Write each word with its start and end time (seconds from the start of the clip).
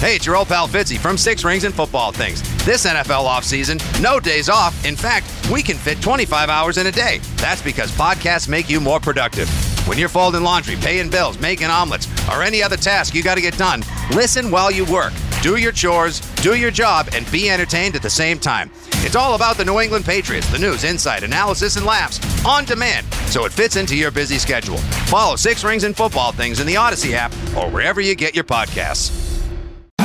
Hey, 0.00 0.14
it's 0.14 0.24
your 0.24 0.36
old 0.36 0.46
pal 0.46 0.68
Fitzy 0.68 0.96
from 0.96 1.18
Six 1.18 1.42
Rings 1.42 1.64
and 1.64 1.74
Football 1.74 2.12
Things. 2.12 2.40
This 2.64 2.86
NFL 2.86 3.26
offseason, 3.26 3.82
no 4.00 4.20
days 4.20 4.48
off. 4.48 4.84
In 4.84 4.94
fact, 4.94 5.26
we 5.50 5.60
can 5.60 5.76
fit 5.76 6.00
25 6.00 6.48
hours 6.48 6.78
in 6.78 6.86
a 6.86 6.92
day. 6.92 7.18
That's 7.38 7.60
because 7.60 7.90
podcasts 7.90 8.48
make 8.48 8.70
you 8.70 8.78
more 8.78 9.00
productive. 9.00 9.48
When 9.88 9.98
you're 9.98 10.08
folding 10.08 10.44
laundry, 10.44 10.76
paying 10.76 11.10
bills, 11.10 11.40
making 11.40 11.66
omelets, 11.66 12.06
or 12.30 12.44
any 12.44 12.62
other 12.62 12.76
task 12.76 13.12
you 13.12 13.24
got 13.24 13.34
to 13.34 13.40
get 13.40 13.58
done, 13.58 13.82
listen 14.12 14.52
while 14.52 14.70
you 14.70 14.84
work. 14.84 15.12
Do 15.42 15.56
your 15.56 15.72
chores, 15.72 16.20
do 16.42 16.54
your 16.54 16.70
job, 16.70 17.08
and 17.12 17.28
be 17.32 17.50
entertained 17.50 17.96
at 17.96 18.02
the 18.02 18.08
same 18.08 18.38
time. 18.38 18.70
It's 19.04 19.16
all 19.16 19.34
about 19.34 19.56
the 19.56 19.64
New 19.64 19.80
England 19.80 20.04
Patriots, 20.04 20.48
the 20.52 20.60
news, 20.60 20.84
insight, 20.84 21.24
analysis, 21.24 21.74
and 21.74 21.84
laughs 21.84 22.20
on 22.46 22.64
demand, 22.64 23.04
so 23.26 23.46
it 23.46 23.52
fits 23.52 23.74
into 23.74 23.96
your 23.96 24.12
busy 24.12 24.38
schedule. 24.38 24.78
Follow 25.08 25.34
Six 25.34 25.64
Rings 25.64 25.82
and 25.82 25.96
Football 25.96 26.30
Things 26.30 26.60
in 26.60 26.68
the 26.68 26.76
Odyssey 26.76 27.16
app 27.16 27.32
or 27.56 27.68
wherever 27.68 28.00
you 28.00 28.14
get 28.14 28.36
your 28.36 28.44
podcasts. 28.44 29.17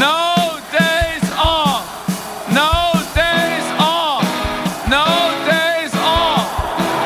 No 0.03 0.59
days 0.69 1.31
off. 1.37 1.87
No 2.51 2.91
days 3.15 3.67
off. 3.79 4.25
No 4.89 5.05
days 5.47 5.93
off. 5.95 6.49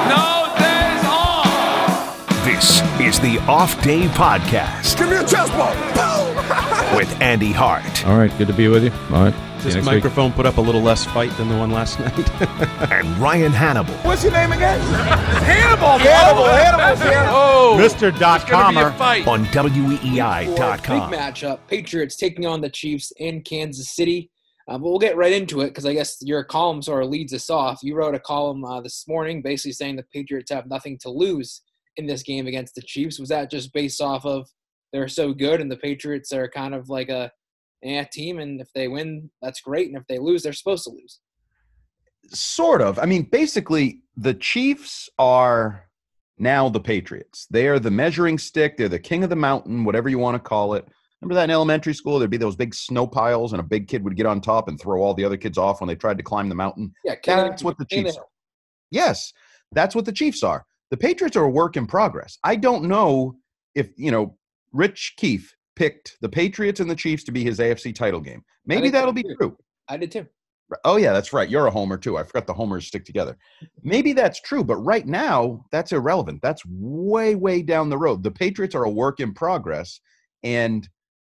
No 0.09 0.26
days 0.58 1.03
off. 1.06 2.44
This 2.44 2.81
is 3.00 3.20
the 3.20 3.38
Off 3.48 3.80
Day 3.84 4.08
Podcast. 4.08 4.98
Give 4.98 5.09
me 5.12 5.18
a 5.18 5.23
chest 5.23 5.52
ball. 5.52 5.97
With 6.98 7.22
Andy 7.22 7.52
Hart. 7.52 8.08
All 8.08 8.17
right, 8.17 8.36
good 8.40 8.48
to 8.48 8.53
be 8.53 8.67
with 8.67 8.84
you. 8.84 8.92
All 9.16 9.23
right. 9.26 9.34
This 9.59 9.86
microphone 9.86 10.30
week. 10.30 10.36
put 10.36 10.45
up 10.48 10.58
a 10.58 10.62
little 10.62 10.81
less 10.81 11.06
fight 11.06 11.30
than 11.38 11.48
the 11.48 11.56
one 11.56 11.70
last 11.70 12.00
night. 12.00 12.12
and 12.92 13.08
Ryan 13.20 13.52
Hannable. 13.52 14.03
What's 14.03 14.23
your 14.23 14.31
name 14.34 14.52
again? 14.52 14.80
Hannable. 15.44 16.00
Hannable. 16.00 16.50
Hannable's 16.58 17.02
here. 17.02 17.23
Oh, 17.28 17.78
Mr. 17.80 18.18
Dot 18.18 18.48
Comer 18.48 18.86
on 19.30 19.45
WEEI.com. 19.45 21.12
Big 21.12 21.20
matchup. 21.20 21.59
Patriots 21.68 22.16
taking 22.16 22.45
on 22.48 22.62
the 22.62 22.70
Chiefs 22.70 23.12
in 23.18 23.42
Kansas 23.42 23.90
City. 23.95 24.31
Uh, 24.68 24.78
but 24.78 24.90
we'll 24.90 25.00
get 25.00 25.16
right 25.16 25.34
into 25.34 25.62
it 25.62 25.68
because 25.68 25.86
I 25.86 25.94
guess 25.94 26.18
your 26.22 26.44
column 26.44 26.81
sort 26.81 27.03
of 27.03 27.09
leads 27.09 27.34
us 27.34 27.50
off. 27.50 27.80
You 27.84 27.95
wrote 27.95 28.16
a 28.16 28.20
column 28.20 28.66
uh, 28.66 28.81
this 28.81 29.08
morning 29.08 29.42
basically 29.42 29.72
saying 29.73 29.95
the 29.98 30.03
Patriots 30.14 30.52
have 30.52 30.68
nothing 30.68 30.97
to 31.03 31.09
lose 31.09 31.62
in 31.96 32.06
this 32.06 32.22
game 32.24 32.47
against 32.47 32.75
the 32.75 32.81
Chiefs. 32.81 33.19
Was 33.19 33.30
that 33.30 33.50
just 33.52 33.72
based 33.72 34.02
off 34.02 34.25
of 34.25 34.47
they're 34.94 35.08
so 35.08 35.34
good 35.34 35.62
and 35.62 35.72
the 35.72 35.78
Patriots 35.78 36.31
are 36.31 36.50
kind 36.50 36.74
of 36.74 36.90
like 36.90 37.09
a 37.09 37.31
eh, 37.84 38.03
team, 38.12 38.40
and 38.40 38.59
if 38.62 38.72
they 38.74 38.88
win, 38.88 39.30
that's 39.42 39.62
great, 39.62 39.88
and 39.88 39.98
if 39.98 40.08
they 40.08 40.20
lose, 40.20 40.44
they're 40.44 40.53
supposed 40.53 40.84
to 40.86 40.92
lose. 40.92 41.20
Sort 42.30 42.81
of. 42.81 43.00
I 43.00 43.06
mean, 43.06 43.24
basically, 43.24 44.02
the 44.16 44.34
Chiefs 44.34 45.09
are 45.18 45.88
now 46.38 46.70
the 46.70 46.80
Patriots. 46.80 47.48
They 47.50 47.68
are 47.68 47.80
the 47.80 47.92
measuring 47.92 48.38
stick. 48.38 48.78
They're 48.78 48.90
the 48.90 49.00
king 49.00 49.24
of 49.24 49.30
the 49.30 49.36
mountain, 49.36 49.84
whatever 49.84 50.09
you 50.09 50.20
want 50.20 50.36
to 50.36 50.40
call 50.40 50.74
it. 50.74 50.88
Remember 51.22 51.36
that 51.36 51.46
in 51.46 51.52
elementary 51.52 51.94
school? 51.94 52.19
There'd 52.19 52.30
be 52.30 52.38
those 52.38 52.56
big 52.56 52.75
snow 52.75 53.08
piles, 53.08 53.54
and 53.54 53.59
a 53.59 53.64
big 53.64 53.88
kid 53.88 54.04
would 54.04 54.16
get 54.16 54.25
on 54.25 54.40
top 54.40 54.68
and 54.68 54.80
throw 54.80 55.02
all 55.02 55.14
the 55.14 55.25
other 55.25 55.38
kids 55.38 55.58
off 55.58 55.81
when 55.81 55.88
they 55.88 55.96
tried 55.96 56.18
to 56.18 56.24
climb 56.24 56.50
the 56.50 56.56
mountain. 56.56 56.94
Yeah, 57.04 57.16
that's 57.25 57.64
what 57.64 57.78
the 57.78 57.86
Chiefs 57.86 58.18
are. 58.18 58.25
Yes, 58.92 59.34
that's 59.72 59.96
what 59.96 60.06
the 60.06 60.12
Chiefs 60.12 60.44
are. 60.44 60.66
The 60.92 60.98
Patriots 60.98 61.36
are 61.36 61.46
a 61.46 61.50
work 61.50 61.75
in 61.75 61.88
progress. 61.88 62.38
I 62.44 62.56
don't 62.56 62.84
know 62.86 63.36
if, 63.74 63.90
you 63.98 64.12
know, 64.12 64.38
Rich 64.73 65.16
Keefe 65.17 65.55
picked 65.75 66.17
the 66.22 66.29
Patriots 66.29 66.79
and 66.79 66.89
the 66.89 66.95
Chiefs 66.95 67.23
to 67.25 67.31
be 67.31 67.44
his 67.44 67.59
AFC 67.59 67.94
title 67.94 68.19
game. 68.19 68.44
Maybe 68.66 68.89
that'll 68.89 69.13
be 69.13 69.23
true. 69.23 69.57
I 69.88 69.97
did 69.97 70.11
too. 70.11 70.28
Oh 70.83 70.97
yeah, 70.97 71.13
that's 71.13 71.31
right. 71.31 71.50
You're 71.50 71.67
a 71.67 71.72
homer 71.72 71.97
too. 71.97 72.17
I 72.17 72.23
forgot 72.23 72.45
the 72.45 72.53
homers 72.53 72.88
stick 72.88 73.06
together. 73.06 73.38
Maybe 73.83 74.11
that's 74.11 74.41
true, 74.41 74.63
but 74.63 74.75
right 74.77 75.06
now 75.06 75.66
that's 75.72 75.94
irrelevant. 75.94 76.41
That's 76.41 76.61
way 76.66 77.35
way 77.35 77.61
down 77.61 77.89
the 77.89 77.97
road. 77.97 78.22
The 78.23 78.31
Patriots 78.31 78.75
are 78.75 78.83
a 78.83 78.89
work 78.89 79.22
in 79.22 79.33
progress 79.33 80.01
and 80.44 80.88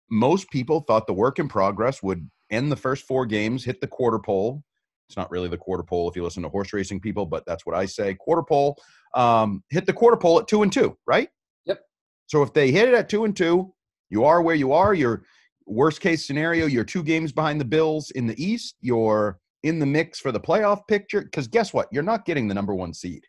most 0.09 0.49
people 0.51 0.81
thought 0.81 1.07
the 1.07 1.13
work 1.13 1.39
in 1.39 1.47
progress 1.47 2.03
would 2.03 2.29
end 2.51 2.71
the 2.71 2.75
first 2.75 3.05
four 3.07 3.25
games, 3.25 3.63
hit 3.63 3.81
the 3.81 3.87
quarter 3.87 4.19
pole. 4.19 4.63
It's 5.09 5.17
not 5.17 5.31
really 5.31 5.49
the 5.49 5.57
quarter 5.57 5.83
pole 5.83 6.09
if 6.09 6.15
you 6.15 6.23
listen 6.23 6.43
to 6.43 6.49
horse 6.49 6.71
racing 6.71 6.99
people, 6.99 7.25
but 7.25 7.43
that's 7.45 7.65
what 7.65 7.75
I 7.75 7.85
say. 7.85 8.13
Quarter 8.13 8.43
pole, 8.43 8.77
um, 9.15 9.63
hit 9.69 9.85
the 9.85 9.93
quarter 9.93 10.17
pole 10.17 10.39
at 10.39 10.47
two 10.47 10.61
and 10.61 10.71
two, 10.71 10.97
right? 11.07 11.29
So 12.27 12.41
if 12.43 12.53
they 12.53 12.71
hit 12.71 12.89
it 12.89 12.95
at 12.95 13.09
two 13.09 13.25
and 13.25 13.35
two, 13.35 13.73
you 14.09 14.23
are 14.25 14.41
where 14.41 14.55
you 14.55 14.73
are. 14.73 14.93
You're 14.93 15.23
worst 15.65 16.01
case 16.01 16.25
scenario, 16.25 16.65
you're 16.65 16.83
two 16.83 17.03
games 17.03 17.31
behind 17.31 17.59
the 17.59 17.65
Bills 17.65 18.11
in 18.11 18.27
the 18.27 18.43
East. 18.43 18.75
You're 18.81 19.39
in 19.63 19.79
the 19.79 19.85
mix 19.85 20.19
for 20.19 20.31
the 20.31 20.39
playoff 20.39 20.81
picture. 20.87 21.21
Because 21.21 21.47
guess 21.47 21.73
what? 21.73 21.87
You're 21.91 22.03
not 22.03 22.25
getting 22.25 22.47
the 22.47 22.53
number 22.53 22.75
one 22.75 22.93
seed. 22.93 23.23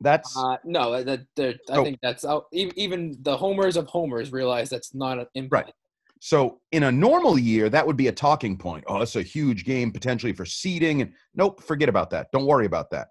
That's 0.00 0.34
uh, 0.36 0.56
no. 0.64 1.02
That, 1.02 1.20
that 1.36 1.58
I 1.70 1.76
oh. 1.76 1.84
think 1.84 1.98
that's 2.02 2.24
out. 2.24 2.46
Even 2.52 3.16
the 3.22 3.36
homers 3.36 3.76
of 3.76 3.86
homers 3.86 4.32
realize 4.32 4.70
that's 4.70 4.94
not 4.94 5.18
an 5.18 5.26
impact. 5.34 5.66
Right. 5.66 5.74
So 6.20 6.60
in 6.72 6.84
a 6.84 6.92
normal 6.92 7.38
year, 7.38 7.68
that 7.70 7.86
would 7.86 7.96
be 7.96 8.08
a 8.08 8.12
talking 8.12 8.56
point. 8.56 8.84
Oh, 8.86 9.00
it's 9.00 9.16
a 9.16 9.22
huge 9.22 9.64
game 9.64 9.90
potentially 9.90 10.32
for 10.32 10.44
seeding. 10.44 11.02
And 11.02 11.12
nope, 11.34 11.62
forget 11.62 11.88
about 11.88 12.10
that. 12.10 12.28
Don't 12.32 12.46
worry 12.46 12.66
about 12.66 12.90
that. 12.90 13.08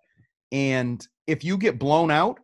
And 0.52 1.06
if 1.28 1.44
you 1.44 1.58
get 1.58 1.80
blown 1.80 2.10
out, 2.12 2.40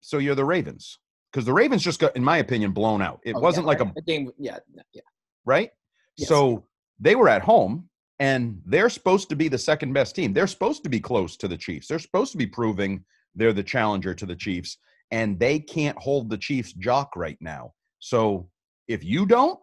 so 0.00 0.18
you're 0.18 0.34
the 0.34 0.44
Ravens 0.44 0.98
because 1.32 1.44
the 1.44 1.52
Ravens 1.52 1.82
just 1.82 2.00
got, 2.00 2.16
in 2.16 2.24
my 2.24 2.38
opinion, 2.38 2.72
blown 2.72 3.02
out. 3.02 3.20
It 3.24 3.34
oh, 3.36 3.40
wasn't 3.40 3.64
yeah, 3.64 3.68
like 3.68 3.80
right. 3.80 3.92
a, 3.94 3.98
a, 3.98 4.02
game. 4.02 4.30
Yeah, 4.38 4.58
yeah. 4.92 5.02
Right. 5.44 5.70
Yes. 6.16 6.28
So 6.28 6.64
they 6.98 7.14
were 7.14 7.28
at 7.28 7.42
home, 7.42 7.88
and 8.18 8.60
they're 8.66 8.90
supposed 8.90 9.28
to 9.30 9.36
be 9.36 9.48
the 9.48 9.58
second 9.58 9.92
best 9.92 10.14
team. 10.16 10.32
They're 10.32 10.46
supposed 10.46 10.82
to 10.84 10.88
be 10.88 11.00
close 11.00 11.36
to 11.38 11.48
the 11.48 11.56
Chiefs. 11.56 11.86
They're 11.86 11.98
supposed 11.98 12.32
to 12.32 12.38
be 12.38 12.46
proving 12.46 13.04
they're 13.34 13.52
the 13.52 13.62
challenger 13.62 14.14
to 14.14 14.26
the 14.26 14.34
Chiefs, 14.34 14.78
and 15.10 15.38
they 15.38 15.60
can't 15.60 15.98
hold 15.98 16.28
the 16.30 16.38
Chiefs' 16.38 16.72
jock 16.72 17.14
right 17.16 17.38
now. 17.40 17.72
So 18.00 18.48
if 18.88 19.04
you 19.04 19.24
don't, 19.24 19.58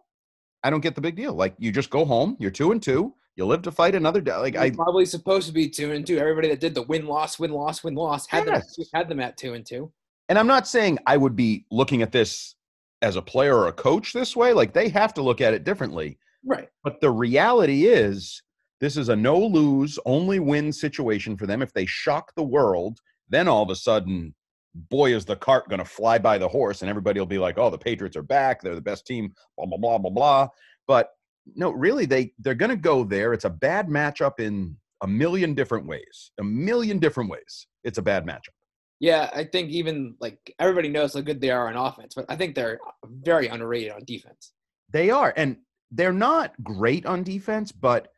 I 0.64 0.70
don't 0.70 0.80
get 0.80 0.94
the 0.94 1.00
big 1.00 1.16
deal. 1.16 1.34
Like 1.34 1.54
you 1.58 1.70
just 1.70 1.90
go 1.90 2.04
home. 2.04 2.36
You're 2.40 2.50
two 2.50 2.72
and 2.72 2.82
two. 2.82 3.14
You 3.36 3.46
live 3.46 3.62
to 3.62 3.70
fight 3.70 3.94
another 3.94 4.20
day. 4.20 4.34
Like 4.34 4.56
I 4.56 4.70
probably 4.70 5.06
supposed 5.06 5.46
to 5.46 5.52
be 5.52 5.68
two 5.68 5.92
and 5.92 6.04
two. 6.04 6.18
Everybody 6.18 6.48
that 6.48 6.60
did 6.60 6.74
the 6.74 6.82
win 6.82 7.06
loss 7.06 7.38
win 7.38 7.52
loss 7.52 7.84
win 7.84 7.94
loss 7.94 8.26
had 8.26 8.46
yes. 8.46 8.74
them 8.74 8.86
had 8.92 9.08
them 9.08 9.20
at 9.20 9.36
two 9.36 9.54
and 9.54 9.64
two 9.64 9.92
and 10.28 10.38
I'm 10.38 10.46
not 10.46 10.68
saying 10.68 10.98
I 11.06 11.16
would 11.16 11.36
be 11.36 11.64
looking 11.70 12.02
at 12.02 12.12
this 12.12 12.54
as 13.02 13.16
a 13.16 13.22
player 13.22 13.56
or 13.56 13.68
a 13.68 13.72
coach 13.72 14.12
this 14.12 14.36
way. 14.36 14.52
Like 14.52 14.72
they 14.72 14.88
have 14.88 15.14
to 15.14 15.22
look 15.22 15.40
at 15.40 15.54
it 15.54 15.64
differently. 15.64 16.18
Right. 16.44 16.68
But 16.84 17.00
the 17.00 17.10
reality 17.10 17.86
is, 17.86 18.42
this 18.80 18.96
is 18.96 19.08
a 19.08 19.16
no 19.16 19.38
lose, 19.38 19.98
only 20.04 20.38
win 20.38 20.72
situation 20.72 21.36
for 21.36 21.46
them. 21.46 21.62
If 21.62 21.72
they 21.72 21.86
shock 21.86 22.32
the 22.34 22.44
world, 22.44 23.00
then 23.28 23.48
all 23.48 23.62
of 23.62 23.70
a 23.70 23.76
sudden, 23.76 24.34
boy, 24.74 25.14
is 25.14 25.24
the 25.24 25.36
cart 25.36 25.68
going 25.68 25.80
to 25.80 25.84
fly 25.84 26.18
by 26.18 26.38
the 26.38 26.48
horse, 26.48 26.82
and 26.82 26.88
everybody 26.88 27.18
will 27.18 27.26
be 27.26 27.38
like, 27.38 27.58
oh, 27.58 27.70
the 27.70 27.78
Patriots 27.78 28.16
are 28.16 28.22
back. 28.22 28.62
They're 28.62 28.76
the 28.76 28.80
best 28.80 29.06
team, 29.06 29.32
blah, 29.56 29.66
blah, 29.66 29.78
blah, 29.78 29.98
blah, 29.98 30.10
blah. 30.10 30.48
But 30.86 31.10
no, 31.56 31.70
really, 31.70 32.06
they, 32.06 32.32
they're 32.38 32.54
going 32.54 32.70
to 32.70 32.76
go 32.76 33.02
there. 33.02 33.32
It's 33.32 33.44
a 33.44 33.50
bad 33.50 33.88
matchup 33.88 34.38
in 34.38 34.76
a 35.02 35.06
million 35.08 35.54
different 35.54 35.86
ways. 35.86 36.30
A 36.38 36.44
million 36.44 36.98
different 36.98 37.30
ways. 37.30 37.66
It's 37.82 37.98
a 37.98 38.02
bad 38.02 38.26
matchup. 38.26 38.54
Yeah, 39.00 39.30
I 39.32 39.44
think 39.44 39.70
even 39.70 40.16
like 40.20 40.54
everybody 40.58 40.88
knows 40.88 41.14
how 41.14 41.20
good 41.20 41.40
they 41.40 41.50
are 41.50 41.68
on 41.68 41.76
offense, 41.76 42.14
but 42.14 42.26
I 42.28 42.36
think 42.36 42.54
they're 42.54 42.80
very 43.04 43.46
underrated 43.46 43.92
on 43.92 44.04
defense. 44.04 44.52
They 44.90 45.10
are, 45.10 45.32
and 45.36 45.56
they're 45.92 46.12
not 46.12 46.52
great 46.62 47.06
on 47.06 47.22
defense, 47.22 47.70
but 47.72 48.08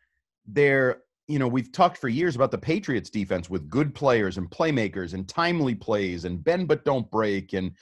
they're 0.46 1.02
you 1.28 1.38
know 1.38 1.48
we've 1.48 1.70
talked 1.70 1.98
for 1.98 2.08
years 2.08 2.34
about 2.34 2.50
the 2.50 2.58
Patriots 2.58 3.10
defense 3.10 3.50
with 3.50 3.68
good 3.68 3.94
players 3.94 4.38
and 4.38 4.50
playmakers 4.50 5.12
and 5.14 5.28
timely 5.28 5.74
plays 5.74 6.24
and 6.24 6.42
bend 6.42 6.66
but 6.66 6.84
don't 6.84 7.10
break 7.10 7.52
and 7.52 7.72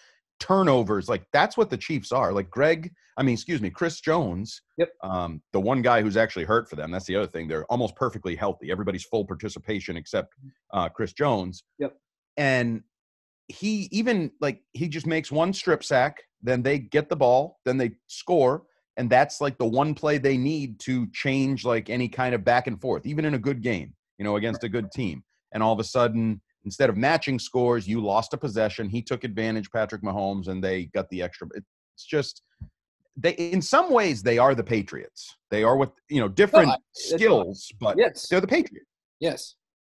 turnovers. 0.41 1.09
Like 1.09 1.25
that's 1.33 1.57
what 1.57 1.71
the 1.71 1.77
Chiefs 1.77 2.13
are. 2.13 2.33
Like 2.33 2.51
Greg, 2.51 2.93
I 3.17 3.23
mean, 3.23 3.35
excuse 3.35 3.61
me, 3.61 3.71
Chris 3.71 4.01
Jones. 4.01 4.63
Yep. 4.77 4.91
Um, 5.03 5.43
the 5.53 5.61
one 5.61 5.83
guy 5.83 6.03
who's 6.03 6.17
actually 6.17 6.45
hurt 6.45 6.69
for 6.69 6.77
them. 6.77 6.91
That's 6.91 7.07
the 7.07 7.17
other 7.17 7.27
thing. 7.27 7.49
They're 7.49 7.67
almost 7.67 7.97
perfectly 7.97 8.37
healthy. 8.37 8.71
Everybody's 8.71 9.05
full 9.05 9.25
participation 9.25 9.97
except 9.97 10.35
uh, 10.73 10.89
Chris 10.89 11.13
Jones. 11.13 11.65
Yep. 11.79 11.97
And 12.37 12.83
he 13.49 13.89
even 13.91 14.31
like 14.41 14.61
he 14.73 14.89
just 14.89 15.07
makes 15.07 15.33
one 15.33 15.53
strip 15.53 15.83
sack, 15.83 16.23
then 16.43 16.63
they 16.63 16.79
get 16.79 17.09
the 17.09 17.17
ball, 17.17 17.59
then 17.65 17.77
they 17.79 17.93
score, 18.07 18.65
and 18.97 19.09
that's 19.11 19.41
like 19.41 19.59
the 19.59 19.67
one 19.67 19.95
play 19.95 20.19
they 20.19 20.37
need 20.37 20.79
to 20.81 21.07
change 21.13 21.65
like 21.65 21.89
any 21.91 22.09
kind 22.09 22.35
of 22.35 22.45
back 22.45 22.67
and 22.67 22.81
forth, 22.81 23.07
even 23.07 23.25
in 23.25 23.35
a 23.35 23.39
good 23.39 23.63
game, 23.63 23.95
you 24.19 24.25
know, 24.25 24.37
against 24.37 24.65
a 24.65 24.69
good 24.69 24.91
team. 24.93 25.23
And 25.53 25.63
all 25.63 25.73
of 25.73 25.81
a 25.81 25.85
sudden, 25.85 26.41
instead 26.65 26.91
of 26.91 26.97
matching 26.97 27.39
scores, 27.39 27.89
you 27.89 28.03
lost 28.03 28.35
a 28.35 28.37
possession. 28.37 28.89
He 28.89 29.01
took 29.01 29.25
advantage, 29.25 29.71
Patrick 29.71 30.03
Mahomes, 30.03 30.49
and 30.49 30.63
they 30.63 30.87
got 30.87 31.09
the 31.09 31.23
extra. 31.23 31.49
It's 31.55 32.05
just 32.05 32.43
they, 33.17 33.33
in 33.33 33.63
some 33.63 33.91
ways, 33.91 34.23
they 34.23 34.39
are 34.39 34.55
the 34.55 34.63
Patriots. 34.63 35.35
They 35.51 35.65
are 35.65 35.77
with 35.77 35.91
you 36.11 36.21
know 36.21 36.29
different 36.29 36.69
No, 36.69 36.75
I- 36.75 36.79
skills, 36.93 37.73
but 37.81 37.97
Yes. 37.99 38.29
they're 38.29 38.43
the 38.43 38.47
Patriots, 38.47 38.87
Yes. 39.21 39.55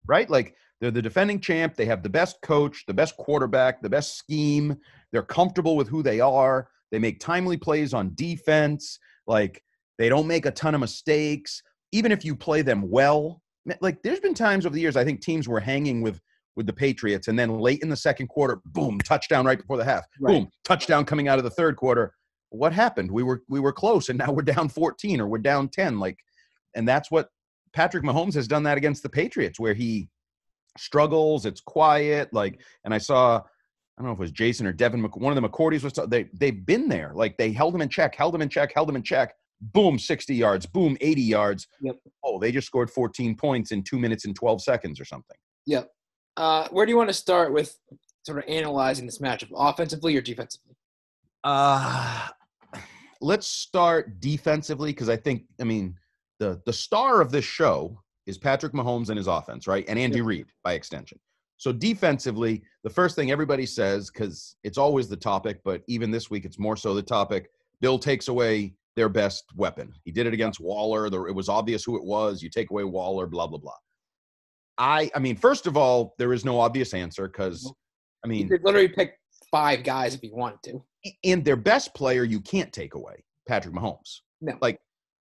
right? 0.07 0.30
Like 0.30 0.56
they're 0.81 0.92
the 0.92 1.01
defending 1.01 1.39
champ. 1.39 1.75
They 1.75 1.86
have 1.86 2.01
the 2.01 2.10
best 2.10 2.42
coach, 2.42 2.83
the 2.88 2.94
best 2.94 3.16
quarterback, 3.16 3.81
the 3.81 3.89
best 3.89 4.18
scheme. 4.18 4.75
They're 5.12 5.22
comfortable 5.22 5.75
with 5.75 5.88
who 5.88 6.01
they 6.01 6.19
are. 6.19 6.68
They 6.92 7.00
make 7.00 7.19
timely 7.19 7.56
plays 7.56 7.94
on 7.94 8.13
defense. 8.16 9.00
Like 9.28 9.63
they 10.00 10.10
don't 10.10 10.28
make 10.28 10.48
a 10.48 10.51
ton 10.51 10.74
of 10.74 10.81
mistakes, 10.81 11.62
even 11.92 12.12
if 12.12 12.25
you 12.25 12.36
play 12.36 12.63
them 12.63 12.89
well. 12.89 13.42
Like 13.80 14.01
there's 14.01 14.19
been 14.19 14.33
times 14.33 14.66
over 14.66 14.74
the 14.74 14.81
years 14.81 14.98
I 14.98 15.06
think 15.06 15.22
teams 15.22 15.48
were 15.48 15.60
hanging 15.60 16.01
with 16.01 16.19
with 16.57 16.66
the 16.66 16.74
Patriots, 16.74 17.30
and 17.30 17.39
then 17.39 17.60
late 17.60 17.81
in 17.81 17.88
the 17.88 17.95
second 17.95 18.27
quarter, 18.27 18.60
boom, 18.66 19.00
touchdown 19.00 19.45
right 19.45 19.57
before 19.57 19.77
the 19.77 19.86
half. 19.86 20.06
Right. 20.19 20.34
Boom, 20.34 20.50
touchdown 20.66 21.06
coming 21.06 21.27
out 21.27 21.38
of 21.38 21.45
the 21.45 21.50
third 21.50 21.77
quarter. 21.77 22.13
What 22.50 22.74
happened? 22.74 23.10
We 23.10 23.24
were 23.24 23.44
we 23.48 23.60
were 23.60 23.72
close, 23.72 24.10
and 24.10 24.18
now 24.18 24.31
we're 24.31 24.42
down 24.42 24.68
14 24.68 25.22
or 25.22 25.27
we're 25.27 25.38
down 25.38 25.69
10. 25.69 26.00
Like, 26.00 26.18
and 26.75 26.88
that's 26.88 27.12
what 27.12 27.30
Patrick 27.72 28.04
Mahomes 28.04 28.34
has 28.34 28.48
done 28.48 28.63
that 28.63 28.77
against 28.77 29.04
the 29.04 29.10
Patriots, 29.10 29.60
where 29.60 29.75
he 29.75 30.10
struggles. 30.78 31.46
It's 31.46 31.62
quiet. 31.62 32.34
Like, 32.34 32.60
and 32.86 32.94
I 32.94 32.98
saw, 32.98 33.38
I 33.38 33.42
don't 34.02 34.08
know 34.08 34.12
if 34.12 34.18
it 34.18 34.22
was 34.22 34.32
Jason 34.32 34.66
or 34.66 34.74
Devin, 34.74 35.02
one 35.04 35.36
of 35.36 35.42
the 35.42 35.48
McCourties 35.48 35.84
was, 35.84 35.94
they, 36.10 36.28
they've 36.34 36.66
been 36.66 36.88
there. 36.88 37.12
Like 37.14 37.38
they 37.38 37.52
held 37.52 37.76
him 37.76 37.82
in 37.82 37.90
check, 37.90 38.16
held 38.16 38.34
him 38.36 38.42
in 38.42 38.50
check, 38.50 38.72
held 38.74 38.90
him 38.90 38.96
in 38.96 39.04
check. 39.04 39.34
Boom, 39.62 40.00
60 40.00 40.34
yards. 40.34 40.66
Boom, 40.66 40.98
80 41.02 41.22
yards. 41.22 41.68
Yep. 41.82 41.98
Oh, 42.24 42.40
they 42.40 42.52
just 42.52 42.68
scored 42.68 42.90
14 42.90 43.36
points 43.36 43.72
in 43.72 43.84
two 43.84 44.00
minutes 44.00 44.26
and 44.26 44.36
12 44.36 44.64
seconds 44.64 45.00
or 45.00 45.06
something. 45.06 45.38
Yep. 45.68 45.90
Uh, 46.38 46.68
where 46.70 46.86
do 46.86 46.92
you 46.92 46.98
want 46.98 47.10
to 47.10 47.14
start 47.14 47.54
with 47.54 47.78
sort 48.24 48.40
of 48.40 48.46
analyzing 48.48 49.06
this 49.06 49.20
matchup, 49.20 49.50
offensively 49.56 50.16
or 50.16 50.22
defensively? 50.22 50.76
Uh 51.44 52.28
let's 53.22 53.48
start 53.48 54.20
defensively 54.20 54.92
because 54.92 55.10
I 55.10 55.16
think 55.16 55.44
I 55.60 55.64
mean 55.64 55.96
the 56.40 56.62
the 56.66 56.74
star 56.74 57.22
of 57.22 57.32
this 57.32 57.46
show 57.46 58.02
is 58.31 58.38
Patrick 58.38 58.72
Mahomes 58.74 59.10
and 59.10 59.18
his 59.18 59.28
offense, 59.28 59.68
right? 59.68 59.86
And 59.88 60.00
Andy 60.00 60.22
Reid 60.22 60.48
by 60.63 60.74
extension. 60.74 61.19
So 61.57 61.72
defensively, 61.72 62.63
the 62.83 62.89
first 62.89 63.16
thing 63.16 63.30
everybody 63.30 63.66
says 63.68 64.10
because 64.10 64.56
it's 64.63 64.78
always 64.80 65.07
the 65.10 65.18
topic, 65.18 65.60
but 65.63 65.83
even 65.88 66.10
this 66.10 66.30
week 66.31 66.45
it's 66.45 66.57
more 66.57 66.75
so 66.78 66.94
the 66.95 67.04
topic. 67.04 67.50
Bill 67.81 68.00
takes 68.00 68.30
away 68.30 68.74
their 68.95 69.10
best 69.10 69.44
weapon. 69.56 69.94
He 70.06 70.12
did 70.12 70.25
it 70.28 70.33
against 70.33 70.60
Waller. 70.60 71.06
It 71.28 71.36
was 71.36 71.50
obvious 71.50 71.83
who 71.83 71.98
it 71.98 72.04
was. 72.04 72.42
You 72.42 72.50
take 72.50 72.72
away 72.72 72.83
Waller, 72.86 73.28
blah 73.28 73.48
blah 73.48 73.60
blah. 73.60 73.75
I 74.77 75.12
I 75.13 75.19
mean, 75.19 75.36
first 75.36 75.68
of 75.68 75.77
all, 75.77 76.16
there 76.18 76.34
is 76.34 76.44
no 76.45 76.60
obvious 76.60 76.94
answer 76.94 77.27
because 77.27 77.72
I 78.25 78.27
mean, 78.27 78.44
You 78.44 78.50
could 78.50 78.63
literally 78.63 78.88
pick 78.88 79.13
five 79.51 79.84
guys 79.84 80.16
if 80.16 80.24
you 80.24 80.34
wanted 80.34 80.63
to. 80.63 80.84
and 81.25 81.44
their 81.44 81.57
best 81.57 81.94
player 81.94 82.24
you 82.24 82.39
can't 82.39 82.72
take 82.72 82.94
away 82.94 83.24
patrick 83.48 83.74
mahomes 83.75 84.19
No. 84.39 84.54
like 84.62 84.80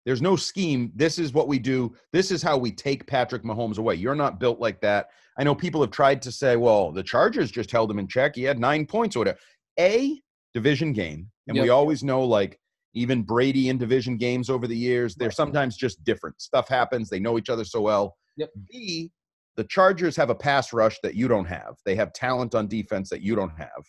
there's 0.09 0.23
no 0.23 0.35
scheme. 0.35 0.91
This 0.95 1.19
is 1.19 1.33
what 1.33 1.47
we 1.47 1.59
do. 1.59 1.95
This 2.13 2.31
is 2.31 2.41
how 2.41 2.57
we 2.57 2.71
take 2.71 3.05
patrick 3.05 3.43
mahomes 3.43 3.77
away. 3.77 3.93
You're 3.93 4.15
not 4.15 4.39
built 4.39 4.59
like 4.59 4.81
that. 4.81 5.09
I 5.37 5.43
know 5.43 5.53
people 5.53 5.81
have 5.81 5.91
tried 5.91 6.19
to 6.23 6.31
say 6.31 6.55
well 6.55 6.91
the 6.91 7.03
chargers 7.03 7.51
just 7.51 7.69
held 7.69 7.91
him 7.91 7.99
in 7.99 8.07
check. 8.07 8.33
He 8.33 8.41
had 8.41 8.57
nine 8.57 8.87
points 8.87 9.15
or 9.15 9.19
whatever. 9.19 9.37
A 9.79 10.19
division 10.55 10.93
game 10.93 11.29
and 11.47 11.61
we 11.61 11.69
always 11.69 12.03
know 12.03 12.23
like 12.23 12.59
even 12.95 13.21
brady 13.21 13.69
in 13.69 13.77
division 13.77 14.17
games 14.17 14.49
over 14.49 14.65
the 14.65 14.75
years 14.75 15.13
they're 15.13 15.29
sometimes 15.29 15.77
just 15.77 16.03
different 16.03 16.41
stuff 16.41 16.67
happens. 16.67 17.07
They 17.07 17.19
know 17.19 17.37
each 17.37 17.51
other 17.51 17.63
so 17.63 17.81
well. 17.81 18.17
Yep. 18.37 18.49
b 18.71 19.11
the 19.57 19.63
chargers 19.65 20.15
have 20.15 20.31
a 20.31 20.35
pass 20.35 20.73
rush 20.73 20.97
that 21.03 21.13
you 21.13 21.27
don't 21.27 21.45
have. 21.45 21.75
They 21.85 21.93
have 21.93 22.13
talent 22.13 22.55
on 22.55 22.67
defense 22.67 23.11
that 23.11 23.21
you 23.21 23.35
don't 23.35 23.55
have. 23.59 23.83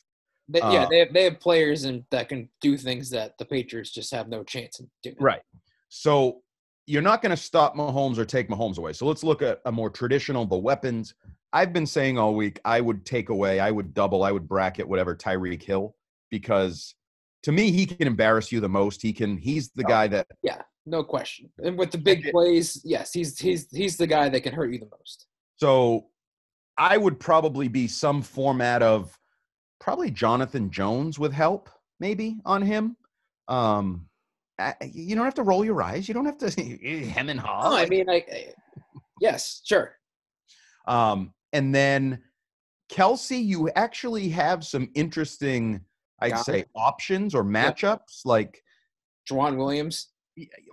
They, 0.48 0.58
yeah, 0.58 0.66
Uh, 0.66 0.88
they 0.90 0.98
have, 0.98 1.12
they 1.14 1.24
have 1.24 1.40
players 1.40 1.84
and 1.84 2.04
that 2.10 2.28
can 2.28 2.50
do 2.60 2.76
things 2.76 3.08
that 3.08 3.38
the 3.38 3.46
Patriots 3.46 3.90
just 3.90 4.12
have 4.12 4.28
no 4.28 4.44
chance 4.44 4.80
in 4.80 4.90
doing. 5.02 5.16
Right. 5.18 5.40
So 5.90 6.40
you're 6.86 7.02
not 7.02 7.20
going 7.20 7.30
to 7.30 7.36
stop 7.36 7.76
Mahomes 7.76 8.16
or 8.16 8.24
take 8.24 8.48
Mahomes 8.48 8.78
away. 8.78 8.92
So 8.94 9.06
let's 9.06 9.22
look 9.22 9.42
at 9.42 9.60
a 9.66 9.72
more 9.72 9.90
traditional 9.90 10.46
the 10.46 10.56
weapons. 10.56 11.14
I've 11.52 11.72
been 11.72 11.86
saying 11.86 12.16
all 12.16 12.34
week 12.34 12.60
I 12.64 12.80
would 12.80 13.04
take 13.04 13.28
away, 13.28 13.60
I 13.60 13.70
would 13.70 13.92
double, 13.92 14.22
I 14.22 14.32
would 14.32 14.48
bracket 14.48 14.88
whatever 14.88 15.14
Tyreek 15.14 15.62
Hill 15.62 15.94
because 16.30 16.94
to 17.42 17.52
me 17.52 17.70
he 17.72 17.86
can 17.86 18.06
embarrass 18.06 18.52
you 18.52 18.60
the 18.60 18.68
most. 18.68 19.02
He 19.02 19.12
can 19.12 19.36
he's 19.36 19.70
the 19.70 19.84
guy 19.84 20.06
that 20.08 20.26
Yeah, 20.42 20.62
no 20.86 21.02
question. 21.02 21.50
And 21.58 21.76
with 21.76 21.90
the 21.90 21.98
big 21.98 22.30
plays, 22.30 22.80
yes, 22.84 23.12
he's 23.12 23.38
he's 23.38 23.68
he's 23.72 23.96
the 23.96 24.06
guy 24.06 24.28
that 24.28 24.40
can 24.42 24.52
hurt 24.54 24.72
you 24.72 24.78
the 24.78 24.88
most. 24.96 25.26
so 25.56 26.06
I 26.78 26.96
would 26.96 27.18
probably 27.20 27.68
be 27.68 27.88
some 27.88 28.22
format 28.22 28.82
of 28.82 29.18
probably 29.80 30.10
Jonathan 30.10 30.70
Jones 30.70 31.18
with 31.18 31.32
help 31.32 31.68
maybe 31.98 32.40
on 32.44 32.62
him. 32.62 32.96
Um 33.48 34.06
you 34.92 35.14
don't 35.14 35.24
have 35.24 35.34
to 35.34 35.42
roll 35.42 35.64
your 35.64 35.82
eyes. 35.82 36.08
You 36.08 36.14
don't 36.14 36.26
have 36.26 36.38
to 36.38 36.50
hem 37.10 37.28
and 37.28 37.40
haw. 37.40 37.70
Oh, 37.70 37.76
I 37.76 37.86
mean, 37.86 38.08
I, 38.08 38.24
I 38.30 38.52
yes, 39.20 39.60
sure. 39.64 39.96
Um, 40.86 41.32
and 41.52 41.74
then 41.74 42.22
Kelce, 42.90 43.42
you 43.44 43.68
actually 43.76 44.28
have 44.30 44.64
some 44.64 44.90
interesting, 44.94 45.80
I'd 46.20 46.32
Got 46.32 46.46
say, 46.46 46.60
it. 46.60 46.68
options 46.74 47.34
or 47.34 47.44
matchups. 47.44 48.24
Like, 48.24 48.62
Joejuan 49.30 49.56
Williams. 49.56 50.08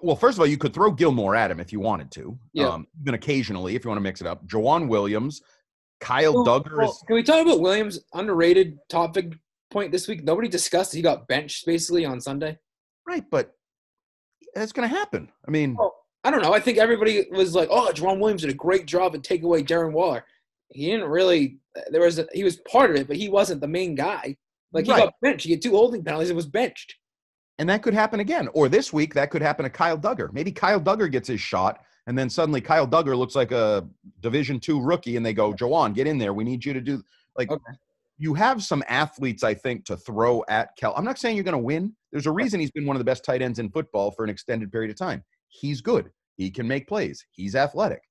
well, 0.02 0.16
first 0.16 0.38
of 0.38 0.40
all, 0.40 0.48
you 0.48 0.58
could 0.58 0.74
throw 0.74 0.92
Gilmore 0.92 1.36
at 1.36 1.52
him 1.52 1.60
if 1.60 1.72
you 1.72 1.80
wanted 1.80 2.10
to. 2.12 2.38
Yeah. 2.54 2.70
Um, 2.70 2.88
even 3.02 3.14
occasionally, 3.14 3.76
if 3.76 3.84
you 3.84 3.90
want 3.90 3.98
to 3.98 4.04
mix 4.04 4.22
it 4.22 4.28
up. 4.28 4.48
Joejuan 4.48 4.88
Williams, 4.88 5.42
Kyle 6.00 6.34
Well, 6.34 6.46
Dugger 6.46 6.78
well, 6.78 6.92
is 6.92 7.04
can 7.06 7.16
we 7.16 7.24
talk 7.24 7.46
about 7.46 7.60
Williams' 7.60 8.00
underrated 8.14 8.78
topic 8.90 9.34
point 9.70 9.92
this 9.92 10.08
week? 10.08 10.24
Nobody 10.24 10.48
discussed. 10.48 10.94
He 10.94 11.02
got 11.02 11.28
benched 11.28 11.66
basically 11.66 12.06
on 12.06 12.20
Sunday. 12.22 12.58
right, 13.08 13.24
but 13.30 13.54
that's 14.56 14.72
going 14.72 14.88
to 14.90 14.96
happen. 14.96 15.30
I 15.48 15.52
mean, 15.52 15.76
Well, 15.76 15.96
I 16.24 16.32
don't 16.32 16.42
know. 16.42 16.54
I 16.54 16.60
think 16.60 16.78
everybody 16.78 17.26
was 17.32 17.56
like, 17.56 17.70
"Oh, 17.72 17.92
Joejuan 17.94 18.20
Williams 18.20 18.42
did 18.42 18.52
a 18.52 18.56
great 18.56 18.86
job 18.86 19.16
and 19.16 19.24
take 19.24 19.44
away 19.44 19.64
Darren 19.64 19.92
Waller." 19.94 20.24
He 20.70 20.88
didn't 20.92 21.08
really. 21.10 21.60
There 21.92 22.02
was 22.02 22.20
a, 22.20 22.28
he 22.34 22.44
was 22.44 22.58
part 22.70 22.90
of 22.90 22.96
it, 22.98 23.08
but 23.08 23.16
he 23.18 23.30
wasn't 23.30 23.62
the 23.62 23.68
main 23.68 23.96
guy. 23.96 24.36
Like 24.74 24.86
he 24.86 24.92
Right. 24.92 25.04
got 25.06 25.14
benched. 25.22 25.46
He 25.46 25.52
had 25.52 25.62
two 25.62 25.72
holding 25.72 26.04
penalties 26.04 26.30
and 26.30 26.36
was 26.36 26.46
benched. 26.48 26.96
and 27.60 27.70
that 27.70 27.82
could 27.82 27.94
happen 27.94 28.20
again. 28.20 28.48
Or 28.54 28.68
this 28.70 28.92
week, 28.94 29.14
that 29.16 29.32
could 29.32 29.42
happen 29.42 29.64
to 29.64 29.70
Kyle 29.70 29.98
Dugger. 29.98 30.32
Maybe 30.34 30.52
Kyle 30.52 30.80
Dugger 30.82 31.10
gets 31.12 31.28
his 31.28 31.40
shot, 31.42 31.80
and 32.06 32.18
then 32.18 32.30
suddenly 32.30 32.62
Kyle 32.62 32.88
Dugger 32.88 33.18
looks 33.18 33.36
like 33.36 33.52
a 33.52 33.88
Division 34.22 34.60
two 34.60 34.80
rookie, 34.82 35.16
and 35.18 35.26
they 35.26 35.34
go, 35.34 35.54
Joejuan, 35.54 35.94
get 35.96 36.06
in 36.08 36.18
there. 36.18 36.34
We 36.34 36.44
need 36.44 36.66
you 36.66 36.74
to 36.74 36.82
do 36.82 37.02
like. 37.38 37.50
Okay. 37.52 37.74
You 38.18 38.34
have 38.34 38.64
some 38.64 38.84
athletes, 38.88 39.44
I 39.44 39.54
think, 39.54 39.86
to 39.86 39.98
throw 39.98 40.44
at 40.50 40.70
Kel. 40.78 40.94
I'm 40.98 41.06
not 41.06 41.20
saying 41.20 41.36
you're 41.36 41.44
going 41.44 41.54
to 41.54 41.58
win. 41.60 41.96
There's 42.12 42.26
a 42.26 42.32
reason 42.32 42.60
he's 42.60 42.72
been 42.72 42.86
one 42.86 42.96
of 42.96 43.00
the 43.00 43.06
best 43.06 43.24
tight 43.24 43.42
ends 43.42 43.60
in 43.60 43.70
football 43.70 44.12
for 44.12 44.24
an 44.24 44.30
extended 44.30 44.72
period 44.72 44.90
of 44.90 44.98
time. 44.98 45.24
He's 45.50 45.82
good. 45.82 46.10
He 46.36 46.50
can 46.50 46.68
make 46.68 46.88
plays. 46.88 47.24
He's 47.32 47.56
athletic. 47.56 48.02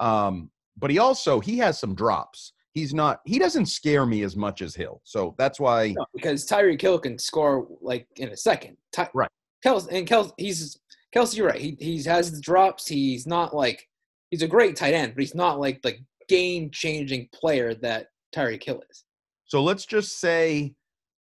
Um, 0.00 0.50
but 0.76 0.90
he 0.90 0.98
also 0.98 1.40
he 1.40 1.58
has 1.58 1.78
some 1.78 1.94
drops. 1.94 2.52
He's 2.74 2.92
not. 2.92 3.20
He 3.24 3.38
doesn't 3.38 3.66
scare 3.66 4.04
me 4.04 4.22
as 4.22 4.36
much 4.36 4.60
as 4.60 4.74
Hill. 4.74 5.00
So 5.04 5.34
that's 5.38 5.58
why. 5.58 5.94
No, 5.96 6.04
because 6.14 6.46
Tyreek 6.46 6.80
Hill 6.80 6.98
can 6.98 7.18
score 7.18 7.66
like 7.80 8.06
in 8.16 8.28
a 8.28 8.36
second. 8.36 8.76
Ty- 8.92 9.08
Right. 9.14 9.30
Kels 9.64 9.88
and 9.90 10.06
Kels, 10.06 10.32
he's 10.36 10.78
Kelce. 11.14 11.36
You're 11.36 11.46
right. 11.48 11.60
He 11.60 11.76
he 11.80 12.02
has 12.04 12.30
the 12.30 12.40
drops. 12.40 12.86
He's 12.86 13.26
not 13.26 13.56
like 13.56 13.88
he's 14.30 14.42
a 14.42 14.48
great 14.48 14.76
tight 14.76 14.92
end, 14.94 15.14
but 15.14 15.22
he's 15.22 15.34
not 15.34 15.58
like 15.58 15.80
the 15.82 15.96
game 16.28 16.70
changing 16.70 17.28
player 17.32 17.74
that 17.76 18.08
Tyreek 18.34 18.62
Hill 18.62 18.82
is. 18.90 19.04
So 19.46 19.62
let's 19.62 19.86
just 19.86 20.20
say 20.20 20.74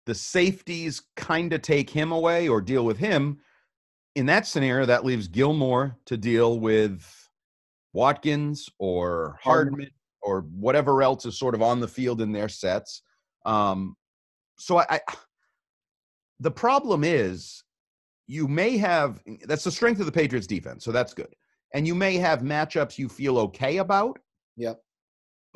the 0.06 0.16
safeties 0.16 1.02
kind 1.16 1.54
of 1.54 1.62
take 1.62 1.90
him 1.90 2.12
away 2.12 2.48
or 2.48 2.62
deal 2.62 2.86
with 2.86 2.98
him. 2.98 3.40
In 4.16 4.26
that 4.28 4.48
scenario, 4.48 4.86
that 4.86 5.06
leaves 5.06 5.28
Gilmore 5.28 5.98
to 6.06 6.18
deal 6.18 6.60
with 6.60 7.06
Watkins 7.94 8.70
or 8.80 9.40
Hardman 9.42 9.92
or 10.22 10.42
whatever 10.42 11.04
else 11.04 11.26
is 11.26 11.38
sort 11.38 11.56
of 11.56 11.62
on 11.62 11.80
the 11.80 11.88
field 11.88 12.22
in 12.22 12.32
their 12.32 12.50
sets. 12.50 13.02
Um, 13.46 13.96
so 14.58 14.80
I, 14.80 14.86
I, 14.90 15.00
the 16.40 16.52
problem 16.52 17.04
is 17.04 17.64
you 18.28 18.48
may 18.48 18.78
have 18.78 19.22
that's 19.46 19.64
the 19.64 19.72
strength 19.72 20.00
of 20.00 20.06
the 20.08 20.12
Patriots 20.12 20.48
defense, 20.48 20.84
so 20.84 20.92
that's 20.92 21.14
good. 21.14 21.34
And 21.74 21.86
you 21.86 21.94
may 21.94 22.18
have 22.18 22.42
matchups 22.42 22.98
you 22.98 23.10
feel 23.10 23.38
okay 23.38 23.78
about, 23.78 24.18
Yep. 24.58 24.82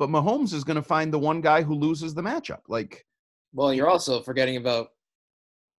But 0.00 0.08
Mahomes 0.08 0.54
is 0.54 0.64
going 0.64 0.76
to 0.76 0.82
find 0.82 1.12
the 1.12 1.18
one 1.18 1.42
guy 1.42 1.62
who 1.62 1.74
loses 1.74 2.14
the 2.14 2.22
matchup. 2.22 2.62
Like 2.68 3.06
Well, 3.52 3.72
you're 3.72 3.90
also 3.90 4.22
forgetting 4.22 4.56
about 4.56 4.88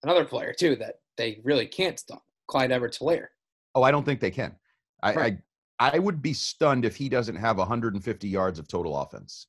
another 0.04 0.26
player 0.26 0.54
too 0.54 0.76
that 0.78 1.00
they 1.18 1.42
really 1.44 1.66
can't 1.66 2.00
stop, 2.00 2.24
Clyde 2.48 2.72
Edwards-Helaire. 2.72 3.28
Oh, 3.74 3.82
I 3.82 3.90
don't 3.90 4.06
think 4.06 4.20
they 4.22 4.32
can. 4.32 4.56
I, 5.04 5.14
Right. 5.14 5.38
I 5.80 5.96
I 5.96 5.98
would 6.00 6.22
be 6.22 6.34
stunned 6.34 6.86
if 6.86 6.96
he 6.96 7.10
doesn't 7.10 7.36
have 7.36 7.58
150 7.58 8.28
yards 8.28 8.60
of 8.60 8.68
total 8.68 8.96
offense. 8.96 9.48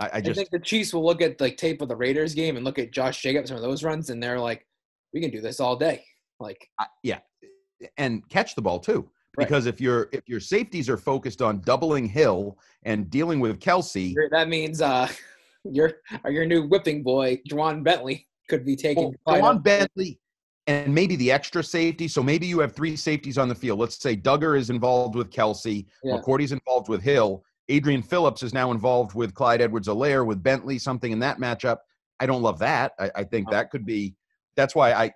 I, 0.00 0.06
I 0.06 0.10
I 0.14 0.20
just 0.20 0.36
think 0.36 0.50
the 0.50 0.58
Chiefs 0.58 0.92
will 0.92 1.04
look 1.06 1.22
at 1.22 1.40
like 1.40 1.56
tape 1.56 1.80
of 1.80 1.88
the 1.88 1.94
Raiders 1.94 2.34
game 2.34 2.56
and 2.56 2.64
look 2.64 2.80
at 2.80 2.90
Josh 2.90 3.22
Jacobs 3.22 3.50
some 3.50 3.56
of 3.56 3.62
those 3.62 3.84
runs, 3.84 4.10
and 4.10 4.20
they're 4.20 4.40
like, 4.40 4.66
we 5.14 5.20
can 5.20 5.30
do 5.30 5.40
this 5.40 5.60
all 5.60 5.76
day. 5.76 6.04
Like, 6.40 6.68
I- 6.80 6.86
yeah, 7.04 7.20
and 7.96 8.28
catch 8.28 8.56
the 8.56 8.62
ball 8.62 8.80
too. 8.80 9.08
Right. 9.38 9.46
Because 9.46 9.66
if 9.66 9.80
your 9.80 10.08
if 10.12 10.28
your 10.28 10.40
safeties 10.40 10.88
are 10.88 10.96
focused 10.96 11.40
on 11.40 11.60
doubling 11.60 12.06
Hill 12.06 12.58
and 12.82 13.08
dealing 13.08 13.38
with 13.38 13.60
Kelce, 13.60 14.14
that 14.32 14.48
means 14.48 14.82
uh, 14.82 15.08
your 15.64 15.94
your 16.28 16.44
new 16.44 16.66
whipping 16.66 17.02
boy, 17.02 17.40
Ja'Whaun 17.48 17.84
Bentley, 17.84 18.26
could 18.48 18.66
be 18.66 18.74
taken. 18.74 19.14
well, 19.24 19.36
Ja'Whaun 19.40 19.62
Bentley 19.62 20.18
and 20.66 20.92
maybe 20.92 21.16
the 21.16 21.30
extra 21.30 21.62
safety. 21.62 22.08
So 22.08 22.22
maybe 22.22 22.46
you 22.46 22.58
have 22.58 22.74
three 22.74 22.96
safeties 22.96 23.38
on 23.38 23.48
the 23.48 23.54
field. 23.54 23.78
Let's 23.78 23.96
say 24.02 24.16
Dugger 24.16 24.58
is 24.58 24.68
involved 24.70 25.14
with 25.14 25.30
Kelce, 25.30 25.86
Yeah. 26.04 26.16
McCourty's 26.16 26.52
involved 26.52 26.88
with 26.90 27.00
Hill, 27.00 27.42
Adrian 27.68 28.02
Phillips 28.02 28.42
is 28.42 28.54
now 28.54 28.70
involved 28.70 29.14
with 29.14 29.34
Clyde 29.34 29.60
Edwards-Helaire 29.60 30.24
with 30.24 30.42
Bentley, 30.42 30.78
something 30.78 31.12
in 31.12 31.18
that 31.20 31.38
matchup. 31.38 31.78
I 32.18 32.26
don't 32.26 32.42
love 32.42 32.58
that. 32.60 32.92
I, 32.98 33.10
I 33.16 33.24
think 33.24 33.50
that 33.50 33.70
could 33.70 33.84
be. 33.84 34.16
That's 34.56 34.74
why 34.74 34.92
I. 34.92 35.12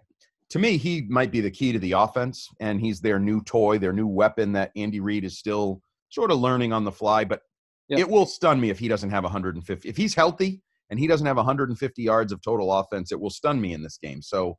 To 0.52 0.58
me, 0.58 0.76
he 0.76 1.06
might 1.08 1.30
be 1.30 1.40
the 1.40 1.50
key 1.50 1.72
to 1.72 1.78
the 1.78 1.92
offense, 1.92 2.46
and 2.60 2.78
he's 2.78 3.00
their 3.00 3.18
new 3.18 3.42
toy, 3.42 3.78
their 3.78 3.94
new 3.94 4.06
weapon 4.06 4.52
that 4.52 4.70
Andy 4.76 5.00
Reid 5.00 5.24
is 5.24 5.38
still 5.38 5.80
sort 6.10 6.30
of 6.30 6.40
learning 6.40 6.74
on 6.74 6.84
the 6.84 6.92
fly. 6.92 7.24
But 7.24 7.40
Yep. 7.88 8.00
it 8.00 8.08
will 8.08 8.26
stun 8.26 8.60
me 8.60 8.68
if 8.68 8.78
he 8.78 8.86
doesn't 8.86 9.08
have 9.08 9.24
150. 9.24 9.88
If 9.88 9.96
he's 9.96 10.14
healthy 10.14 10.60
and 10.90 11.00
he 11.00 11.06
doesn't 11.06 11.26
have 11.26 11.38
150 11.38 12.02
yards 12.02 12.32
of 12.32 12.42
total 12.42 12.70
offense, 12.70 13.12
it 13.12 13.20
will 13.20 13.30
stun 13.30 13.62
me 13.62 13.72
in 13.72 13.82
this 13.82 13.96
game. 13.96 14.20
So, 14.20 14.58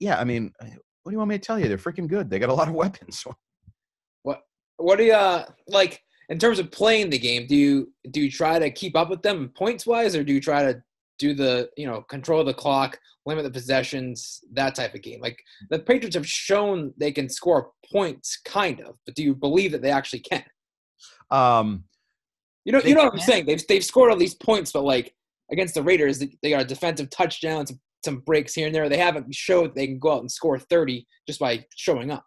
yeah, 0.00 0.18
I 0.18 0.24
mean, 0.24 0.52
what 0.58 1.10
do 1.10 1.12
you 1.12 1.18
want 1.18 1.30
me 1.30 1.38
to 1.38 1.44
tell 1.44 1.58
you? 1.58 1.68
They're 1.68 1.78
freaking 1.78 2.08
good. 2.08 2.28
They 2.28 2.40
got 2.40 2.50
a 2.50 2.54
lot 2.54 2.66
of 2.66 2.74
weapons. 2.82 3.24
What 4.22 4.42
what 4.76 4.98
do 4.98 5.04
you 5.04 5.14
uh, 5.14 5.46
like 5.68 6.02
in 6.30 6.40
terms 6.40 6.58
of 6.58 6.72
playing 6.72 7.10
the 7.10 7.18
game? 7.18 7.46
Do 7.46 7.54
you 7.54 7.92
do 8.10 8.20
you 8.20 8.30
try 8.30 8.58
to 8.58 8.72
keep 8.72 8.96
up 8.96 9.08
with 9.08 9.22
them 9.22 9.52
points 9.56 9.86
wise, 9.86 10.16
or 10.16 10.24
do 10.24 10.32
you 10.32 10.40
try 10.40 10.64
to 10.64 10.82
do 11.18 11.34
the 11.34 11.68
you 11.76 11.86
know 11.86 12.02
control 12.02 12.44
the 12.44 12.54
clock, 12.54 12.98
limit 13.24 13.44
the 13.44 13.50
possessions, 13.50 14.40
that 14.52 14.74
type 14.74 14.94
of 14.94 15.02
game? 15.02 15.20
Like 15.20 15.38
the 15.70 15.78
Patriots 15.78 16.16
have 16.16 16.26
shown 16.26 16.92
they 16.98 17.12
can 17.12 17.28
score 17.28 17.70
points, 17.92 18.38
kind 18.44 18.80
of, 18.80 18.96
but 19.04 19.14
do 19.14 19.22
you 19.22 19.34
believe 19.34 19.72
that 19.72 19.82
they 19.82 19.90
actually 19.90 20.20
can? 20.20 20.44
Um, 21.30 21.84
You 22.64 22.72
know, 22.72 22.80
you 22.80 22.94
know 22.94 23.04
what 23.04 23.12
I'm 23.12 23.20
saying. 23.20 23.46
They've 23.46 23.64
they've 23.68 23.84
scored 23.84 24.10
all 24.10 24.16
these 24.16 24.34
points, 24.34 24.72
but 24.72 24.82
like 24.84 25.14
against 25.52 25.74
the 25.74 25.82
Raiders, 25.82 26.18
they- 26.18 26.36
they 26.42 26.50
got 26.50 26.62
a 26.62 26.64
defensive 26.64 27.08
touchdown, 27.10 27.66
some, 27.66 27.80
some 28.04 28.18
breaks 28.20 28.54
here 28.54 28.66
and 28.66 28.74
there. 28.74 28.88
They 28.88 28.98
haven't 28.98 29.32
showed 29.34 29.74
they 29.74 29.86
can 29.86 29.98
go 29.98 30.12
out 30.12 30.20
and 30.20 30.30
score 30.30 30.58
30 30.58 31.06
just 31.26 31.38
by 31.38 31.64
showing 31.76 32.10
up. 32.10 32.24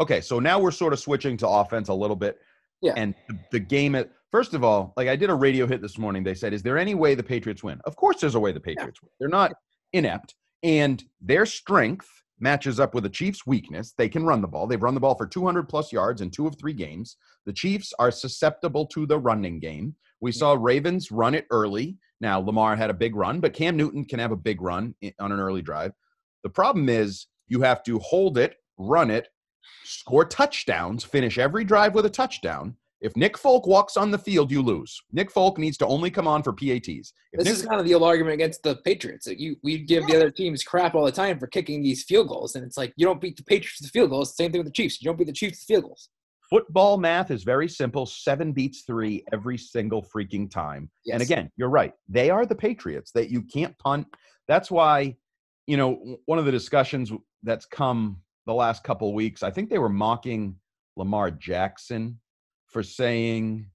Okay, 0.00 0.20
so 0.20 0.38
now 0.38 0.58
we're 0.60 0.70
sort 0.70 0.92
of 0.92 1.00
switching 1.00 1.36
to 1.38 1.48
offense 1.48 1.88
a 1.88 1.94
little 1.94 2.16
bit. 2.16 2.38
Yeah. 2.82 2.92
And 2.96 3.14
the, 3.28 3.38
the 3.52 3.60
game 3.60 3.94
at 3.94 4.10
first 4.30 4.54
of 4.54 4.64
all, 4.64 4.92
like 4.96 5.08
I 5.08 5.16
did 5.16 5.30
a 5.30 5.34
radio 5.34 5.66
hit 5.66 5.82
this 5.82 5.98
morning. 5.98 6.22
They 6.22 6.34
said, 6.34 6.52
"Is 6.52 6.62
there 6.62 6.78
any 6.78 6.94
way 6.94 7.14
the 7.14 7.22
Patriots 7.22 7.62
win?" 7.62 7.80
Of 7.84 7.96
course, 7.96 8.20
there's 8.20 8.34
a 8.34 8.40
way 8.40 8.52
the 8.52 8.60
Patriots 8.60 9.02
win. 9.02 9.10
They're 9.18 9.28
not 9.28 9.52
inept, 9.92 10.34
and 10.62 11.02
their 11.20 11.46
strength 11.46 12.08
matches 12.40 12.78
up 12.78 12.94
with 12.94 13.04
the 13.04 13.10
Chiefs' 13.10 13.46
weakness. 13.46 13.94
They 13.96 14.08
can 14.08 14.24
run 14.24 14.40
the 14.40 14.48
ball. 14.48 14.66
They've 14.66 14.82
run 14.82 14.94
the 14.94 15.00
ball 15.00 15.16
for 15.16 15.26
200 15.26 15.68
plus 15.68 15.92
yards 15.92 16.20
in 16.20 16.30
two 16.30 16.46
of 16.46 16.56
three 16.56 16.72
games. 16.72 17.16
The 17.46 17.52
Chiefs 17.52 17.92
are 17.98 18.10
susceptible 18.10 18.86
to 18.86 19.06
the 19.06 19.18
running 19.18 19.58
game. 19.58 19.96
We 20.20 20.32
saw 20.32 20.56
Ravens 20.58 21.10
run 21.10 21.34
it 21.34 21.46
early. 21.50 21.96
Now 22.20 22.40
Lamar 22.40 22.76
had 22.76 22.90
a 22.90 22.94
big 22.94 23.14
run, 23.14 23.40
but 23.40 23.54
Cam 23.54 23.76
Newton 23.76 24.04
can 24.04 24.18
have 24.18 24.32
a 24.32 24.36
big 24.36 24.60
run 24.60 24.94
on 25.20 25.32
an 25.32 25.40
early 25.40 25.62
drive. 25.62 25.92
The 26.42 26.50
problem 26.50 26.88
is 26.88 27.26
you 27.48 27.62
have 27.62 27.82
to 27.84 27.98
hold 28.00 28.38
it, 28.38 28.56
run 28.76 29.10
it, 29.10 29.28
score 29.84 30.24
touchdowns, 30.24 31.04
finish 31.04 31.38
every 31.38 31.64
drive 31.64 31.94
with 31.94 32.06
a 32.06 32.10
touchdown. 32.10 32.76
If 33.00 33.16
Nick 33.16 33.38
Folk 33.38 33.66
walks 33.66 33.96
on 33.96 34.10
the 34.10 34.18
field, 34.18 34.50
you 34.50 34.60
lose. 34.60 35.00
Nick 35.12 35.30
Folk 35.30 35.56
needs 35.56 35.76
to 35.78 35.86
only 35.86 36.10
come 36.10 36.26
on 36.26 36.42
for 36.42 36.52
PATs. 36.52 37.12
If 37.32 37.38
This 37.38 37.44
Nick, 37.44 37.54
is 37.54 37.64
kind 37.64 37.80
of 37.80 37.86
the 37.86 37.94
old 37.94 38.02
argument 38.02 38.34
against 38.34 38.64
the 38.64 38.76
Patriots. 38.76 39.26
That 39.26 39.38
you 39.38 39.56
we 39.62 39.78
give 39.78 40.06
the 40.06 40.16
other 40.16 40.30
teams 40.30 40.64
crap 40.64 40.94
all 40.96 41.04
the 41.04 41.12
time 41.12 41.38
for 41.38 41.46
kicking 41.46 41.82
these 41.82 42.02
field 42.02 42.28
goals, 42.28 42.56
and 42.56 42.64
it's 42.64 42.76
like 42.76 42.92
you 42.96 43.06
don't 43.06 43.20
beat 43.20 43.36
the 43.36 43.44
Patriots 43.44 43.80
with 43.80 43.90
field 43.90 44.10
goals. 44.10 44.36
Same 44.36 44.50
thing 44.50 44.58
with 44.58 44.66
the 44.66 44.72
Chiefs. 44.72 45.00
You 45.00 45.06
don't 45.06 45.16
beat 45.16 45.28
the 45.28 45.32
Chiefs 45.32 45.60
with 45.60 45.76
field 45.76 45.84
goals. 45.84 46.08
football 46.50 46.98
math 46.98 47.30
is 47.30 47.44
very 47.44 47.68
simple 47.68 48.06
seven 48.06 48.52
beats 48.52 48.82
three 48.82 49.24
every 49.32 49.58
single 49.58 50.02
freaking 50.02 50.50
time. 50.50 50.90
And 51.12 51.22
again, 51.22 51.50
you're 51.56 51.68
right. 51.68 51.92
They 52.08 52.30
are 52.30 52.46
the 52.46 52.54
Patriots 52.54 53.10
that 53.12 53.30
you 53.30 53.42
can't 53.42 53.76
punt. 53.78 54.06
That's 54.46 54.70
why, 54.70 55.16
you 55.66 55.76
know, 55.76 56.18
one 56.26 56.38
of 56.38 56.46
the 56.46 56.52
discussions 56.52 57.12
that's 57.42 57.66
come 57.66 58.22
the 58.46 58.54
last 58.54 58.82
couple 58.82 59.12
weeks, 59.12 59.42
I 59.42 59.50
think 59.50 59.68
they 59.68 59.78
were 59.78 59.90
mocking 59.90 60.56
Lamar 60.96 61.30
Jackson 61.30 62.18
for 62.68 62.82
saying, 62.82 63.66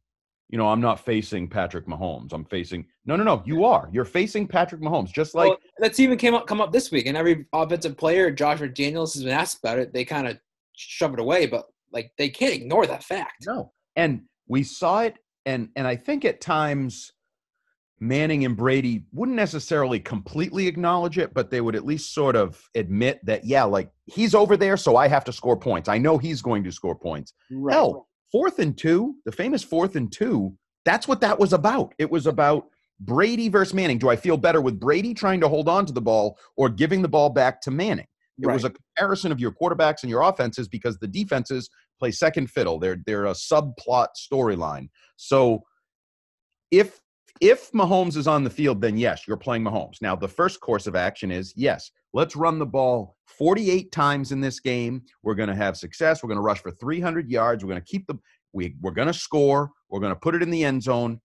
you 0.49 0.57
know, 0.57 0.67
I'm 0.69 0.81
not 0.81 0.99
facing 0.99 1.49
Patrick 1.49 1.87
Mahomes. 1.87 2.33
I'm 2.33 2.45
facing 2.45 2.85
no, 3.05 3.15
no, 3.15 3.23
no. 3.23 3.43
You 3.45 3.65
are. 3.65 3.89
You're 3.91 4.05
facing 4.05 4.47
Patrick 4.47 4.81
Mahomes. 4.81 5.11
Just 5.11 5.35
like 5.35 5.49
well, 5.49 5.57
that's 5.79 5.99
even 5.99 6.17
came 6.17 6.35
up 6.35 6.47
come 6.47 6.61
up 6.61 6.71
this 6.71 6.91
week, 6.91 7.05
and 7.07 7.17
every 7.17 7.45
offensive 7.53 7.97
player, 7.97 8.31
Josh 8.31 8.59
McDaniels, 8.59 9.13
has 9.13 9.23
been 9.23 9.33
asked 9.33 9.59
about 9.59 9.79
it. 9.79 9.93
They 9.93 10.05
kind 10.05 10.27
of 10.27 10.37
shove 10.75 11.13
it 11.13 11.19
away, 11.19 11.47
but 11.47 11.65
like 11.91 12.11
they 12.17 12.29
can't 12.29 12.53
ignore 12.53 12.85
that 12.87 13.03
fact. 13.03 13.45
No. 13.45 13.71
And 13.95 14.21
we 14.47 14.63
saw 14.63 15.01
it 15.01 15.17
and 15.45 15.69
and 15.75 15.87
I 15.87 15.95
think 15.95 16.25
at 16.25 16.41
times 16.41 17.11
Manning 17.99 18.43
and 18.43 18.57
Brady 18.57 19.05
wouldn't 19.13 19.37
necessarily 19.37 19.99
completely 19.99 20.67
acknowledge 20.67 21.17
it, 21.17 21.33
but 21.33 21.49
they 21.49 21.61
would 21.61 21.75
at 21.75 21.85
least 21.85 22.13
sort 22.13 22.35
of 22.35 22.61
admit 22.75 23.19
that 23.25 23.45
yeah, 23.45 23.63
like 23.63 23.89
he's 24.05 24.35
over 24.35 24.57
there 24.57 24.75
so 24.75 24.97
I 24.97 25.07
have 25.07 25.23
to 25.25 25.33
score 25.33 25.57
points. 25.57 25.87
I 25.87 25.97
know 25.97 26.17
he's 26.17 26.41
going 26.41 26.63
to 26.65 26.71
score 26.71 26.95
points. 26.95 27.33
Right. 27.51 27.73
Hell, 27.73 28.07
fourth 28.33 28.59
and 28.59 28.77
2, 28.77 29.15
the 29.25 29.31
famous 29.31 29.63
fourth 29.63 29.95
and 29.95 30.11
2, 30.11 30.53
that's 30.83 31.07
what 31.07 31.21
that 31.21 31.39
was 31.39 31.53
about. 31.53 31.93
It 31.99 32.11
was 32.11 32.27
about 32.27 32.65
Brady 32.99 33.47
versus 33.47 33.73
Manning. 33.73 33.99
Do 33.99 34.09
I 34.09 34.15
feel 34.15 34.37
better 34.37 34.59
with 34.59 34.79
Brady 34.79 35.13
trying 35.13 35.39
to 35.41 35.47
hold 35.47 35.69
on 35.69 35.85
to 35.85 35.93
the 35.93 36.01
ball 36.01 36.37
or 36.57 36.67
giving 36.67 37.01
the 37.01 37.07
ball 37.07 37.29
back 37.29 37.61
to 37.61 37.71
Manning? 37.71 38.07
It 38.41 38.47
was 38.47 38.63
a 38.63 38.71
comparison 38.71 39.31
of 39.31 39.39
your 39.39 39.51
quarterbacks 39.51 40.01
and 40.01 40.09
your 40.09 40.23
offenses 40.23 40.67
because 40.67 40.97
the 40.97 41.07
defenses 41.07 41.69
play 41.99 42.09
second 42.09 42.49
fiddle. 42.49 42.79
They're 42.79 42.97
they're 43.05 43.27
a 43.27 43.33
subplot 43.33 44.07
storyline. 44.17 44.89
So 45.17 45.61
if 46.71 46.99
if 47.39 47.71
Mahomes 47.73 48.17
is 48.17 48.27
on 48.27 48.43
the 48.43 48.49
field, 48.49 48.81
then 48.81 48.97
yes, 48.97 49.27
you're 49.27 49.37
playing 49.37 49.63
Mahomes. 49.63 50.01
Now 50.01 50.15
the 50.15 50.27
first 50.27 50.59
course 50.61 50.87
of 50.87 50.95
action 50.95 51.31
is 51.31 51.53
yes, 51.55 51.91
let's 52.13 52.35
run 52.35 52.59
the 52.59 52.65
ball 52.65 53.17
48 53.25 53.91
times 53.91 54.31
in 54.31 54.39
this 54.39 54.59
game. 54.59 55.01
We're 55.23 55.35
going 55.35 55.49
to 55.49 55.55
have 55.55 55.75
success. 55.77 56.23
We're 56.23 56.29
going 56.29 56.37
to 56.37 56.43
rush 56.43 56.61
for 56.61 56.71
300 56.71 57.29
yards. 57.29 57.63
We're 57.63 57.71
going 57.71 57.81
to 57.81 57.87
keep 57.87 58.07
the 58.07 58.15
we 58.53 58.75
we're 58.81 58.91
going 58.91 59.07
to 59.07 59.13
score. 59.13 59.71
We're 59.89 59.99
going 59.99 60.13
to 60.13 60.19
put 60.19 60.35
it 60.35 60.43
in 60.43 60.51
the 60.51 60.63
end 60.63 60.83
zone. 60.83 61.19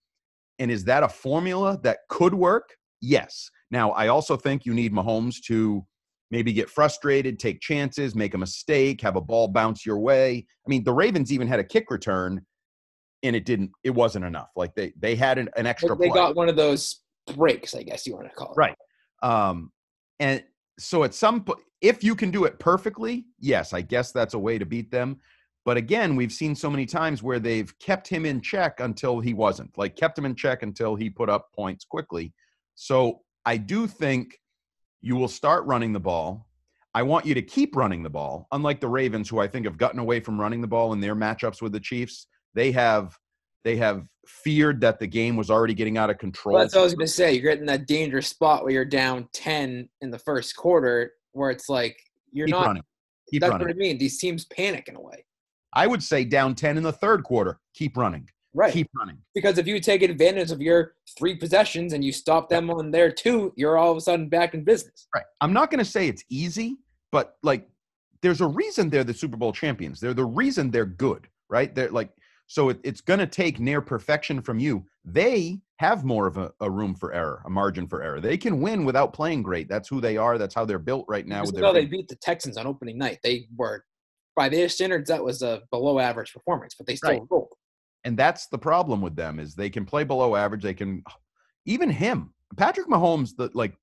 And 0.57 0.71
is 0.71 0.83
that 0.85 1.03
a 1.03 1.09
formula 1.09 1.79
that 1.83 1.99
could 2.09 2.33
work? 2.33 2.75
Yes. 3.01 3.49
Now 3.71 3.91
I 3.91 4.07
also 4.07 4.35
think 4.35 4.65
you 4.65 4.73
need 4.73 4.91
Mahomes 4.91 5.35
to 5.45 5.85
maybe 6.31 6.51
get 6.53 6.69
frustrated, 6.69 7.39
take 7.39 7.61
chances, 7.61 8.15
make 8.15 8.33
a 8.33 8.37
mistake, 8.37 9.01
have 9.01 9.15
a 9.15 9.21
ball 9.21 9.47
bounce 9.47 9.85
your 9.85 9.99
way. 9.99 10.45
I 10.65 10.69
mean, 10.69 10.83
the 10.83 10.93
Ravens 10.93 11.31
even 11.31 11.47
had 11.47 11.59
a 11.59 11.63
kick 11.63 11.89
return 11.89 12.41
and 13.23 13.35
it 13.35 13.45
didn't 13.45 13.71
it 13.83 13.91
wasn't 13.91 14.25
enough. 14.25 14.49
Like 14.55 14.73
they 14.75 14.93
they 14.99 15.15
had 15.15 15.37
an, 15.37 15.49
an 15.55 15.67
extra 15.67 15.95
they 15.95 16.07
play. 16.07 16.15
got 16.15 16.35
one 16.35 16.49
of 16.49 16.55
those 16.55 17.01
breaks, 17.35 17.75
I 17.75 17.83
guess 17.83 18.07
you 18.07 18.15
want 18.15 18.27
to 18.27 18.33
call 18.33 18.51
it. 18.51 18.57
Right. 18.57 18.75
Um 19.21 19.71
and 20.19 20.43
so 20.79 21.03
at 21.03 21.13
some 21.13 21.43
point 21.43 21.59
if 21.81 22.03
you 22.03 22.15
can 22.15 22.31
do 22.31 22.45
it 22.45 22.59
perfectly, 22.59 23.25
yes, 23.39 23.73
I 23.73 23.81
guess 23.81 24.11
that's 24.11 24.33
a 24.33 24.39
way 24.39 24.57
to 24.57 24.65
beat 24.65 24.91
them. 24.91 25.19
But 25.65 25.77
again, 25.77 26.15
we've 26.15 26.31
seen 26.31 26.55
so 26.55 26.69
many 26.69 26.85
times 26.85 27.21
where 27.21 27.39
they've 27.39 27.77
kept 27.79 28.07
him 28.07 28.25
in 28.25 28.41
check 28.41 28.79
until 28.79 29.19
he 29.19 29.33
wasn't. 29.33 29.77
Like 29.77 29.95
kept 29.95 30.17
him 30.17 30.25
in 30.25 30.35
check 30.35 30.63
until 30.63 30.95
he 30.95 31.09
put 31.09 31.29
up 31.29 31.51
points 31.53 31.85
quickly. 31.85 32.33
So 32.75 33.21
I 33.45 33.57
do 33.57 33.87
think 33.87 34.39
you 35.01 35.15
will 35.15 35.27
start 35.27 35.65
running 35.65 35.93
the 35.93 35.99
ball. 35.99 36.47
I 36.93 37.03
want 37.03 37.25
you 37.25 37.33
to 37.35 37.41
keep 37.41 37.75
running 37.75 38.03
the 38.03 38.09
ball. 38.09 38.47
Unlike 38.51 38.81
the 38.81 38.87
Ravens, 38.87 39.29
who 39.29 39.39
I 39.39 39.47
think 39.47 39.65
have 39.65 39.77
gotten 39.77 39.99
away 39.99 40.19
from 40.19 40.39
running 40.39 40.61
the 40.61 40.67
ball 40.67 40.91
in 40.93 40.99
their 40.99 41.15
matchups 41.15 41.61
with 41.61 41.71
the 41.71 41.79
Chiefs, 41.79 42.27
they 42.55 42.71
have 42.71 43.15
they 43.63 43.75
have 43.75 44.05
feared 44.43 44.79
that 44.81 44.99
the 44.99 45.07
game 45.07 45.35
was 45.35 45.49
already 45.49 45.73
getting 45.73 45.97
out 45.97 46.09
of 46.09 46.17
control. 46.17 46.55
Well, 46.55 46.63
that's 46.63 46.75
what 46.75 46.81
I 46.81 46.83
was 46.83 46.93
going 46.93 47.07
to 47.07 47.11
say. 47.11 47.33
You're 47.33 47.51
getting 47.51 47.65
that 47.65 47.87
dangerous 47.87 48.27
spot 48.27 48.63
where 48.63 48.71
you're 48.71 48.85
down 48.85 49.27
10 49.33 49.89
in 50.01 50.11
the 50.11 50.19
first 50.19 50.55
quarter, 50.55 51.13
where 51.33 51.51
it's 51.51 51.69
like 51.69 51.97
you're 52.31 52.47
Keep 52.47 52.55
not. 52.55 52.65
running. 52.67 52.83
Keep 53.29 53.41
that's 53.41 53.51
running. 53.51 53.67
what 53.67 53.75
I 53.75 53.77
mean. 53.77 53.97
These 53.97 54.17
teams 54.19 54.45
panic 54.45 54.87
in 54.87 54.95
a 54.95 55.01
way. 55.01 55.25
I 55.73 55.87
would 55.87 56.01
say 56.01 56.23
down 56.23 56.55
10 56.55 56.77
in 56.77 56.83
the 56.83 56.91
third 56.91 57.23
quarter. 57.23 57.59
Keep 57.73 57.97
running. 57.97 58.27
Right. 58.53 58.73
Keep 58.73 58.89
running. 58.97 59.17
Because 59.35 59.57
if 59.57 59.67
you 59.67 59.79
take 59.79 60.01
advantage 60.01 60.51
of 60.51 60.61
your 60.61 60.95
three 61.17 61.35
possessions 61.35 61.93
and 61.93 62.03
you 62.03 62.11
stop 62.11 62.49
them 62.49 62.71
on 62.71 62.91
their 62.91 63.11
two, 63.11 63.53
you're 63.55 63.77
all 63.77 63.91
of 63.91 63.97
a 63.97 64.01
sudden 64.01 64.27
back 64.29 64.53
in 64.53 64.63
business. 64.63 65.07
Right. 65.13 65.25
I'm 65.41 65.53
not 65.53 65.69
going 65.69 65.83
to 65.83 65.89
say 65.89 66.07
it's 66.07 66.23
easy, 66.29 66.77
but 67.11 67.37
like 67.43 67.67
there's 68.21 68.41
a 68.41 68.47
reason 68.47 68.89
they're 68.89 69.03
the 69.03 69.13
Super 69.13 69.37
Bowl 69.37 69.53
champions. 69.53 69.99
They're 69.99 70.15
the 70.15 70.25
reason 70.25 70.71
they're 70.71 70.85
good, 70.85 71.27
right? 71.49 71.73
They're 71.73 71.91
like 71.91 72.09
So 72.49 72.69
it, 72.69 72.79
it's 72.83 72.99
going 72.99 73.19
to 73.19 73.27
take 73.27 73.59
near 73.59 73.79
perfection 73.79 74.41
from 74.41 74.57
you. 74.57 74.83
They 75.05 75.59
have 75.77 76.03
more 76.03 76.25
of 76.25 76.37
a, 76.37 76.51
a, 76.59 76.69
room 76.69 76.95
for 76.95 77.13
error, 77.13 77.43
a 77.45 77.49
margin 77.49 77.87
for 77.87 78.01
error. 78.01 78.19
They 78.19 78.37
can 78.37 78.59
win 78.59 78.85
without 78.85 79.13
playing 79.13 79.43
great. 79.43 79.69
That's 79.69 79.87
who 79.87 80.01
they 80.01 80.17
are. 80.17 80.39
That's 80.39 80.55
how 80.55 80.65
they're 80.65 80.79
built 80.79 81.05
right 81.07 81.27
now. 81.27 81.43
Even 81.43 81.61
though 81.61 81.71
they 81.71 81.85
beat 81.85 82.07
the 82.07 82.15
Texans 82.15 82.57
on 82.57 82.65
opening 82.65 82.97
night, 82.97 83.19
they 83.23 83.45
were 83.55 83.85
by 84.35 84.49
their 84.49 84.67
standards 84.67 85.09
that 85.09 85.23
was 85.23 85.43
a 85.43 85.61
below 85.69 85.99
average 85.99 86.33
performance, 86.33 86.73
but 86.75 86.87
they 86.87 86.95
still 86.95 87.11
right. 87.11 87.21
rolled. 87.29 87.53
And 88.03 88.17
that's 88.17 88.47
the 88.47 88.57
problem 88.57 88.99
with 88.99 89.15
them 89.15 89.39
is 89.39 89.53
they 89.53 89.69
can 89.69 89.85
play 89.85 90.03
below 90.03 90.35
average. 90.35 90.63
They 90.63 90.73
can 90.73 91.03
even 91.67 91.91
him, 91.91 92.33
Patrick 92.57 92.87
Mahomes. 92.87 93.35
The 93.37 93.51
like 93.53 93.75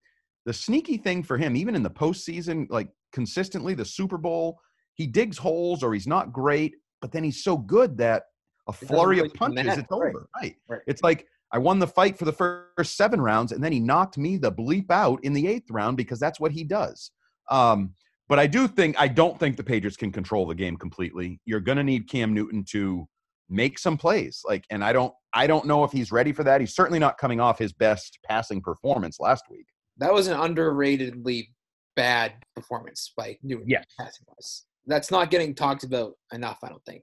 the 0.45 0.53
sneaky 0.53 0.97
thing 0.97 1.23
for 1.23 1.39
him, 1.39 1.55
even 1.55 1.77
in 1.77 1.85
the 1.85 1.91
postseason, 1.91 2.67
like 2.69 2.89
consistently, 3.13 3.75
the 3.75 3.85
Super 3.85 4.19
Bowl, 4.19 4.59
he 4.95 5.07
digs 5.07 5.39
holes 5.39 5.85
or 5.85 5.95
he's 5.95 6.09
not 6.09 6.33
great, 6.33 6.75
but 7.01 7.13
then 7.13 7.23
he's 7.23 7.45
so 7.45 7.57
good 7.57 7.97
that 7.99 8.25
a 8.69 8.73
flurry 8.73 9.17
really 9.17 9.29
of 9.29 9.35
punches, 9.35 9.79
it's 9.79 9.93
over. 9.93 10.29
Right. 10.41 10.57
right. 10.69 10.81
It's 10.87 11.03
like 11.03 11.27
I 11.53 11.59
won 11.59 11.79
the 11.79 11.87
fight 11.87 12.19
for 12.19 12.25
the 12.25 12.33
first 12.33 12.97
seven 12.97 13.21
rounds, 13.21 13.53
and 13.53 13.63
then 13.63 13.73
he 13.73 13.81
knocked 13.81 14.19
me 14.19 14.37
the 14.37 14.53
bleep 14.53 14.91
out 14.91 15.23
in 15.25 15.33
the 15.33 15.47
eighth 15.47 15.71
round 15.71 15.97
because 15.97 16.19
that's 16.19 16.41
what 16.41 16.53
he 16.53 16.65
does. 16.65 17.11
Um, 17.51 17.95
but 18.29 18.39
I 18.39 18.47
do 18.47 18.67
think 18.67 18.99
I 18.99 19.09
don't 19.09 19.39
think 19.39 19.57
the 19.57 19.65
Patriots 19.65 19.97
can 19.97 20.11
control 20.11 20.47
the 20.47 20.55
game 20.55 20.77
completely. 20.77 21.41
You're 21.45 21.61
going 21.61 21.79
to 21.79 21.85
need 21.85 22.09
Cam 22.09 22.35
Newton 22.35 22.65
to 22.71 23.07
make 23.49 23.79
some 23.79 23.97
plays. 23.97 24.43
Like, 24.45 24.65
and 24.71 24.83
I 24.83 24.93
don't, 24.93 25.15
I 25.33 25.47
don't 25.47 25.67
know 25.67 25.85
if 25.85 25.93
he's 25.93 26.11
ready 26.11 26.33
for 26.33 26.43
that. 26.43 26.61
He's 26.61 26.75
certainly 26.75 26.99
not 26.99 27.19
coming 27.19 27.39
off 27.39 27.59
his 27.59 27.73
best 27.73 28.19
passing 28.29 28.61
performance 28.61 29.21
last 29.21 29.45
week. 29.49 29.67
That 29.99 30.13
was 30.13 30.27
an 30.27 30.37
underratedly 30.37 31.49
bad 31.95 32.33
performance 32.57 33.13
by 33.17 33.39
Newton. 33.45 33.69
Yes. 33.69 33.85
Passing 33.97 34.27
wise 34.27 34.65
that's 34.87 35.11
not 35.11 35.31
getting 35.31 35.55
talked 35.55 35.85
about 35.85 36.13
enough. 36.33 36.59
I 36.63 36.69
don't 36.69 36.85
think 36.85 37.03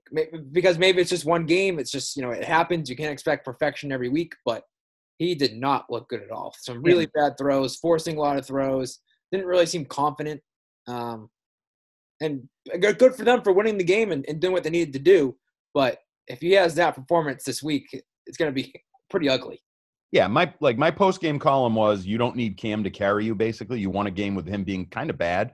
because 0.52 0.78
maybe 0.78 1.02
it's 1.02 1.10
just 1.10 1.26
one 1.26 1.46
game. 1.46 1.80
It's 1.80 1.92
just 1.92 2.16
you 2.16 2.22
know 2.22 2.32
it 2.32 2.44
happens. 2.44 2.90
You 2.90 2.96
can't 2.96 3.12
expect 3.12 3.46
perfection 3.46 3.92
every 3.92 4.10
week, 4.10 4.34
but 4.46 4.64
he 5.18 5.36
did 5.36 5.58
not 5.58 5.86
look 5.90 6.10
good 6.10 6.24
at 6.24 6.32
all. 6.32 6.54
Some 6.60 6.82
really 6.82 7.08
yeah. 7.16 7.30
bad 7.30 7.38
throws, 7.38 7.76
forcing 7.76 8.18
a 8.18 8.22
lot 8.22 8.38
of 8.38 8.46
throws. 8.46 9.00
Didn't 9.32 9.48
really 9.48 9.66
seem 9.66 9.86
confident. 9.86 10.42
Um, 10.88 11.30
and 12.22 12.48
good 12.80 13.16
for 13.16 13.24
them 13.24 13.42
for 13.42 13.52
winning 13.52 13.78
the 13.78 13.84
game 13.84 14.12
and, 14.12 14.26
and 14.28 14.40
doing 14.40 14.54
what 14.54 14.64
they 14.64 14.70
needed 14.70 14.94
to 14.94 15.00
do. 15.00 15.36
But 15.74 16.00
if 16.28 16.40
he 16.40 16.52
has 16.52 16.76
that 16.76 16.96
performance 16.96 17.44
this 17.44 17.62
week, 17.62 17.88
it's 18.26 18.38
going 18.38 18.50
to 18.50 18.54
be 18.54 18.74
pretty 19.10 19.30
ugly. 19.30 19.62
Yeah, 20.12 20.28
my 20.28 20.54
like 20.62 20.78
my 20.78 20.92
post 20.92 21.22
game 21.22 21.40
column 21.40 21.76
was 21.76 22.06
you 22.06 22.20
don't 22.20 22.36
need 22.36 22.56
Cam 22.56 22.84
to 22.84 22.92
carry 22.92 23.26
you. 23.26 23.34
Basically, 23.34 23.80
you 23.80 23.90
want 23.90 24.08
a 24.08 24.12
game 24.12 24.36
with 24.36 24.48
him 24.48 24.64
being 24.64 24.86
kind 24.88 25.10
of 25.10 25.18
bad 25.18 25.54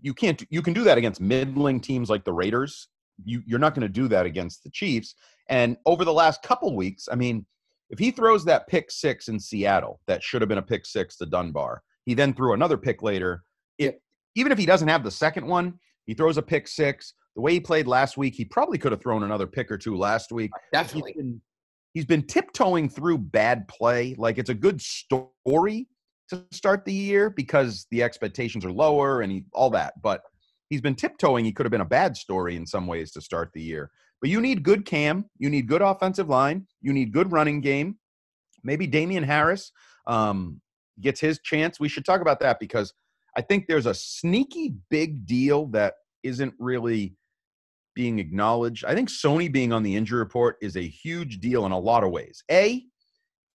you 0.00 0.14
can't 0.14 0.44
you 0.50 0.62
can 0.62 0.72
do 0.72 0.84
that 0.84 0.98
against 0.98 1.20
middling 1.20 1.80
teams 1.80 2.10
like 2.10 2.24
the 2.24 2.32
Raiders. 2.32 2.88
You 3.24 3.42
you're 3.46 3.58
not 3.58 3.74
going 3.74 3.86
to 3.86 3.92
do 3.92 4.08
that 4.08 4.26
against 4.26 4.64
the 4.64 4.70
Chiefs. 4.70 5.14
And 5.48 5.76
over 5.86 6.04
the 6.04 6.12
last 6.12 6.42
couple 6.42 6.74
weeks, 6.74 7.08
I 7.10 7.16
mean, 7.16 7.46
if 7.90 7.98
he 7.98 8.10
throws 8.10 8.44
that 8.44 8.66
pick 8.66 8.90
six 8.90 9.28
in 9.28 9.38
Seattle, 9.38 10.00
that 10.06 10.22
should 10.22 10.42
have 10.42 10.48
been 10.48 10.58
a 10.58 10.62
pick 10.62 10.86
six 10.86 11.16
to 11.18 11.26
Dunbar. 11.26 11.82
He 12.06 12.14
then 12.14 12.32
threw 12.34 12.54
another 12.54 12.76
pick 12.76 13.02
later. 13.02 13.42
It, 13.78 14.00
even 14.34 14.52
if 14.52 14.58
he 14.58 14.66
doesn't 14.66 14.88
have 14.88 15.04
the 15.04 15.10
second 15.10 15.46
one, 15.46 15.74
he 16.06 16.14
throws 16.14 16.36
a 16.38 16.42
pick 16.42 16.66
six. 16.68 17.14
The 17.36 17.42
way 17.42 17.52
he 17.52 17.60
played 17.60 17.86
last 17.86 18.16
week, 18.16 18.34
he 18.34 18.44
probably 18.44 18.78
could 18.78 18.92
have 18.92 19.00
thrown 19.00 19.22
another 19.22 19.46
pick 19.46 19.70
or 19.70 19.78
two 19.78 19.96
last 19.96 20.32
week. 20.32 20.50
Uh, 20.54 20.58
definitely. 20.72 21.12
He's 21.12 21.22
been, 21.22 21.40
he's 21.94 22.04
been 22.04 22.22
tiptoeing 22.22 22.88
through 22.88 23.18
bad 23.18 23.68
play. 23.68 24.14
Like 24.16 24.38
it's 24.38 24.50
a 24.50 24.54
good 24.54 24.80
story, 24.80 25.88
to 26.30 26.44
start 26.52 26.84
the 26.84 26.92
year 26.92 27.30
because 27.30 27.86
the 27.90 28.02
expectations 28.02 28.64
are 28.64 28.72
lower 28.72 29.20
and 29.20 29.32
he, 29.32 29.44
all 29.52 29.70
that. 29.70 29.94
But 30.02 30.22
he's 30.70 30.80
been 30.80 30.94
tiptoeing. 30.94 31.44
He 31.44 31.52
could 31.52 31.66
have 31.66 31.70
been 31.70 31.80
a 31.80 31.86
bad 31.86 32.16
story 32.16 32.56
in 32.56 32.66
some 32.66 32.86
ways 32.86 33.12
to 33.12 33.20
start 33.20 33.50
the 33.52 33.62
year. 33.62 33.90
But 34.20 34.30
you 34.30 34.40
need 34.40 34.62
good 34.62 34.86
cam. 34.86 35.26
You 35.38 35.50
need 35.50 35.68
good 35.68 35.82
offensive 35.82 36.28
line. 36.28 36.66
You 36.80 36.92
need 36.92 37.12
good 37.12 37.32
running 37.32 37.60
game. 37.60 37.98
Maybe 38.62 38.86
Damien 38.86 39.24
Harris 39.24 39.72
um, 40.06 40.60
gets 41.00 41.20
his 41.20 41.38
chance. 41.40 41.78
We 41.78 41.88
should 41.88 42.04
talk 42.04 42.20
about 42.20 42.40
that 42.40 42.58
because 42.58 42.92
I 43.36 43.42
think 43.42 43.66
there's 43.66 43.86
a 43.86 43.94
sneaky 43.94 44.76
big 44.90 45.26
deal 45.26 45.66
that 45.68 45.94
isn't 46.22 46.54
really 46.58 47.16
being 47.94 48.18
acknowledged. 48.18 48.84
I 48.84 48.94
think 48.94 49.08
Sony 49.08 49.52
being 49.52 49.72
on 49.72 49.82
the 49.82 49.94
injury 49.94 50.18
report 50.18 50.56
is 50.62 50.76
a 50.76 50.86
huge 50.86 51.38
deal 51.40 51.66
in 51.66 51.72
a 51.72 51.78
lot 51.78 52.02
of 52.02 52.10
ways. 52.10 52.42
A, 52.50 52.84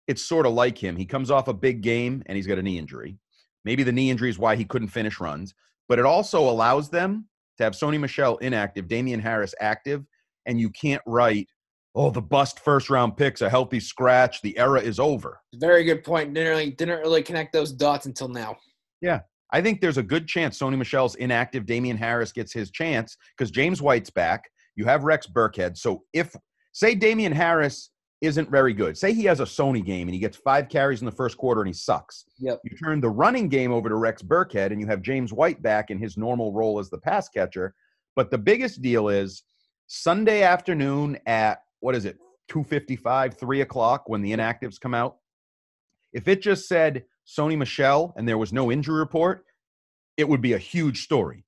it's 0.08 0.22
sort 0.22 0.46
of 0.46 0.54
like 0.54 0.76
him. 0.76 0.96
He 0.96 1.04
comes 1.04 1.30
off 1.30 1.48
a 1.48 1.54
big 1.54 1.82
game 1.82 2.22
and 2.26 2.36
he's 2.36 2.46
got 2.46 2.58
a 2.58 2.62
knee 2.62 2.78
injury. 2.78 3.18
Maybe 3.64 3.82
the 3.82 3.92
knee 3.92 4.10
injury 4.10 4.30
is 4.30 4.38
why 4.38 4.56
he 4.56 4.64
couldn't 4.64 4.88
finish 4.88 5.20
runs, 5.20 5.54
but 5.88 5.98
it 5.98 6.06
also 6.06 6.40
allows 6.40 6.88
them 6.88 7.28
to 7.58 7.64
have 7.64 7.74
Sony 7.74 8.00
Michel 8.00 8.38
inactive, 8.38 8.88
Damien 8.88 9.20
Harris 9.20 9.54
active, 9.60 10.04
and 10.46 10.58
you 10.58 10.70
can't 10.70 11.02
write, 11.06 11.46
oh, 11.94 12.10
the 12.10 12.22
bust 12.22 12.60
first 12.60 12.88
round 12.88 13.16
picks, 13.16 13.42
a 13.42 13.50
healthy 13.50 13.80
scratch, 13.80 14.40
the 14.40 14.56
era 14.56 14.80
is 14.80 14.98
over. 14.98 15.40
Very 15.56 15.84
good 15.84 16.02
point. 16.02 16.32
Didn't 16.32 16.48
really, 16.48 16.70
didn't 16.70 17.00
really 17.00 17.22
connect 17.22 17.52
those 17.52 17.72
dots 17.72 18.06
until 18.06 18.28
now. 18.28 18.56
Yeah. 19.02 19.20
I 19.52 19.62
think 19.62 19.80
there's 19.80 19.98
a 19.98 20.02
good 20.02 20.28
chance 20.28 20.58
Sony 20.58 20.76
Michel's 20.76 21.14
inactive, 21.16 21.66
Damien 21.66 21.96
Harris 21.96 22.32
gets 22.32 22.52
his 22.52 22.70
chance 22.70 23.16
because 23.36 23.50
James 23.50 23.80
White's 23.82 24.10
back. 24.10 24.44
You 24.76 24.84
have 24.84 25.04
Rex 25.04 25.26
Burkhead. 25.26 25.76
So 25.76 26.04
if, 26.12 26.34
say, 26.72 26.94
Damien 26.94 27.32
Harris 27.32 27.90
isn't 28.20 28.50
very 28.50 28.72
good. 28.72 28.98
Say 28.98 29.12
he 29.12 29.24
has 29.24 29.40
a 29.40 29.44
Sony 29.44 29.84
game 29.84 30.08
and 30.08 30.14
he 30.14 30.20
gets 30.20 30.36
five 30.36 30.68
carries 30.68 31.00
in 31.00 31.06
the 31.06 31.12
first 31.12 31.36
quarter 31.36 31.60
and 31.60 31.68
he 31.68 31.74
sucks. 31.74 32.24
Yep. 32.38 32.60
You 32.64 32.76
turn 32.76 33.00
the 33.00 33.08
running 33.08 33.48
game 33.48 33.72
over 33.72 33.88
to 33.88 33.94
Rex 33.94 34.22
Burkhead 34.22 34.72
and 34.72 34.80
you 34.80 34.86
have 34.86 35.02
James 35.02 35.32
White 35.32 35.62
back 35.62 35.90
in 35.90 35.98
his 35.98 36.16
normal 36.16 36.52
role 36.52 36.78
as 36.78 36.90
the 36.90 36.98
pass 36.98 37.28
catcher. 37.28 37.74
But 38.16 38.30
the 38.30 38.38
biggest 38.38 38.82
deal 38.82 39.08
is 39.08 39.44
Sunday 39.86 40.42
afternoon 40.42 41.18
at 41.26 41.62
what 41.80 41.94
is 41.94 42.04
it, 42.04 42.18
255, 42.48 43.34
3 43.34 43.60
o'clock 43.60 44.08
when 44.08 44.22
the 44.22 44.32
inactives 44.32 44.80
come 44.80 44.94
out. 44.94 45.18
If 46.12 46.26
it 46.26 46.42
just 46.42 46.66
said 46.66 47.04
Sony 47.26 47.56
Michel 47.56 48.12
and 48.16 48.26
there 48.26 48.38
was 48.38 48.52
no 48.52 48.72
injury 48.72 48.98
report, 48.98 49.44
it 50.16 50.28
would 50.28 50.40
be 50.40 50.54
a 50.54 50.58
huge 50.58 51.04
story. 51.04 51.44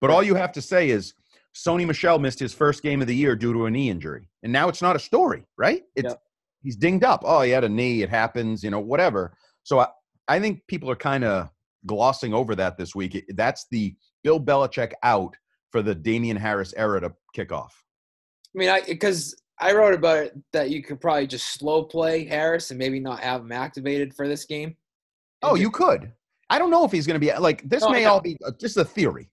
But 0.00 0.10
all 0.10 0.22
you 0.22 0.34
have 0.34 0.52
to 0.52 0.62
say 0.62 0.90
is 0.90 1.14
Sony 1.54 1.86
Michel 1.86 2.18
missed 2.18 2.38
his 2.38 2.54
first 2.54 2.82
game 2.82 3.00
of 3.00 3.06
the 3.06 3.14
year 3.14 3.34
due 3.34 3.52
to 3.52 3.66
a 3.66 3.70
knee 3.70 3.90
injury. 3.90 4.28
And 4.42 4.52
now 4.52 4.68
it's 4.68 4.82
not 4.82 4.96
a 4.96 5.00
story, 5.00 5.44
right? 5.58 5.82
It's 5.96 6.08
yep. 6.08 6.20
he's 6.62 6.76
dinged 6.76 7.04
up. 7.04 7.22
Oh, 7.24 7.42
he 7.42 7.50
had 7.50 7.64
a 7.64 7.68
knee, 7.68 8.02
it 8.02 8.08
happens, 8.08 8.62
you 8.62 8.70
know, 8.70 8.80
whatever. 8.80 9.36
So 9.62 9.80
I, 9.80 9.88
I 10.28 10.40
think 10.40 10.62
people 10.68 10.90
are 10.90 10.96
kind 10.96 11.24
of 11.24 11.50
glossing 11.86 12.32
over 12.32 12.54
that 12.54 12.76
this 12.76 12.94
week. 12.94 13.24
That's 13.30 13.66
the 13.70 13.94
Bill 14.22 14.40
Belichick 14.40 14.92
out 15.02 15.34
for 15.70 15.82
the 15.82 15.94
Damien 15.94 16.36
Harris 16.36 16.74
era 16.76 17.00
to 17.00 17.12
kick 17.34 17.52
off. 17.52 17.74
I 18.54 18.58
mean, 18.58 18.68
I 18.68 18.80
because 18.82 19.34
I 19.60 19.72
wrote 19.72 19.94
about 19.94 20.18
it 20.18 20.38
that 20.52 20.70
you 20.70 20.82
could 20.82 21.00
probably 21.00 21.26
just 21.26 21.54
slow 21.54 21.84
play 21.84 22.24
Harris 22.24 22.70
and 22.70 22.78
maybe 22.78 22.98
not 22.98 23.20
have 23.20 23.42
him 23.42 23.52
activated 23.52 24.14
for 24.14 24.26
this 24.26 24.44
game. 24.44 24.76
Oh, 25.42 25.54
you 25.54 25.70
could. 25.70 26.12
I 26.48 26.58
don't 26.58 26.70
know 26.70 26.84
if 26.84 26.90
he's 26.90 27.06
going 27.06 27.20
to 27.20 27.24
be 27.24 27.32
like 27.38 27.68
this. 27.68 27.82
No, 27.82 27.90
may 27.90 28.06
all 28.06 28.20
be 28.20 28.36
uh, 28.44 28.50
just 28.60 28.76
a 28.76 28.84
theory. 28.84 29.30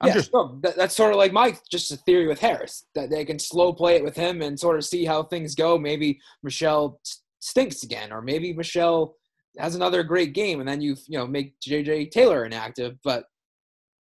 I'm 0.00 0.08
yeah, 0.08 0.14
just 0.14 0.30
that's 0.62 0.94
sort 0.94 1.12
of 1.12 1.16
like 1.16 1.32
Mike, 1.32 1.58
just 1.70 1.90
a 1.90 1.96
theory 1.96 2.28
with 2.28 2.38
Harris 2.38 2.84
that 2.94 3.08
they 3.08 3.24
can 3.24 3.38
slow 3.38 3.72
play 3.72 3.96
it 3.96 4.04
with 4.04 4.14
him 4.14 4.42
and 4.42 4.58
sort 4.60 4.76
of 4.76 4.84
see 4.84 5.06
how 5.06 5.22
things 5.22 5.54
go. 5.54 5.78
Maybe 5.78 6.20
Michel 6.42 7.00
stinks 7.40 7.82
again, 7.82 8.12
or 8.12 8.20
maybe 8.20 8.52
Michel 8.52 9.14
has 9.58 9.74
another 9.74 10.02
great 10.02 10.34
game, 10.34 10.60
and 10.60 10.68
then 10.68 10.82
you 10.82 10.96
you 11.08 11.18
know 11.18 11.26
make 11.26 11.54
JJ 11.60 12.10
Taylor 12.10 12.44
inactive. 12.44 12.96
But 13.04 13.24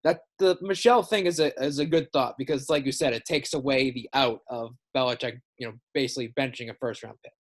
that 0.05 0.21
the 0.39 0.57
Michel 0.63 1.03
thing 1.03 1.27
is 1.27 1.41
a 1.41 1.53
is 1.63 1.79
a 1.79 1.87
good 1.87 2.09
thought 2.13 2.37
because, 2.39 2.71
like 2.71 2.87
you 2.87 2.93
said, 2.93 3.13
it 3.13 3.25
takes 3.25 3.53
away 3.53 3.91
the 3.91 4.09
out 4.15 4.41
of 4.49 4.71
Belichick, 4.97 5.41
you 5.59 5.67
know, 5.67 5.75
basically 5.95 6.33
benching 6.39 6.71
a 6.71 6.75
first 6.81 7.03
round 7.03 7.19
pick. 7.23 7.33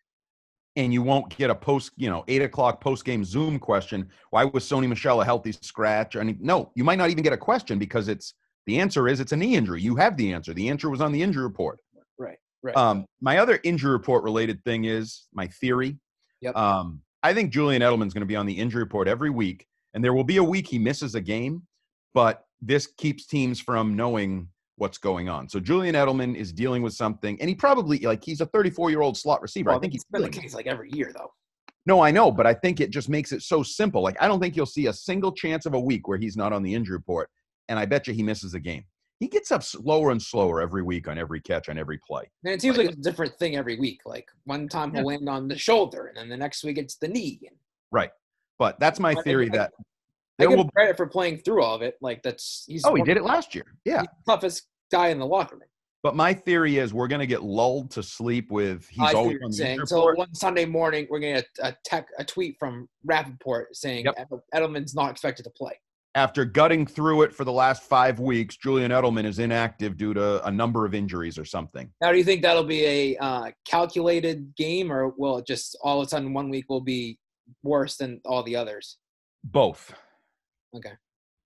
And 0.76 0.92
you 0.92 1.02
won't 1.02 1.36
get 1.36 1.50
a 1.50 1.54
post, 1.54 1.92
you 1.96 2.08
know, 2.08 2.24
eight 2.28 2.40
o'clock 2.40 2.80
post 2.80 3.04
game 3.04 3.24
Zoom 3.24 3.58
question. 3.58 4.08
Why 4.30 4.44
was 4.44 4.64
Sony 4.64 4.88
Michel 4.88 5.20
a 5.20 5.24
healthy 5.24 5.52
scratch? 5.52 6.16
I 6.16 6.22
mean, 6.22 6.38
no, 6.40 6.70
you 6.74 6.84
might 6.84 6.96
not 6.96 7.10
even 7.10 7.22
get 7.22 7.32
a 7.32 7.38
question 7.38 7.78
because 7.78 8.08
it's 8.08 8.34
the 8.66 8.80
answer 8.80 9.08
is 9.08 9.20
it's 9.20 9.32
a 9.32 9.36
knee 9.36 9.56
injury. 9.56 9.80
You 9.80 9.96
have 9.96 10.16
the 10.16 10.32
answer. 10.32 10.54
The 10.54 10.68
answer 10.68 10.88
was 10.88 11.00
on 11.00 11.12
the 11.12 11.22
injury 11.22 11.42
report. 11.42 11.80
Right. 12.18 12.38
Right. 12.62 12.76
Um, 12.76 13.06
my 13.20 13.38
other 13.38 13.58
injury 13.64 13.90
report 13.90 14.22
related 14.22 14.62
thing 14.64 14.84
is 14.84 15.26
my 15.34 15.48
theory. 15.48 15.98
Yep. 16.42 16.56
Um, 16.56 17.00
I 17.22 17.34
think 17.34 17.52
Julian 17.52 17.82
Edelman's 17.82 18.14
going 18.14 18.22
to 18.22 18.26
be 18.26 18.36
on 18.36 18.46
the 18.46 18.56
injury 18.56 18.82
report 18.82 19.08
every 19.08 19.30
week, 19.30 19.66
and 19.94 20.04
there 20.04 20.12
will 20.12 20.24
be 20.24 20.36
a 20.36 20.44
week 20.44 20.68
he 20.68 20.78
misses 20.78 21.14
a 21.14 21.20
game, 21.20 21.62
but 22.14 22.44
this 22.60 22.86
keeps 22.86 23.26
teams 23.26 23.60
from 23.60 23.96
knowing 23.96 24.48
what's 24.76 24.98
going 24.98 25.28
on. 25.28 25.48
So 25.48 25.60
Julian 25.60 25.94
Edelman 25.94 26.34
is 26.34 26.52
dealing 26.52 26.82
with 26.82 26.94
something, 26.94 27.40
and 27.40 27.48
he 27.48 27.54
probably 27.54 27.98
like 28.00 28.24
he's 28.24 28.40
a 28.40 28.46
34 28.46 28.90
year 28.90 29.02
old 29.02 29.16
slot 29.16 29.42
receiver. 29.42 29.70
Well, 29.70 29.78
I 29.78 29.80
think 29.80 29.92
he's 29.92 30.04
been 30.04 30.22
the 30.22 30.28
case 30.28 30.54
like 30.54 30.66
every 30.66 30.90
year 30.92 31.12
though. 31.16 31.32
No, 31.84 32.00
I 32.00 32.12
know, 32.12 32.30
but 32.30 32.46
I 32.46 32.54
think 32.54 32.80
it 32.80 32.90
just 32.90 33.08
makes 33.08 33.32
it 33.32 33.42
so 33.42 33.64
simple. 33.64 34.02
Like 34.02 34.16
I 34.20 34.28
don't 34.28 34.40
think 34.40 34.56
you'll 34.56 34.66
see 34.66 34.86
a 34.86 34.92
single 34.92 35.32
chance 35.32 35.66
of 35.66 35.74
a 35.74 35.80
week 35.80 36.06
where 36.06 36.18
he's 36.18 36.36
not 36.36 36.52
on 36.52 36.62
the 36.62 36.74
injury 36.74 36.96
report 36.96 37.28
and 37.68 37.78
I 37.78 37.86
bet 37.86 38.06
you 38.06 38.14
he 38.14 38.22
misses 38.22 38.54
a 38.54 38.60
game. 38.60 38.84
He 39.20 39.28
gets 39.28 39.52
up 39.52 39.62
slower 39.62 40.10
and 40.10 40.20
slower 40.20 40.60
every 40.60 40.82
week 40.82 41.06
on 41.06 41.16
every 41.16 41.40
catch 41.40 41.68
on 41.68 41.78
every 41.78 41.98
play. 41.98 42.24
And 42.44 42.54
it 42.54 42.60
seems 42.60 42.76
like, 42.76 42.88
like 42.88 42.96
a 42.96 43.00
different 43.00 43.38
thing 43.38 43.56
every 43.56 43.78
week. 43.78 44.00
Like 44.04 44.26
one 44.44 44.68
time 44.68 44.92
he'll 44.92 45.06
land 45.06 45.28
on 45.28 45.46
the 45.46 45.56
shoulder, 45.56 46.06
and 46.06 46.16
then 46.16 46.28
the 46.28 46.36
next 46.36 46.64
week 46.64 46.78
it's 46.78 46.96
the 46.96 47.08
knee. 47.08 47.40
Right, 47.92 48.10
but 48.58 48.80
that's 48.80 48.98
my 48.98 49.14
theory 49.14 49.48
I, 49.52 49.56
that 49.56 49.72
I 50.40 50.46
give 50.46 50.58
will, 50.58 50.68
credit 50.70 50.96
for 50.96 51.06
playing 51.06 51.38
through 51.38 51.62
all 51.62 51.76
of 51.76 51.82
it. 51.82 51.96
Like 52.00 52.22
that's 52.22 52.64
he's 52.66 52.84
oh 52.84 52.94
he 52.94 53.02
did 53.02 53.16
it 53.16 53.22
last 53.22 53.54
year. 53.54 53.74
Yeah, 53.84 54.02
toughest 54.26 54.66
guy 54.90 55.08
in 55.08 55.18
the 55.18 55.26
locker 55.26 55.56
room. 55.56 55.68
But 56.02 56.16
my 56.16 56.34
theory 56.34 56.78
is 56.78 56.92
we're 56.92 57.06
going 57.06 57.20
to 57.20 57.28
get 57.28 57.44
lulled 57.44 57.92
to 57.92 58.02
sleep 58.02 58.50
with 58.50 58.88
he's 58.88 59.10
I 59.10 59.12
always 59.12 59.38
on 59.42 59.50
the 59.50 59.56
saying. 59.56 59.86
So 59.86 60.12
one 60.14 60.34
Sunday 60.34 60.64
morning, 60.64 61.06
we're 61.08 61.20
gonna 61.20 61.34
get 61.34 61.46
a, 61.60 61.68
a, 61.68 61.76
tech, 61.84 62.08
a 62.18 62.24
tweet 62.24 62.56
from 62.58 62.88
Rapoport 63.04 63.76
saying 63.76 64.06
Yep. 64.06 64.30
Edelman's 64.52 64.96
not 64.96 65.12
expected 65.12 65.44
to 65.44 65.50
play. 65.50 65.78
After 66.14 66.44
gutting 66.44 66.84
through 66.86 67.22
it 67.22 67.34
for 67.34 67.44
the 67.44 67.52
last 67.52 67.84
five 67.84 68.20
weeks, 68.20 68.56
Julian 68.58 68.90
Edelman 68.90 69.24
is 69.24 69.38
inactive 69.38 69.96
due 69.96 70.12
to 70.12 70.46
a 70.46 70.50
number 70.50 70.84
of 70.84 70.94
injuries 70.94 71.38
or 71.38 71.44
something. 71.46 71.90
Now, 72.02 72.12
do 72.12 72.18
you 72.18 72.24
think 72.24 72.42
that'll 72.42 72.64
be 72.64 72.84
a 72.84 73.16
uh, 73.16 73.50
calculated 73.66 74.54
game, 74.56 74.92
or 74.92 75.08
will 75.16 75.38
it 75.38 75.46
just 75.46 75.76
all 75.82 76.00
of 76.02 76.06
a 76.06 76.10
sudden 76.10 76.34
one 76.34 76.50
week 76.50 76.66
will 76.68 76.82
be 76.82 77.18
worse 77.62 77.96
than 77.96 78.20
all 78.26 78.42
the 78.42 78.54
others? 78.54 78.98
Both. 79.42 79.94
Okay. 80.76 80.92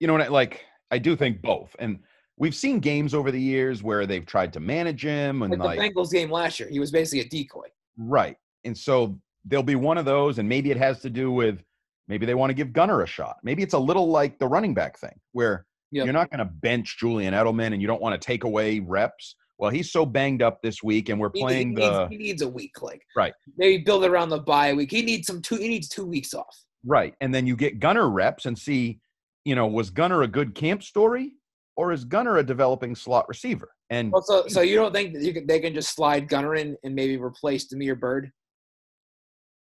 You 0.00 0.09
know 0.09 0.14
what 0.14 0.22
I 0.22 0.29
like? 0.29 0.64
I 0.90 0.98
do 0.98 1.14
think 1.14 1.42
both. 1.42 1.74
And 1.79 2.00
we've 2.37 2.55
seen 2.55 2.81
games 2.81 3.14
over 3.14 3.31
the 3.31 3.40
years 3.40 3.85
where 3.85 4.05
they've 4.05 4.26
tried 4.26 4.52
to 4.55 4.61
manage 4.61 5.02
him 5.05 5.42
and 5.42 5.52
Like 5.59 5.79
like, 5.79 5.94
the 5.94 6.00
Bengals 6.00 6.11
game 6.11 6.31
last 6.31 6.59
year, 6.59 6.68
he 6.68 6.81
was 6.81 6.90
basically 6.90 7.20
a 7.20 7.29
decoy. 7.29 7.68
right. 7.96 8.37
And 8.64 8.76
so 8.76 9.18
there'll 9.44 9.62
be 9.62 9.76
one 9.76 9.96
of 9.96 10.05
those, 10.05 10.38
and 10.38 10.48
maybe 10.48 10.72
it 10.72 10.76
has 10.76 11.00
to 11.02 11.11
do 11.11 11.31
with 11.31 11.62
maybe 12.09 12.27
they 12.27 12.35
want 12.35 12.51
to 12.51 12.55
give 12.55 12.73
Gunner 12.73 13.03
a 13.03 13.07
shot. 13.07 13.37
Maybe 13.42 13.62
it's 13.62 13.75
a 13.75 13.79
little 13.79 14.09
like 14.09 14.38
the 14.38 14.47
running 14.47 14.75
back 14.75 14.99
thing 14.99 15.19
where 15.33 15.66
Yep. 15.92 16.05
you're 16.05 16.12
not 16.12 16.31
going 16.31 16.40
to 16.40 16.53
bench 16.53 16.97
Julian 16.99 17.33
Edelman 17.33 17.73
and 17.73 17.81
you 17.81 17.87
don't 17.87 18.03
want 18.03 18.21
to 18.21 18.25
take 18.25 18.42
away 18.42 18.81
reps. 18.81 19.37
Well, 19.59 19.71
he's 19.71 19.90
so 19.92 20.05
banged 20.05 20.42
up 20.42 20.61
this 20.61 20.83
week, 20.83 21.09
and 21.09 21.19
we're 21.19 21.31
He, 21.33 21.40
playing 21.40 21.71
he 21.71 21.77
the 21.77 22.01
needs, 22.01 22.11
he 22.11 22.16
needs 22.19 22.42
a 22.42 22.49
week, 22.49 22.83
like 22.83 23.01
right. 23.16 23.33
maybe 23.57 23.83
build 23.85 24.05
it 24.05 24.11
around 24.11 24.29
the 24.31 24.40
bye 24.40 24.75
week. 24.75 24.90
He 24.90 25.01
needs 25.03 25.27
some 25.29 25.40
two. 25.40 25.57
He 25.57 25.69
needs 25.69 25.88
two 25.88 26.05
weeks 26.05 26.35
off. 26.35 26.55
Right. 26.85 27.14
And 27.21 27.33
then 27.35 27.47
you 27.47 27.57
get 27.57 27.79
Gunner 27.81 28.11
reps 28.11 28.47
and 28.47 28.59
see, 28.59 28.99
you 29.45 29.55
know, 29.55 29.66
was 29.66 29.90
Gunner 29.90 30.23
a 30.23 30.29
good 30.29 30.55
camp 30.55 30.83
story 30.83 31.35
or 31.77 31.92
is 31.92 32.05
Gunner 32.05 32.38
a 32.38 32.42
developing 32.45 32.95
slot 32.97 33.27
receiver? 33.29 33.71
And 33.88 34.11
Well, 34.12 34.23
so, 34.23 34.47
so 34.49 34.61
you 34.61 34.75
don't 34.75 34.92
think 34.92 35.14
that 35.14 35.23
you 35.23 35.33
can, 35.33 35.47
they 35.47 35.61
can 35.61 35.73
just 35.73 35.95
slide 35.95 36.29
Gunner 36.29 36.57
in 36.57 36.77
and 36.83 36.95
maybe 36.95 37.16
replace 37.16 37.66
Damiere 37.66 37.95
Byrd? 37.95 38.31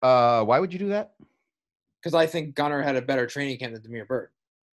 uh, 0.03 0.44
why 0.44 0.59
would 0.61 0.73
you 0.73 0.79
do 0.79 0.88
that? 0.88 1.12
Because 2.04 2.14
I 2.14 2.26
think 2.26 2.54
Gunner 2.54 2.82
had 2.82 2.96
a 2.96 3.02
better 3.02 3.26
training 3.26 3.56
camp 3.56 3.72
than 3.72 3.82
Damiere 3.82 4.04
Byrd. 4.04 4.28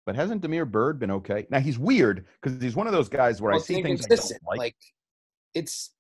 But 0.05 0.15
hasn't 0.15 0.43
Damiere 0.43 0.67
Byrd 0.67 0.99
been 0.99 1.11
okay? 1.11 1.47
Now 1.49 1.59
he's 1.59 1.79
weird 1.79 2.27
because 2.43 2.61
he's 2.63 2.77
one 2.77 2.87
of 2.87 2.93
those 2.93 3.09
guys 3.09 3.41
where 3.41 3.53
Well, 3.53 3.61
I 3.61 3.65
see 3.65 3.83
things 3.83 4.05
I 4.11 4.15
like. 4.15 4.59
Like 4.59 4.77
it's, 5.55 5.93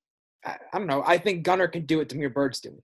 I, 0.44 0.56
I 0.74 0.78
don't 0.78 0.86
know. 0.86 1.02
I 1.06 1.16
think 1.16 1.42
Gunner 1.42 1.66
can 1.66 1.86
do 1.86 1.98
what 1.98 2.10
Damiere 2.10 2.28
Byrd's 2.28 2.60
doing. 2.60 2.82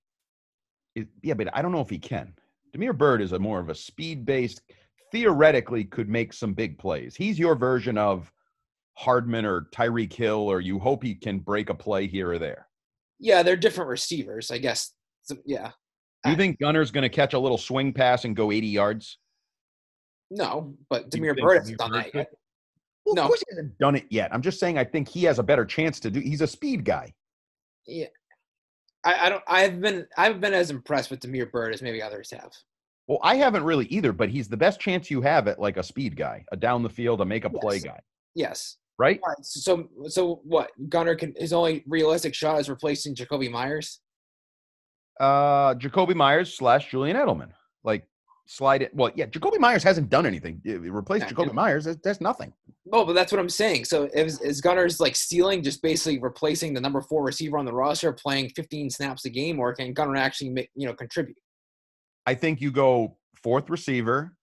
It- 0.95 1.09
yeah, 1.23 1.35
but 1.35 1.55
I 1.55 1.61
don't 1.61 1.73
know 1.73 1.83
if 1.83 1.91
he 1.91 1.99
can. 1.99 2.33
Damiere 2.73 2.95
Byrd 2.95 3.21
is 3.21 3.33
a 3.33 3.39
more 3.39 3.61
of 3.61 3.69
a 3.69 3.75
speed 3.75 4.25
based, 4.25 4.63
theoretically 5.13 5.85
could 5.85 6.09
make 6.09 6.33
some 6.33 6.55
big 6.55 6.79
plays. 6.79 7.15
He's 7.15 7.39
your 7.39 7.55
version 7.57 7.99
of 7.99 8.33
Hardman 8.95 9.45
or 9.45 9.67
Tyreek 9.75 10.15
Hill, 10.15 10.49
or 10.51 10.61
you 10.61 10.79
hope 10.79 11.03
he 11.03 11.15
can 11.15 11.41
break 11.41 11.69
a 11.69 11.75
play 11.75 12.07
here 12.07 12.31
or 12.31 12.39
there. 12.39 12.69
Yeah, 13.19 13.43
they're 13.43 13.57
different 13.57 13.91
receivers, 13.91 14.51
I 14.51 14.57
guess. 14.57 14.95
So, 15.25 15.37
yeah, 15.45 15.73
Do 16.25 16.31
you 16.31 16.37
think 16.37 16.59
Gunner's 16.61 16.91
going 16.91 17.03
to 17.03 17.09
catch 17.09 17.33
a 17.35 17.39
little 17.39 17.59
swing 17.59 17.93
pass 17.93 18.25
and 18.25 18.37
go 18.37 18.53
80 18.53 18.67
yards? 18.67 19.19
no, 20.33 20.75
but 20.89 21.11
Damiere 21.11 21.35
Byrd 21.35 21.59
hasn't 21.59 21.79
done 21.79 21.93
that 21.93 22.15
yet. 22.15 22.31
Well, 23.05 23.15
No. 23.17 23.23
of 23.23 23.29
course 23.29 23.41
he 23.49 23.55
hasn't 23.57 23.77
done 23.79 23.97
it 23.97 24.07
yet. 24.11 24.33
I'm 24.33 24.43
just 24.43 24.61
saying 24.61 24.79
I 24.79 24.85
think 24.85 25.09
he 25.09 25.25
has 25.25 25.39
a 25.41 25.43
better 25.43 25.65
chance 25.65 25.99
to 26.01 26.11
do. 26.11 26.21
He's 26.21 26.41
a 26.41 26.47
speed 26.47 26.85
guy. 26.85 27.13
Yeah, 27.87 28.07
I, 29.03 29.27
I 29.27 29.29
don't. 29.31 29.43
I've 29.49 29.81
been 29.81 30.07
I 30.17 30.25
haven't 30.27 30.41
been 30.41 30.55
as 30.55 30.71
impressed 30.71 31.11
with 31.11 31.19
Damiere 31.21 31.47
Byrd 31.47 31.75
as 31.75 31.83
maybe 31.83 32.01
others 32.01 32.31
have. 32.31 32.53
Well, 33.09 33.19
I 33.25 33.35
haven't 33.37 33.65
really 33.65 33.87
either, 33.87 34.13
but 34.13 34.29
he's 34.29 34.49
the 34.49 34.57
best 34.57 34.79
chance 34.79 35.11
you 35.11 35.21
have 35.23 35.49
at 35.49 35.59
like 35.59 35.79
a 35.79 35.83
speed 35.83 36.15
guy, 36.17 36.45
a 36.53 36.57
down 36.57 36.85
the 36.85 36.91
field, 36.91 37.21
a 37.23 37.25
make 37.25 37.45
a 37.45 37.51
play 37.51 37.77
Yes. 37.77 37.85
guy, 37.85 38.01
Yes. 38.37 38.77
right? 38.99 39.19
Right, 39.27 39.37
so 39.45 39.89
so 40.07 40.43
what? 40.45 40.71
Gunner 40.89 41.17
can 41.17 41.35
his 41.37 41.53
only 41.53 41.83
realistic 41.89 42.35
shot 42.35 42.61
is 42.61 42.69
replacing 42.69 43.17
Jakobi 43.17 43.51
Meyers. 43.51 44.01
Uh, 45.21 45.75
Jakobi 45.75 46.15
Meyers 46.15 46.55
slash 46.57 46.91
Julian 46.91 47.17
Edelman. 47.17 47.51
Like 47.85 48.07
slide 48.47 48.83
it. 48.83 48.95
Well, 48.95 49.11
yeah, 49.15 49.27
Jakobi 49.27 49.59
Meyers 49.59 49.83
hasn't 49.83 50.09
done 50.09 50.27
anything. 50.27 50.61
Replace 50.67 51.23
Jakobi. 51.25 51.53
Meyers. 51.53 51.85
That's, 51.85 52.01
that's 52.03 52.21
nothing. 52.21 52.53
No, 52.87 53.05
but 53.05 53.13
that's 53.13 53.31
what 53.31 53.39
I'm 53.39 53.49
saying. 53.49 53.85
So 53.85 54.09
is, 54.15 54.41
is 54.41 54.61
Gunner's 54.61 54.99
like 54.99 55.15
stealing, 55.15 55.63
just 55.63 55.83
basically 55.83 56.19
replacing 56.19 56.75
the 56.75 56.81
number 56.81 57.01
four 57.03 57.23
receiver 57.23 57.59
on 57.59 57.65
the 57.65 57.73
roster, 57.73 58.13
playing 58.13 58.51
15 58.57 58.91
snaps 58.91 59.25
a 59.27 59.31
game, 59.31 59.61
or 59.61 59.75
can 59.75 59.93
Gunner 59.93 60.17
actually 60.17 60.51
make 60.51 60.71
you 60.75 60.87
know 60.87 60.95
contribute? 60.95 61.37
I 62.27 62.35
think 62.35 62.61
you 62.61 62.71
go 62.71 63.17
fourth 63.43 63.71
receiver. 63.71 64.35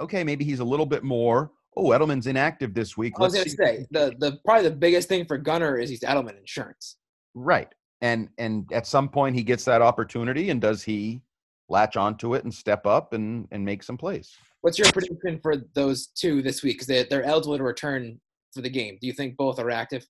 Okay, 0.00 0.24
maybe 0.24 0.44
he's 0.44 0.60
a 0.60 0.64
little 0.64 0.86
bit 0.86 1.02
more. 1.02 1.50
Oh, 1.76 1.86
Edelman's 1.88 2.26
inactive 2.26 2.74
this 2.74 2.96
week. 2.96 3.14
I 3.18 3.22
was 3.22 3.34
gonna 3.34 3.48
see- 3.48 3.56
say 3.56 3.86
the 3.90 4.14
the 4.18 4.38
probably 4.44 4.68
the 4.68 4.76
biggest 4.76 5.08
thing 5.08 5.26
for 5.26 5.36
Gunner 5.36 5.78
is 5.78 5.90
he's 5.90 6.00
Edelman 6.00 6.38
insurance. 6.38 6.96
Right. 7.34 7.68
And 8.02 8.28
and 8.36 8.70
at 8.72 8.86
some 8.86 9.08
point 9.08 9.36
he 9.36 9.42
gets 9.42 9.64
that 9.64 9.80
opportunity 9.80 10.50
and 10.50 10.60
does 10.60 10.82
he 10.82 11.22
latch 11.68 11.96
onto 11.96 12.34
it 12.34 12.44
and 12.44 12.52
step 12.52 12.84
up 12.84 13.12
and 13.14 13.48
and 13.52 13.64
make 13.64 13.82
some 13.82 13.96
plays? 13.96 14.36
What's 14.60 14.78
your 14.78 14.90
prediction 14.92 15.40
for 15.40 15.54
those 15.74 16.08
two 16.08 16.42
this 16.42 16.62
week? 16.62 16.74
Because 16.74 16.88
they, 16.88 17.04
they're 17.04 17.24
eligible 17.24 17.56
to 17.56 17.64
return 17.64 18.20
for 18.52 18.60
the 18.60 18.70
game. 18.70 18.98
Do 19.00 19.06
you 19.06 19.12
think 19.12 19.36
both 19.36 19.58
are 19.58 19.70
active? 19.70 20.06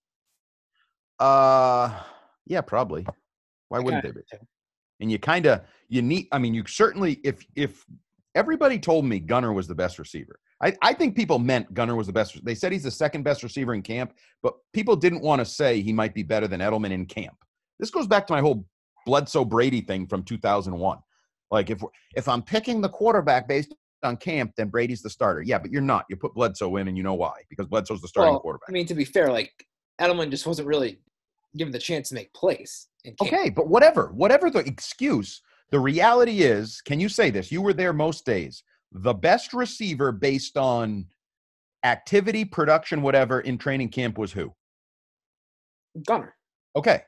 Uh 1.20 2.00
yeah, 2.46 2.62
probably. 2.62 3.06
Why 3.68 3.78
I 3.78 3.80
wouldn't 3.80 4.02
they 4.02 4.10
be? 4.10 4.20
And 5.00 5.12
you 5.12 5.18
kind 5.18 5.46
of 5.46 5.60
you 5.88 6.02
need 6.02 6.28
I 6.32 6.38
mean 6.38 6.54
you 6.54 6.64
certainly 6.66 7.20
if 7.22 7.44
if 7.54 7.84
everybody 8.34 8.78
told 8.78 9.04
me 9.04 9.20
Gunner 9.20 9.52
was 9.52 9.68
the 9.68 9.74
best 9.74 9.98
receiver. 9.98 10.38
I, 10.62 10.74
I 10.80 10.94
think 10.94 11.16
people 11.16 11.38
meant 11.38 11.74
Gunner 11.74 11.96
was 11.96 12.06
the 12.06 12.12
best. 12.12 12.42
They 12.44 12.54
said 12.54 12.72
he's 12.72 12.84
the 12.84 12.90
second 12.90 13.24
best 13.24 13.42
receiver 13.42 13.74
in 13.74 13.82
camp, 13.82 14.14
but 14.42 14.54
people 14.72 14.94
didn't 14.94 15.20
want 15.20 15.40
to 15.40 15.44
say 15.44 15.80
he 15.80 15.92
might 15.92 16.14
be 16.14 16.22
better 16.22 16.46
than 16.46 16.60
Edelman 16.60 16.92
in 16.92 17.04
camp. 17.04 17.36
This 17.78 17.90
goes 17.90 18.06
back 18.06 18.26
to 18.26 18.32
my 18.32 18.40
whole 18.40 18.66
Bledsoe 19.06 19.44
Brady 19.44 19.80
thing 19.80 20.06
from 20.06 20.22
2001. 20.22 20.98
Like 21.50 21.70
if 21.70 21.82
if 22.16 22.28
I'm 22.28 22.42
picking 22.42 22.80
the 22.80 22.88
quarterback 22.88 23.48
based 23.48 23.74
on 24.02 24.16
camp, 24.16 24.52
then 24.56 24.68
Brady's 24.68 25.02
the 25.02 25.10
starter. 25.10 25.42
Yeah, 25.42 25.58
but 25.58 25.70
you're 25.70 25.82
not. 25.82 26.06
You 26.08 26.16
put 26.16 26.34
Bledsoe 26.34 26.76
in, 26.76 26.88
and 26.88 26.96
you 26.96 27.02
know 27.02 27.14
why? 27.14 27.34
Because 27.48 27.66
Bledsoe's 27.66 28.00
the 28.00 28.08
starting 28.08 28.34
Well, 28.34 28.40
quarterback. 28.40 28.68
I 28.68 28.72
mean, 28.72 28.86
to 28.86 28.94
be 28.94 29.04
fair, 29.04 29.30
like 29.30 29.52
Edelman 30.00 30.30
just 30.30 30.46
wasn't 30.46 30.68
really 30.68 30.98
given 31.56 31.72
the 31.72 31.78
chance 31.78 32.08
to 32.08 32.14
make 32.14 32.32
plays. 32.32 32.88
Okay, 33.20 33.50
but 33.50 33.68
whatever, 33.68 34.12
whatever 34.14 34.48
the 34.50 34.60
excuse, 34.60 35.42
the 35.70 35.80
reality 35.80 36.42
is, 36.42 36.80
can 36.80 37.00
you 37.00 37.08
say 37.08 37.30
this? 37.30 37.52
You 37.52 37.60
were 37.60 37.72
there 37.72 37.92
most 37.92 38.24
days. 38.24 38.62
The 38.92 39.14
best 39.14 39.52
receiver 39.52 40.12
based 40.12 40.56
on 40.56 41.06
activity, 41.84 42.44
production, 42.44 43.02
whatever 43.02 43.40
in 43.40 43.58
training 43.58 43.88
camp 43.88 44.18
was 44.18 44.32
who? 44.32 44.52
Gunner. 46.06 46.34
Okay, 46.76 47.02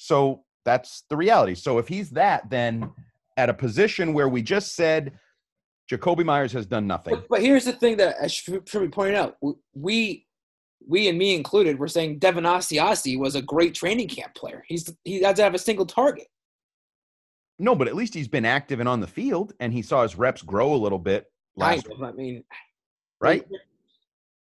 so 0.00 0.44
that's 0.64 1.04
the 1.10 1.16
reality. 1.16 1.54
So 1.54 1.76
if 1.76 1.86
he's 1.86 2.08
that, 2.10 2.48
then 2.48 2.90
at 3.36 3.50
a 3.50 3.54
position 3.54 4.14
where 4.14 4.30
we 4.30 4.40
just 4.40 4.74
said 4.74 5.12
Jakobi 5.90 6.24
Meyers 6.24 6.52
has 6.52 6.64
done 6.64 6.86
nothing. 6.86 7.16
But, 7.16 7.28
but 7.28 7.42
here's 7.42 7.66
the 7.66 7.72
thing 7.72 7.98
that 7.98 8.16
I 8.22 8.26
should, 8.26 8.66
should 8.66 8.80
be 8.80 8.88
pointed 8.88 9.16
out. 9.16 9.36
We, 9.74 10.26
we 10.88 11.08
and 11.08 11.18
me 11.18 11.34
included, 11.34 11.78
were 11.78 11.86
saying 11.86 12.18
Devin 12.18 12.44
Asiasi 12.44 13.18
was 13.18 13.34
a 13.34 13.42
great 13.42 13.74
training 13.74 14.08
camp 14.08 14.34
player. 14.34 14.64
He's 14.68 14.90
he 15.04 15.20
doesn't 15.20 15.44
have 15.44 15.54
a 15.54 15.58
single 15.58 15.84
target. 15.84 16.28
No, 17.58 17.74
but 17.74 17.86
at 17.86 17.94
least 17.94 18.14
he's 18.14 18.28
been 18.28 18.46
active 18.46 18.80
and 18.80 18.88
on 18.88 19.00
the 19.00 19.06
field, 19.06 19.52
and 19.60 19.70
he 19.70 19.82
saw 19.82 20.02
his 20.02 20.16
reps 20.16 20.40
grow 20.40 20.72
a 20.72 20.76
little 20.76 20.98
bit 20.98 21.26
last 21.56 21.86
of. 21.88 22.02
I 22.02 22.12
mean, 22.12 22.42
right? 23.20 23.46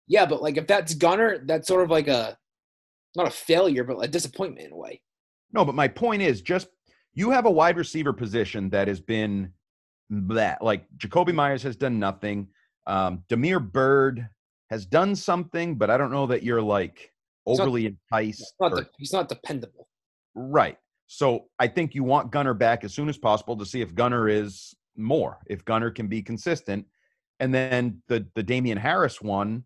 Yeah, 0.08 0.26
but 0.26 0.42
like 0.42 0.56
if 0.56 0.66
that's 0.66 0.94
Gunner, 0.94 1.40
that's 1.46 1.68
sort 1.68 1.84
of 1.84 1.90
like 1.90 2.08
a 2.08 2.38
not 3.18 3.28
a 3.28 3.32
failure, 3.32 3.84
but 3.84 3.98
a 3.98 4.08
disappointment 4.08 4.68
in 4.68 4.72
a 4.72 4.78
way. 4.78 5.02
No, 5.54 5.66
but 5.66 5.76
my 5.76 5.88
point 5.88 6.22
is 6.22 6.42
just 6.42 6.68
you 7.14 7.30
have 7.32 7.46
a 7.46 7.52
wide 7.52 7.78
receiver 7.78 8.14
position 8.14 8.70
that 8.70 8.88
has 8.88 9.00
been 9.02 9.52
that 10.10 10.62
like 10.62 10.86
Jakobi 10.98 11.34
Meyers 11.34 11.64
has 11.64 11.76
done 11.76 12.00
nothing. 12.00 12.48
Um, 12.88 13.24
Damiere 13.30 13.60
Byrd 13.60 14.28
has 14.70 14.86
done 14.86 15.16
something, 15.16 15.76
but 15.76 15.90
I 15.90 15.98
don't 15.98 16.12
know 16.12 16.28
that 16.28 16.44
you're 16.44 16.62
like 16.62 17.12
He's 17.46 17.58
not- 17.58 17.64
overly 17.64 17.86
enticed. 17.88 18.40
He's 18.40 18.54
not, 18.60 18.74
or- 18.74 18.88
he's 18.98 19.14
not 19.14 19.30
dependable. 19.30 19.88
right. 20.36 20.78
So 21.08 21.50
I 21.60 21.68
think 21.68 21.94
you 21.94 22.06
want 22.06 22.32
Gunner 22.32 22.54
back 22.54 22.86
as 22.86 22.94
soon 22.94 23.10
as 23.10 23.18
possible 23.18 23.58
to 23.58 23.66
see 23.66 23.82
if 23.82 23.94
Gunner 23.94 24.30
is 24.30 24.74
more, 24.96 25.40
if 25.48 25.66
Gunner 25.66 25.92
can 25.92 26.08
be 26.08 26.22
consistent. 26.22 26.86
And 27.42 27.54
then 27.54 28.02
the 28.08 28.26
the 28.36 28.44
Damien 28.44 28.78
Harris 28.78 29.22
one, 29.22 29.66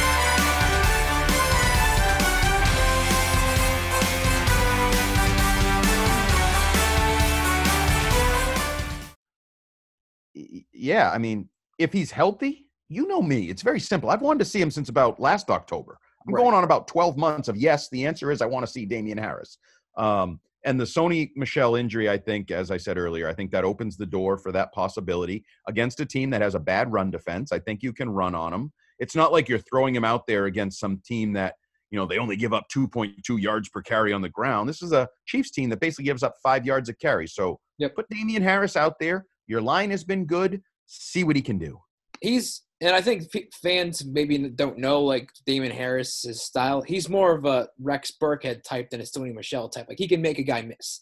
Yeah, 10.81 11.11
I 11.11 11.17
mean, 11.19 11.47
if 11.77 11.93
he's 11.93 12.11
healthy, 12.11 12.67
you 12.89 13.07
know 13.07 13.21
me. 13.21 13.49
It's 13.49 13.61
very 13.61 13.79
simple. 13.79 14.09
I've 14.09 14.21
wanted 14.21 14.39
to 14.39 14.45
see 14.45 14.59
him 14.59 14.71
since 14.71 14.89
about 14.89 15.19
last 15.19 15.49
October. 15.49 15.97
I'm 16.27 16.33
Right. 16.33 16.41
going 16.41 16.53
on 16.55 16.63
about 16.63 16.87
12 16.87 17.17
months 17.17 17.47
of 17.47 17.55
yes. 17.55 17.87
The 17.89 18.05
answer 18.05 18.31
is 18.31 18.41
I 18.41 18.45
want 18.47 18.65
to 18.65 18.71
see 18.71 18.85
Damien 18.85 19.17
Harris. 19.17 19.57
Um, 19.97 20.39
and 20.65 20.79
the 20.79 20.83
Sony 20.85 21.31
Michel 21.35 21.75
injury, 21.75 22.09
I 22.09 22.17
think, 22.17 22.51
as 22.51 22.69
I 22.71 22.77
said 22.77 22.97
earlier, 22.97 23.27
I 23.27 23.33
think 23.33 23.51
that 23.51 23.63
opens 23.63 23.97
the 23.97 24.05
door 24.05 24.37
for 24.37 24.51
that 24.51 24.71
possibility 24.73 25.43
against 25.67 25.99
a 25.99 26.05
team 26.05 26.29
that 26.31 26.41
has 26.41 26.53
a 26.55 26.59
bad 26.59 26.91
run 26.91 27.09
defense. 27.11 27.51
I 27.51 27.59
think 27.59 27.81
you 27.81 27.93
can 27.93 28.09
run 28.09 28.35
on 28.35 28.51
them. 28.51 28.71
It's 28.99 29.15
not 29.15 29.31
like 29.31 29.49
you're 29.49 29.57
throwing 29.59 29.95
him 29.95 30.05
out 30.05 30.27
there 30.27 30.45
against 30.45 30.79
some 30.79 31.01
team 31.03 31.33
that, 31.33 31.55
you 31.89 31.97
know, 31.97 32.05
they 32.05 32.19
only 32.19 32.35
give 32.35 32.53
up 32.53 32.65
2.2 32.69 33.37
yards 33.41 33.69
per 33.69 33.81
carry 33.81 34.13
on 34.13 34.21
the 34.21 34.29
ground. 34.29 34.69
This 34.69 34.83
is 34.83 34.91
a 34.91 35.09
Chiefs 35.25 35.49
team 35.51 35.69
that 35.69 35.79
basically 35.79 36.05
gives 36.05 36.21
up 36.23 36.35
five 36.43 36.65
yards 36.65 36.89
a 36.89 36.93
carry. 36.93 37.27
So 37.27 37.59
Yep. 37.79 37.95
put 37.95 38.09
Damien 38.09 38.43
Harris 38.43 38.75
out 38.75 38.99
there. 38.99 39.25
Your 39.47 39.61
line 39.61 39.89
has 39.89 40.03
been 40.03 40.25
good. 40.25 40.61
See 40.93 41.23
what 41.23 41.35
he 41.37 41.41
can 41.41 41.57
do. 41.57 41.79
he's 42.19 42.63
and 42.81 42.93
I 42.95 43.01
think 43.01 43.31
fans 43.61 44.03
maybe 44.03 44.37
don't 44.49 44.77
know 44.77 45.01
like 45.01 45.29
Damon 45.45 45.71
Harris's 45.71 46.41
style. 46.41 46.81
He's 46.81 47.07
more 47.07 47.33
of 47.35 47.45
a 47.45 47.69
Rex 47.79 48.11
Burkhead 48.21 48.63
type 48.63 48.89
than 48.89 48.99
a 48.99 49.03
Sony 49.03 49.33
Michel 49.33 49.69
type. 49.69 49.85
Like 49.87 49.99
he 49.99 50.07
can 50.07 50.21
make 50.21 50.39
a 50.39 50.43
guy 50.43 50.63
miss. 50.63 51.01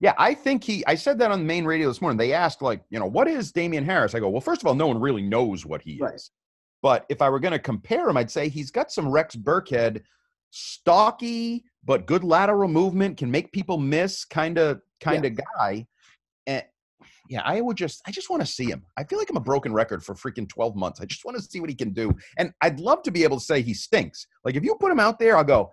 Yeah, 0.00 0.14
I 0.16 0.32
think 0.32 0.64
he. 0.64 0.84
I 0.86 0.94
said 0.94 1.18
that 1.18 1.30
on 1.30 1.40
the 1.40 1.44
main 1.44 1.66
radio 1.66 1.88
this 1.88 2.00
morning. 2.00 2.16
They 2.16 2.32
asked, 2.32 2.62
like, 2.62 2.82
you 2.88 2.98
know, 2.98 3.06
what 3.06 3.28
is 3.28 3.52
Damien 3.52 3.84
Harris? 3.84 4.14
I 4.14 4.18
go, 4.18 4.30
well, 4.30 4.40
first 4.40 4.62
of 4.62 4.66
all, 4.66 4.74
no 4.74 4.86
one 4.86 4.98
really 4.98 5.20
knows 5.20 5.66
what 5.66 5.82
he 5.82 5.98
Right. 6.00 6.14
is. 6.14 6.30
But 6.80 7.04
if 7.10 7.20
I 7.20 7.28
were 7.28 7.38
going 7.38 7.52
to 7.52 7.58
compare 7.58 8.08
him, 8.08 8.16
I'd 8.16 8.30
say 8.30 8.48
he's 8.48 8.70
got 8.70 8.90
some 8.90 9.10
Rex 9.10 9.36
Burkhead, 9.36 10.00
stocky 10.48 11.64
but 11.84 12.06
good 12.06 12.24
lateral 12.24 12.68
movement, 12.68 13.18
can 13.18 13.30
make 13.30 13.52
people 13.52 13.76
miss, 13.78 14.24
kind 14.24 14.58
of, 14.58 14.80
kind 15.00 15.24
of 15.24 15.38
guy. 15.58 15.86
Yeah, 17.30 17.42
I 17.44 17.60
would 17.60 17.76
just, 17.76 18.02
I 18.08 18.10
just 18.10 18.28
want 18.28 18.42
to 18.42 18.46
see 18.46 18.66
him. 18.66 18.84
I 18.98 19.04
feel 19.04 19.16
like 19.16 19.30
I'm 19.30 19.36
a 19.36 19.40
broken 19.40 19.72
record 19.72 20.04
for 20.04 20.16
freaking 20.16 20.48
12 20.48 20.74
months. 20.74 21.00
I 21.00 21.04
just 21.04 21.24
want 21.24 21.36
to 21.36 21.42
see 21.42 21.60
what 21.60 21.70
he 21.70 21.76
can 21.76 21.92
do. 21.92 22.12
And 22.36 22.52
I'd 22.60 22.80
love 22.80 23.04
to 23.04 23.12
be 23.12 23.22
able 23.22 23.38
to 23.38 23.44
say 23.44 23.62
he 23.62 23.72
stinks. 23.72 24.26
Like 24.44 24.56
if 24.56 24.64
you 24.64 24.74
put 24.74 24.90
him 24.90 24.98
out 24.98 25.20
there, 25.20 25.36
I'll 25.36 25.44
go. 25.44 25.70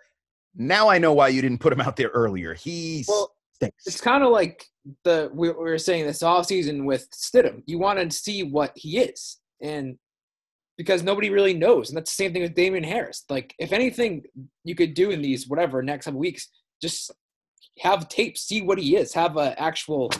Now 0.55 0.87
I 0.87 0.99
know 0.99 1.13
why 1.13 1.29
you 1.29 1.41
didn't 1.41 1.57
put 1.57 1.73
him 1.73 1.81
out 1.81 1.95
there 1.95 2.09
earlier. 2.09 2.53
He 2.53 3.05
Well, 3.07 3.33
stinks. 3.53 3.87
It's 3.87 3.99
kind 3.99 4.23
of 4.23 4.29
like 4.29 4.65
the 5.03 5.31
we, 5.33 5.49
we 5.49 5.55
were 5.55 5.79
saying 5.79 6.05
this 6.05 6.21
off 6.21 6.45
season 6.45 6.85
with 6.85 7.09
Stidham. 7.09 7.63
You 7.65 7.79
want 7.79 7.99
to 7.99 8.15
see 8.15 8.43
what 8.43 8.71
he 8.75 8.99
is, 8.99 9.39
and 9.59 9.97
because 10.77 11.01
nobody 11.01 11.31
really 11.31 11.55
knows, 11.55 11.89
and 11.89 11.97
that's 11.97 12.15
the 12.15 12.23
same 12.23 12.33
thing 12.33 12.43
with 12.43 12.53
Damien 12.53 12.83
Harris. 12.83 13.25
Like 13.29 13.55
if 13.57 13.73
anything 13.73 14.23
you 14.63 14.75
could 14.75 14.93
do 14.93 15.09
in 15.09 15.23
these 15.23 15.47
whatever 15.47 15.81
next 15.81 16.05
couple 16.05 16.19
weeks, 16.19 16.49
just 16.81 17.11
have 17.79 18.07
tape, 18.09 18.37
see 18.37 18.61
what 18.61 18.77
he 18.77 18.95
is, 18.95 19.13
have 19.13 19.37
an 19.37 19.55
actual 19.57 20.11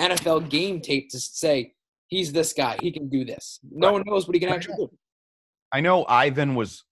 NFL 0.00 0.48
game 0.48 0.80
tape 0.80 1.10
to 1.10 1.18
say 1.20 1.74
he's 2.08 2.32
this 2.32 2.52
guy, 2.52 2.76
he 2.80 2.90
can 2.90 3.08
do 3.08 3.24
this. 3.24 3.60
No 3.70 3.92
one 3.92 4.02
knows 4.06 4.26
what 4.26 4.34
he 4.34 4.40
can 4.40 4.48
actually 4.50 4.76
do. 4.76 4.90
I 5.72 5.80
know 5.80 6.04
Ivan 6.08 6.54
was, 6.54 6.84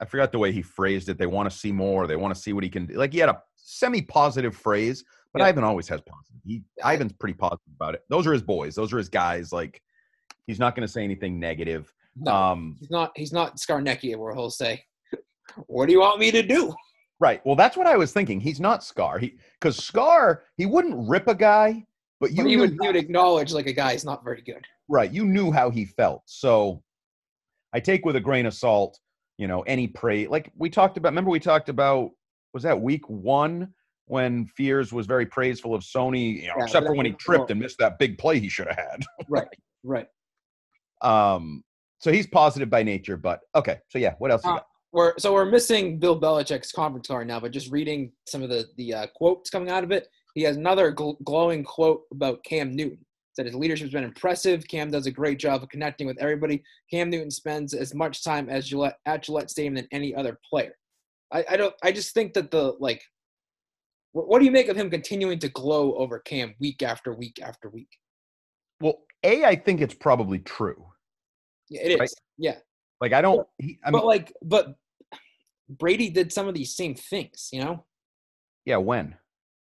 I 0.00 0.04
forgot 0.04 0.32
the 0.32 0.38
way 0.38 0.52
he 0.52 0.62
phrased 0.62 1.08
it. 1.08 1.18
They 1.18 1.26
want 1.26 1.50
to 1.50 1.56
see 1.56 1.72
more. 1.72 2.06
They 2.06 2.16
want 2.16 2.34
to 2.34 2.40
see 2.40 2.52
what 2.52 2.64
he 2.64 2.70
can 2.70 2.86
do. 2.86 2.94
Like 2.94 3.12
he 3.12 3.18
had 3.18 3.28
a 3.28 3.42
semi 3.56 4.02
positive 4.02 4.56
phrase, 4.56 5.04
but 5.32 5.40
Yeah. 5.40 5.46
Ivan 5.48 5.64
always 5.64 5.88
has 5.88 6.00
positive. 6.00 6.40
He, 6.44 6.62
Ivan's 6.84 7.12
pretty 7.12 7.34
positive 7.34 7.72
about 7.74 7.94
it. 7.94 8.02
Those 8.08 8.26
are 8.26 8.32
his 8.32 8.42
boys. 8.42 8.74
Those 8.74 8.92
are 8.92 8.98
his 8.98 9.08
guys. 9.08 9.52
Like 9.52 9.82
he's 10.46 10.58
not 10.58 10.74
going 10.74 10.86
to 10.86 10.92
say 10.92 11.02
anything 11.04 11.38
negative. 11.40 11.92
No, 12.16 12.34
Um, 12.34 12.76
he's 12.80 12.90
not. 12.90 13.12
He's 13.14 13.32
not 13.32 13.58
Scarnecchia, 13.58 14.16
where 14.16 14.34
he'll 14.34 14.50
say, 14.50 14.82
"What 15.66 15.86
do 15.86 15.92
you 15.92 16.00
want 16.00 16.18
me 16.18 16.30
to 16.32 16.42
do?" 16.42 16.74
right. 17.20 17.40
Well, 17.44 17.54
that's 17.56 17.76
what 17.76 17.86
I 17.86 17.96
was 17.96 18.12
thinking. 18.12 18.40
He's 18.40 18.58
not 18.60 18.82
Scar. 18.82 19.18
He 19.18 19.36
because 19.60 19.76
Scar 19.76 20.44
he 20.56 20.66
wouldn't 20.66 21.08
rip 21.08 21.28
a 21.28 21.34
guy, 21.34 21.84
but 22.20 22.30
you 22.30 22.36
But 22.38 22.46
knew 22.46 22.58
would, 22.60 22.78
he 22.80 22.86
would 22.86 22.96
acknowledge 22.96 23.52
like 23.52 23.66
a 23.66 23.72
guy 23.72 23.92
is 23.92 24.04
not 24.04 24.24
very 24.24 24.42
good. 24.42 24.64
right 24.88 25.12
you 25.12 25.24
knew 25.24 25.50
how 25.52 25.70
he 25.70 25.84
felt 25.84 26.22
so 26.26 26.82
i 27.72 27.80
take 27.80 28.04
with 28.04 28.16
a 28.16 28.20
grain 28.20 28.46
of 28.46 28.54
salt 28.54 28.98
you 29.38 29.46
know 29.46 29.62
any 29.62 29.86
praise 29.86 30.28
like 30.28 30.50
we 30.56 30.68
talked 30.70 30.96
about 30.96 31.10
remember 31.10 31.30
we 31.30 31.40
talked 31.40 31.68
about 31.68 32.10
was 32.54 32.62
that 32.62 32.80
week 32.80 33.08
one 33.08 33.72
when 34.06 34.46
fears 34.46 34.92
was 34.92 35.06
very 35.06 35.26
praiseful 35.26 35.74
of 35.74 35.82
sony 35.82 36.36
you 36.42 36.48
know, 36.48 36.54
Yeah, 36.58 36.64
except 36.64 36.86
for 36.86 36.94
when 36.94 37.06
he 37.06 37.12
tripped 37.12 37.50
and 37.50 37.60
missed 37.60 37.78
that 37.78 37.98
big 37.98 38.18
play 38.18 38.38
he 38.40 38.48
should 38.48 38.66
have 38.68 38.76
had 38.76 39.04
Right. 39.28 39.46
Right. 39.84 40.06
um 41.02 41.62
so 42.00 42.10
he's 42.12 42.26
positive 42.26 42.70
by 42.70 42.82
nature 42.82 43.16
but 43.16 43.40
okay 43.54 43.78
so 43.88 43.98
yeah 43.98 44.14
what 44.18 44.30
else 44.30 44.44
you 44.44 44.50
Uh, 44.50 44.54
got 44.54 44.66
we're 44.90 45.12
so 45.18 45.34
we're 45.34 45.44
missing 45.44 45.98
Bill 45.98 46.18
Belichick's 46.18 46.72
conference 46.72 47.08
call 47.08 47.18
right 47.18 47.26
now, 47.26 47.38
but 47.38 47.50
just 47.50 47.70
reading 47.70 48.10
some 48.26 48.42
of 48.42 48.48
the 48.48 48.64
the 48.78 48.94
uh, 48.94 49.06
quotes 49.14 49.50
coming 49.50 49.68
out 49.68 49.84
of 49.84 49.90
it, 49.92 50.08
he 50.34 50.42
has 50.42 50.56
another 50.56 50.92
gl- 50.92 51.22
glowing 51.24 51.64
quote 51.64 52.02
about 52.12 52.42
Cam 52.44 52.74
Newton. 52.74 53.04
Said 53.34 53.46
his 53.46 53.54
leadership's 53.54 53.92
been 53.92 54.04
impressive. 54.04 54.66
Cam 54.66 54.90
does 54.90 55.06
a 55.06 55.10
great 55.12 55.38
job 55.38 55.62
of 55.62 55.68
connecting 55.68 56.06
with 56.06 56.18
everybody. 56.18 56.62
Cam 56.90 57.08
Newton 57.08 57.30
spends 57.30 57.72
as 57.72 57.94
much 57.94 58.24
time 58.24 58.48
as 58.48 58.66
Gillette 58.66 58.98
at 59.06 59.22
Gillette 59.22 59.50
Stadium 59.50 59.74
than 59.74 59.86
any 59.92 60.14
other 60.14 60.38
player. 60.48 60.74
I, 61.32 61.44
I 61.50 61.56
don't. 61.56 61.74
I 61.84 61.92
just 61.92 62.14
think 62.14 62.34
that 62.34 62.50
the 62.50 62.74
like. 62.80 63.02
What, 64.12 64.38
do 64.40 64.44
you 64.44 64.50
make 64.50 64.68
of 64.68 64.76
him 64.76 64.90
continuing 64.90 65.38
to 65.40 65.48
glow 65.50 65.94
over 65.94 66.18
Cam 66.18 66.54
week 66.58 66.82
after 66.82 67.12
week 67.12 67.38
after 67.42 67.68
week? 67.68 67.88
well 68.80 69.00
a 69.24 69.44
i 69.44 69.56
think 69.56 69.80
it's 69.80 69.94
probably 69.94 70.38
true 70.40 70.86
Yeah, 71.68 71.82
it 71.82 71.92
is. 71.92 71.98
Right. 72.00 72.10
Yeah. 72.38 72.56
like 73.00 73.12
i 73.12 73.20
don't 73.20 73.46
he, 73.58 73.78
i 73.84 73.90
mean 73.90 74.00
but 74.00 74.06
like, 74.06 74.32
but 74.42 74.74
Brady 75.68 76.08
did 76.08 76.32
some 76.32 76.48
of 76.48 76.54
these 76.54 76.74
same 76.74 76.94
things, 76.94 77.50
you 77.52 77.62
know. 77.62 77.84
yeah 78.64 78.76
when 78.78 79.16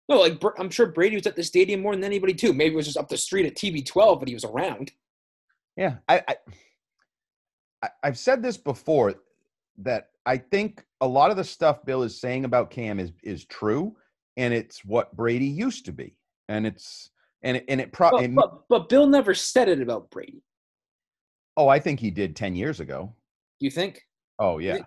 No, 0.09 0.21
like 0.21 0.41
I'm 0.57 0.71
sure 0.71 0.87
Brady 0.87 1.15
was 1.15 1.27
at 1.27 1.35
the 1.35 1.43
stadium 1.43 1.81
more 1.81 1.95
than 1.95 2.03
anybody 2.03 2.33
too. 2.33 2.51
Maybe 2.51 2.73
it 2.73 2.77
was 2.77 2.87
just 2.87 2.97
up 2.97 3.07
the 3.09 3.17
street 3.17 3.45
at 3.45 3.55
TB12, 3.55 4.19
but 4.19 4.27
he 4.27 4.33
was 4.33 4.43
around. 4.43 4.91
Yeah, 5.77 5.97
I, 6.09 6.23
I 7.83 7.89
I've 8.03 8.17
said 8.17 8.41
this 8.41 8.57
before 8.57 9.13
that 9.77 10.09
I 10.25 10.37
think 10.37 10.83
a 10.99 11.07
lot 11.07 11.29
of 11.29 11.37
the 11.37 11.43
stuff 11.43 11.85
Bill 11.85 12.01
is 12.01 12.19
saying 12.19 12.43
about 12.43 12.71
Cam 12.71 12.99
is 12.99 13.11
is 13.23 13.45
true, 13.45 13.95
and 14.35 14.51
it's 14.51 14.83
what 14.83 15.15
Brady 15.15 15.45
used 15.45 15.85
to 15.85 15.91
be, 15.91 16.17
and 16.49 16.65
it's 16.65 17.11
and 17.43 17.57
it, 17.57 17.65
and 17.69 17.79
it 17.79 17.91
But, 17.91 17.97
probably 17.97 18.27
but, 18.29 18.67
but 18.67 18.89
Bill 18.89 19.05
never 19.05 19.35
said 19.35 19.69
it 19.69 19.79
about 19.79 20.09
Brady. 20.09 20.43
oh 21.55 21.67
I 21.67 21.79
think 21.79 21.99
he 21.99 22.09
did 22.09 22.35
ten 22.35 22.55
years 22.55 22.79
ago. 22.79 23.13
You 23.59 23.69
think? 23.69 24.01
Oh 24.39 24.57
yeah, 24.57 24.79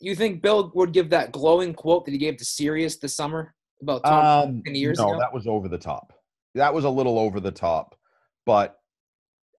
You 0.00 0.14
think 0.14 0.42
Bill 0.42 0.70
would 0.74 0.92
give 0.92 1.08
that 1.10 1.32
glowing 1.32 1.72
quote 1.72 2.04
that 2.04 2.12
he 2.12 2.18
gave 2.18 2.36
to 2.36 2.44
Sirius 2.44 2.98
this 2.98 3.14
summer 3.14 3.54
about 3.82 4.06
um, 4.06 4.62
ten 4.66 4.74
years 4.74 4.98
no, 4.98 5.10
ago? 5.10 5.18
that 5.18 5.32
was 5.32 5.46
over 5.46 5.68
the 5.68 5.78
top. 5.78 6.12
That 6.54 6.74
was 6.74 6.84
a 6.84 6.90
little 6.90 7.18
over 7.18 7.40
the 7.40 7.52
top, 7.52 7.96
but 8.44 8.76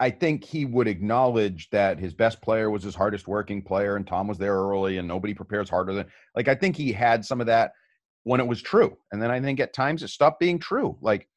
I 0.00 0.11
think 0.11 0.44
he 0.44 0.64
would 0.64 0.88
acknowledge 0.88 1.68
that 1.70 1.98
his 1.98 2.14
best 2.14 2.40
player 2.40 2.70
was 2.70 2.83
his 2.83 2.94
hardest 2.94 3.28
working 3.28 3.62
player, 3.62 3.96
and 3.96 4.06
Tom 4.06 4.26
was 4.26 4.38
there 4.38 4.54
early, 4.54 4.96
and 4.96 5.06
nobody 5.06 5.35
prepares 5.35 5.68
harder 5.68 5.92
than. 5.92 6.06
Like 6.35 6.48
I 6.48 6.54
think 6.54 6.74
he 6.76 6.92
had 6.92 7.24
some 7.24 7.40
of 7.40 7.46
that 7.48 7.72
when 8.24 8.40
it 8.40 8.46
was 8.46 8.62
true, 8.62 8.96
and 9.12 9.22
then 9.22 9.30
I 9.30 9.40
think 9.40 9.61
at 9.61 9.74
times 9.74 10.02
it 10.02 10.09
stopped 10.09 10.40
being 10.40 10.59
true. 10.59 10.96
Like 11.00 11.28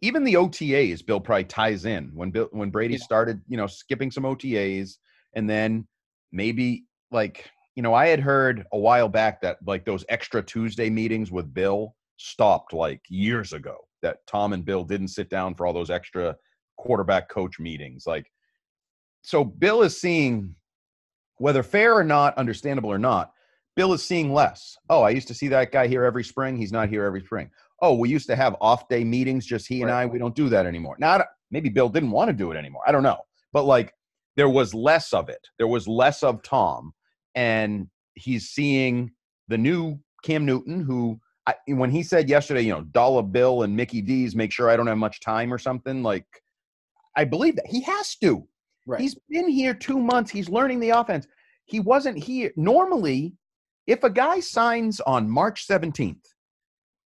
even 0.00 0.24
the 0.24 0.34
OTAs, 0.34 1.04
Bill 1.04 1.20
probably 1.20 1.44
ties 1.44 1.84
in 1.84 2.10
when 2.14 2.30
Bill 2.30 2.48
when 2.52 2.70
Brady 2.70 2.94
Yeah. 2.94 3.04
started, 3.04 3.42
you 3.46 3.56
know, 3.56 3.66
skipping 3.66 4.10
some 4.10 4.24
OTAs, 4.24 4.96
and 5.34 5.48
then 5.48 5.86
maybe 6.32 6.86
like 7.10 7.50
you 7.76 7.82
know, 7.82 7.94
I 7.94 8.08
had 8.08 8.20
heard 8.20 8.66
a 8.72 8.78
while 8.78 9.08
back 9.08 9.40
that 9.42 9.58
like 9.64 9.84
those 9.84 10.04
extra 10.08 10.42
Tuesday 10.42 10.90
meetings 10.90 11.30
with 11.30 11.54
Bill 11.54 11.94
stopped 12.18 12.72
like 12.72 13.00
years 13.08 13.52
ago. 13.52 13.76
That 14.02 14.18
Tom 14.26 14.52
and 14.52 14.64
Bill 14.64 14.84
didn't 14.84 15.08
sit 15.08 15.28
down 15.28 15.54
for 15.54 15.66
all 15.66 15.72
those 15.72 15.90
extra 15.90 16.36
quarterback 16.76 17.28
coach 17.28 17.58
meetings. 17.58 18.04
Like, 18.06 18.30
so 19.22 19.42
Bill 19.42 19.82
is 19.82 20.00
seeing 20.00 20.54
whether 21.38 21.62
fair 21.62 21.94
or 21.94 22.04
not, 22.04 22.36
understandable 22.38 22.90
or 22.90 22.98
not. 22.98 23.32
Bill 23.74 23.92
is 23.92 24.04
seeing 24.04 24.32
less. 24.32 24.76
Oh, 24.90 25.02
I 25.02 25.10
used 25.10 25.28
to 25.28 25.34
see 25.34 25.48
that 25.48 25.72
guy 25.72 25.86
here 25.86 26.04
every 26.04 26.24
spring. 26.24 26.56
He's 26.56 26.72
not 26.72 26.88
here 26.88 27.04
every 27.04 27.22
spring. 27.22 27.50
Oh, 27.80 27.94
we 27.94 28.08
used 28.08 28.26
to 28.28 28.36
have 28.36 28.56
off 28.60 28.88
day 28.88 29.04
meetings, 29.04 29.46
just 29.46 29.68
he 29.68 29.82
and 29.82 29.90
I. 29.90 30.04
We 30.06 30.18
don't 30.18 30.34
do 30.34 30.48
that 30.48 30.66
anymore. 30.66 30.96
Now, 30.98 31.22
maybe 31.50 31.68
Bill 31.68 31.88
didn't 31.88 32.10
want 32.10 32.28
to 32.28 32.34
do 32.34 32.50
it 32.50 32.56
anymore. 32.56 32.82
I 32.86 32.92
don't 32.92 33.04
know. 33.04 33.20
But 33.52 33.64
like, 33.64 33.92
there 34.36 34.48
was 34.48 34.74
less 34.74 35.12
of 35.12 35.28
it. 35.28 35.46
There 35.58 35.68
was 35.68 35.86
less 35.86 36.22
of 36.22 36.42
Tom, 36.42 36.92
and 37.34 37.88
he's 38.14 38.48
seeing 38.48 39.12
the 39.48 39.58
new 39.58 39.98
Cam 40.24 40.44
Newton, 40.44 40.80
who 40.80 41.20
I, 41.48 41.54
when 41.68 41.90
he 41.90 42.02
said 42.02 42.28
yesterday, 42.28 42.60
you 42.60 42.72
know, 42.72 42.82
Dollar 42.82 43.22
Bill 43.22 43.62
and 43.62 43.74
Mickey 43.74 44.02
D's 44.02 44.36
make 44.36 44.52
sure 44.52 44.68
I 44.68 44.76
don't 44.76 44.86
have 44.86 44.98
much 44.98 45.20
time 45.20 45.52
or 45.52 45.56
something. 45.56 46.02
Like, 46.02 46.26
I 47.16 47.24
believe 47.24 47.56
that 47.56 47.66
he 47.66 47.80
has 47.82 48.16
to. 48.16 48.46
Right. 48.86 49.00
He's 49.00 49.16
been 49.30 49.48
here 49.48 49.72
two 49.72 49.98
months. 49.98 50.30
He's 50.30 50.50
learning 50.50 50.80
the 50.80 50.90
offense. 50.90 51.26
He 51.64 51.80
wasn't 51.80 52.18
here. 52.18 52.52
Normally, 52.56 53.34
if 53.86 54.04
a 54.04 54.10
guy 54.10 54.40
signs 54.40 55.00
on 55.00 55.28
March 55.28 55.66
17th, 55.66 56.20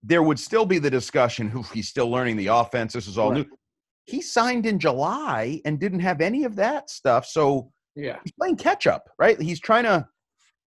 there 0.03 0.23
would 0.23 0.39
still 0.39 0.67
be 0.67 0.79
the 0.79 0.91
discussion, 0.91 1.51
"Oof, 1.57 1.71
he's 1.71 1.89
still 1.89 2.11
learning 2.11 2.37
the 2.37 2.49
offense. 2.49 2.93
This 2.93 3.09
is 3.09 3.17
all 3.17 3.33
Right. 3.33 3.47
new. 3.49 3.57
He 4.05 4.21
signed 4.21 4.67
in 4.67 4.79
July 4.79 5.63
and 5.65 5.81
didn't 5.81 6.01
have 6.01 6.21
any 6.21 6.45
of 6.45 6.57
that 6.57 6.91
stuff. 6.91 7.27
So 7.27 7.73
yeah. 7.95 8.19
he's 8.23 8.33
playing 8.33 8.57
catch 8.57 8.87
up, 8.87 9.09
right? 9.19 9.41
He's 9.41 9.61
trying 9.61 9.85
to 9.85 10.07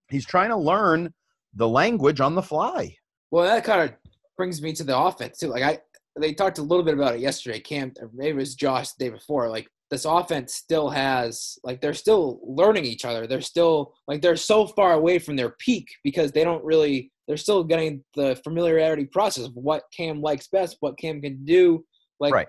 he's 0.09 0.25
trying 0.25 0.49
to 0.49 0.57
learn 0.57 1.13
the 1.53 1.67
language 1.67 2.19
on 2.19 2.33
the 2.33 2.41
fly. 2.41 2.95
Well, 3.31 3.45
that 3.45 3.63
kind 3.63 3.81
of 3.81 3.95
brings 4.37 4.61
me 4.61 4.73
to 4.73 4.83
the 4.83 4.97
offense 4.97 5.39
too. 5.39 5.47
Like 5.47 5.63
I, 5.63 5.79
they 6.19 6.33
talked 6.33 6.57
a 6.57 6.63
little 6.63 6.83
bit 6.83 6.93
about 6.93 7.15
it 7.15 7.21
yesterday. 7.21 7.59
Cam, 7.59 7.93
maybe 8.13 8.29
it 8.29 8.35
was 8.35 8.55
Josh 8.55 8.91
the 8.93 9.05
day 9.05 9.09
before. 9.09 9.49
Like 9.49 9.67
this 9.91 10.05
offense 10.05 10.55
still 10.55 10.89
has 10.89 11.57
like 11.63 11.81
they're 11.81 11.93
still 11.93 12.39
learning 12.43 12.85
each 12.85 13.05
other. 13.05 13.27
They're 13.27 13.41
still 13.41 13.93
like 14.07 14.21
they're 14.21 14.35
so 14.35 14.67
far 14.67 14.93
away 14.93 15.19
from 15.19 15.35
their 15.35 15.51
peak 15.59 15.87
because 16.03 16.31
they 16.31 16.43
don't 16.43 16.63
really 16.63 17.11
they're 17.27 17.37
still 17.37 17.63
getting 17.63 18.03
the 18.15 18.39
familiarity 18.43 19.05
process 19.05 19.45
of 19.45 19.55
what 19.55 19.83
Cam 19.95 20.21
likes 20.21 20.47
best, 20.47 20.77
what 20.79 20.97
Cam 20.97 21.21
can 21.21 21.43
do. 21.45 21.85
Like 22.19 22.33
Right. 22.33 22.47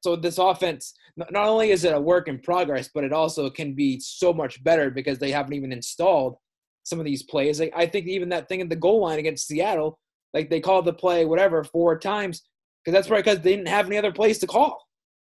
so 0.00 0.16
this 0.16 0.38
offense 0.38 0.94
not 1.16 1.48
only 1.48 1.70
is 1.70 1.84
it 1.84 1.94
a 1.94 2.00
work 2.00 2.28
in 2.28 2.38
progress, 2.38 2.90
but 2.92 3.04
it 3.04 3.12
also 3.12 3.48
can 3.48 3.74
be 3.74 3.98
so 4.00 4.32
much 4.32 4.62
better 4.62 4.90
because 4.90 5.18
they 5.18 5.30
haven't 5.30 5.54
even 5.54 5.72
installed 5.72 6.36
some 6.84 6.98
of 7.00 7.04
these 7.04 7.22
plays. 7.22 7.58
Like, 7.58 7.72
I 7.74 7.86
think 7.86 8.06
even 8.06 8.28
that 8.28 8.48
thing 8.48 8.60
at 8.60 8.68
the 8.68 8.76
goal 8.76 9.00
line 9.00 9.18
against 9.18 9.46
Seattle, 9.46 9.98
like 10.34 10.50
they 10.50 10.60
called 10.60 10.84
the 10.84 10.92
play 10.92 11.24
whatever 11.24 11.64
four 11.64 11.98
times 11.98 12.42
because 12.84 12.96
that's 12.96 13.10
right 13.10 13.24
because 13.24 13.40
they 13.40 13.56
didn't 13.56 13.68
have 13.68 13.86
any 13.86 13.96
other 13.96 14.12
plays 14.12 14.38
to 14.38 14.46
call. 14.46 14.84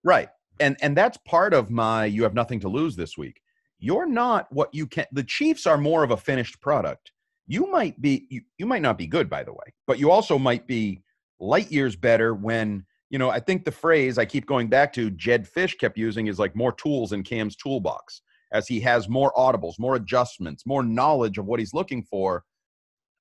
Right. 0.03 0.29
And 0.59 0.77
and 0.81 0.95
that's 0.95 1.17
part 1.25 1.53
of 1.53 1.69
my 1.69 2.05
you 2.05 2.23
have 2.23 2.33
nothing 2.33 2.59
to 2.61 2.69
lose 2.69 2.95
this 2.95 3.17
week. 3.17 3.41
You're 3.79 4.07
not 4.07 4.47
what 4.51 4.73
you 4.73 4.87
can 4.87 5.05
the 5.11 5.23
Chiefs 5.23 5.65
are 5.65 5.77
more 5.77 6.03
of 6.03 6.11
a 6.11 6.17
finished 6.17 6.61
product. 6.61 7.11
You 7.47 7.71
might 7.71 8.01
be 8.01 8.27
you, 8.29 8.41
you 8.57 8.65
might 8.65 8.81
not 8.81 8.97
be 8.97 9.07
good 9.07 9.29
by 9.29 9.43
the 9.43 9.53
way, 9.53 9.73
but 9.87 9.99
you 9.99 10.11
also 10.11 10.37
might 10.37 10.67
be 10.67 11.01
light 11.39 11.71
years 11.71 11.95
better 11.95 12.33
when 12.33 12.85
you 13.09 13.17
know, 13.17 13.29
I 13.29 13.39
think 13.39 13.65
the 13.65 13.71
phrase 13.71 14.17
I 14.17 14.25
keep 14.25 14.45
going 14.45 14.67
back 14.67 14.93
to 14.93 15.09
Jedd 15.11 15.47
Fisch 15.47 15.77
kept 15.77 15.97
using 15.97 16.27
is 16.27 16.37
like 16.39 16.55
more 16.55 16.71
tools 16.71 17.11
in 17.11 17.23
Cam's 17.23 17.55
toolbox 17.55 18.21
as 18.51 18.67
he 18.67 18.79
has 18.81 19.09
more 19.09 19.31
audibles, 19.35 19.79
more 19.79 19.95
adjustments, 19.95 20.65
more 20.65 20.83
knowledge 20.83 21.37
of 21.37 21.45
what 21.45 21.59
he's 21.59 21.73
looking 21.73 22.03
for. 22.03 22.43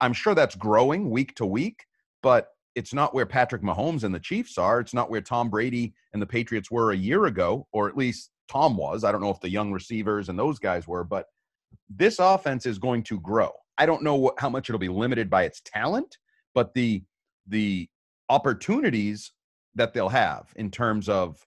I'm 0.01 0.13
sure 0.13 0.35
that's 0.35 0.55
growing 0.55 1.11
week 1.11 1.35
to 1.37 1.47
week, 1.47 1.85
but 2.23 2.49
it's 2.75 2.95
not 2.95 3.15
where 3.15 3.27
Patrick 3.27 3.63
Mahomes 3.63 4.05
and 4.05 4.15
the 4.15 4.21
Chiefs 4.21 4.57
are. 4.57 4.81
It's 4.81 4.95
not 4.95 5.11
where 5.11 5.21
Tom 5.21 5.51
Brady 5.51 5.95
and 6.13 6.23
the 6.23 6.27
Patriots 6.27 6.71
were 6.71 6.93
a 6.93 6.97
year 6.97 7.27
ago, 7.27 7.67
or 7.73 7.89
at 7.89 7.97
least 7.97 8.31
Tom 8.49 8.77
was. 8.77 9.05
I 9.05 9.13
don't 9.13 9.21
know 9.21 9.31
if 9.31 9.41
the 9.41 9.51
young 9.51 9.73
receivers 9.73 10.29
and 10.29 10.39
those 10.39 10.59
guys 10.59 10.87
were, 10.87 11.05
but 11.05 11.27
this 11.89 12.19
offense 12.19 12.67
is 12.67 12.79
going 12.79 13.03
to 13.05 13.21
grow. 13.21 13.51
I 13.79 13.87
don't 13.87 14.03
know 14.03 14.15
what, 14.17 14.35
how 14.39 14.49
much 14.49 14.69
it'll 14.69 14.79
be 14.79 14.89
limited 14.89 15.29
by 15.31 15.45
its 15.45 15.61
talent, 15.65 16.19
but 16.55 16.75
the 16.75 17.03
the 17.47 17.89
opportunities 18.29 19.33
that 19.75 19.95
they'll 19.95 20.09
have 20.09 20.53
in 20.57 20.71
terms 20.71 21.09
of 21.09 21.39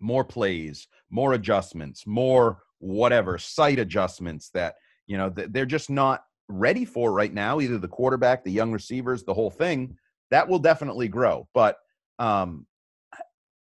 more 0.00 0.24
plays, 0.24 0.86
more 1.10 1.34
adjustments, 1.34 2.06
more 2.06 2.62
whatever 2.78 3.38
site 3.38 3.78
adjustments 3.78 4.50
that 4.54 4.76
you 5.06 5.16
know 5.16 5.30
they're 5.30 5.66
just 5.66 5.90
not 5.90 6.22
ready 6.48 6.84
for 6.84 7.12
right 7.12 7.32
now. 7.32 7.60
Either 7.60 7.78
the 7.78 7.88
quarterback, 7.88 8.44
the 8.44 8.52
young 8.52 8.72
receivers, 8.72 9.24
the 9.24 9.34
whole 9.34 9.50
thing 9.50 9.96
that 10.30 10.48
will 10.48 10.58
definitely 10.58 11.08
grow. 11.08 11.48
But 11.54 11.76
um, 12.18 12.66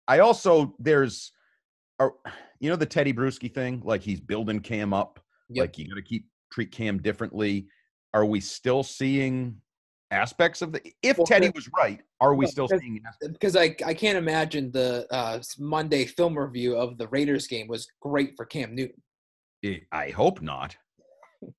I 0.08 0.20
also 0.20 0.74
there's, 0.78 1.32
a, 1.98 2.08
you 2.60 2.70
know, 2.70 2.76
the 2.76 2.86
Teddy 2.86 3.12
Bruschi 3.12 3.52
thing. 3.52 3.82
Like 3.84 4.02
he's 4.02 4.20
building 4.20 4.60
Cam 4.60 4.92
up. 4.92 5.20
Like 5.54 5.78
you 5.78 5.88
got 5.88 5.96
to 5.96 6.02
keep 6.02 6.26
treat 6.52 6.70
Cam 6.70 6.98
differently. 7.02 7.66
Are 8.14 8.24
we 8.24 8.40
still 8.40 8.82
seeing 8.82 9.56
aspects 10.10 10.62
of 10.62 10.72
the? 10.72 10.80
If 11.02 11.18
Well, 11.18 11.26
Teddy 11.26 11.50
was 11.54 11.68
right, 11.76 12.00
are 12.20 12.34
we 12.34 12.46
still 12.46 12.68
seeing? 12.68 13.00
Because 13.20 13.56
I 13.56 13.74
I 13.84 13.94
can't 13.94 14.18
imagine 14.18 14.70
the 14.70 15.06
uh, 15.10 15.40
Monday 15.58 16.04
film 16.04 16.38
review 16.38 16.76
of 16.76 16.98
the 16.98 17.08
Raiders 17.08 17.46
game 17.46 17.68
was 17.68 17.88
great 18.00 18.34
for 18.36 18.44
Cam 18.46 18.74
Newton. 18.74 19.02
I 19.92 20.10
hope 20.10 20.40
not. 20.40 20.76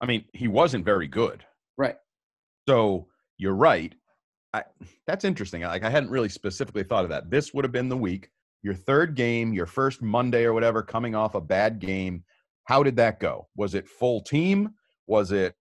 I 0.02 0.06
mean, 0.06 0.26
he 0.34 0.48
wasn't 0.48 0.86
very 0.86 1.08
good. 1.08 1.44
Right. 1.78 1.96
So 2.68 3.08
you're 3.38 3.56
right. 3.56 3.94
I, 4.54 4.64
that's 5.08 5.26
interesting. 5.26 5.62
Like 5.62 5.84
I 5.84 5.90
hadn't 5.90 6.10
really 6.10 6.30
specifically 6.30 6.84
thought 6.84 7.04
of 7.04 7.10
that. 7.10 7.30
This 7.30 7.54
would 7.54 7.66
have 7.66 7.72
been 7.72 7.90
the 7.90 7.98
week, 7.98 8.30
your 8.64 8.74
third 8.74 9.16
game, 9.16 9.54
your 9.54 9.66
first 9.66 10.02
Monday 10.02 10.44
or 10.44 10.54
whatever, 10.54 10.84
coming 10.84 11.16
off 11.16 11.36
a 11.36 11.42
bad 11.42 11.80
game. 11.80 12.24
How 12.66 12.84
did 12.84 12.96
that 12.98 13.20
go? 13.20 13.48
Was 13.56 13.74
it 13.76 13.88
full 13.88 14.22
team? 14.22 14.72
Was 15.08 15.32
it 15.32 15.56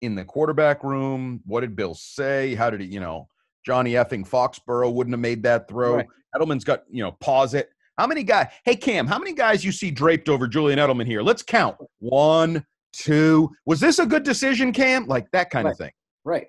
in 0.00 0.14
the 0.14 0.24
quarterback 0.24 0.82
room? 0.84 1.40
What 1.44 1.60
did 1.60 1.76
Bill 1.76 1.94
say? 1.94 2.54
How 2.54 2.70
did 2.70 2.80
he, 2.80 2.86
you 2.86 3.00
know, 3.00 3.28
Johnny 3.68 3.92
effing 3.92 4.26
Foxborough 4.26 4.92
wouldn't 4.92 5.12
have 5.12 5.20
made 5.20 5.42
that 5.42 5.68
throw. 5.68 5.96
Right. 5.96 6.06
Edelman's 6.34 6.64
got, 6.64 6.84
you 6.90 7.02
know, 7.02 7.12
pause 7.12 7.54
it. 7.54 7.70
How 7.98 8.06
many 8.06 8.22
guys? 8.22 8.46
Hey, 8.64 8.76
Cam, 8.76 9.06
how 9.06 9.18
many 9.18 9.34
guys 9.34 9.64
you 9.64 9.72
see 9.72 9.90
draped 9.90 10.28
over 10.28 10.46
Julian 10.46 10.78
Edelman 10.78 11.06
here? 11.06 11.20
Let's 11.20 11.42
count. 11.42 11.76
One, 11.98 12.64
two. 12.98 13.50
Was 13.66 13.80
this 13.80 13.98
a 13.98 14.06
good 14.06 14.22
decision, 14.22 14.72
Cam? 14.72 15.06
Like 15.06 15.30
that 15.32 15.50
kind 15.50 15.68
of 15.68 15.76
thing. 15.76 15.92
Right. 16.24 16.46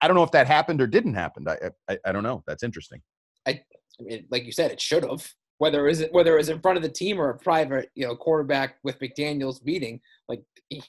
I 0.00 0.08
don't 0.08 0.16
know 0.16 0.22
if 0.22 0.32
that 0.32 0.46
happened 0.46 0.80
or 0.80 0.86
didn't 0.86 1.14
happen. 1.14 1.46
I, 1.46 1.56
I, 1.88 1.98
I 2.06 2.12
don't 2.12 2.22
know. 2.22 2.42
That's 2.46 2.62
interesting. 2.62 3.00
I, 3.46 3.50
I 3.52 4.02
mean, 4.02 4.26
like 4.30 4.44
you 4.44 4.52
said, 4.52 4.70
it 4.70 4.80
should 4.80 5.04
have. 5.04 5.28
Whether 5.58 5.86
it 5.86 5.90
was 5.90 6.04
whether 6.10 6.34
it 6.34 6.38
was 6.38 6.48
in 6.48 6.60
front 6.60 6.76
of 6.76 6.82
the 6.82 6.88
team 6.88 7.20
or 7.20 7.30
a 7.30 7.38
private, 7.38 7.88
you 7.94 8.04
know, 8.04 8.16
quarterback 8.16 8.76
with 8.82 8.98
McDaniels 8.98 9.64
meeting, 9.64 10.00
like 10.28 10.42
he, 10.68 10.82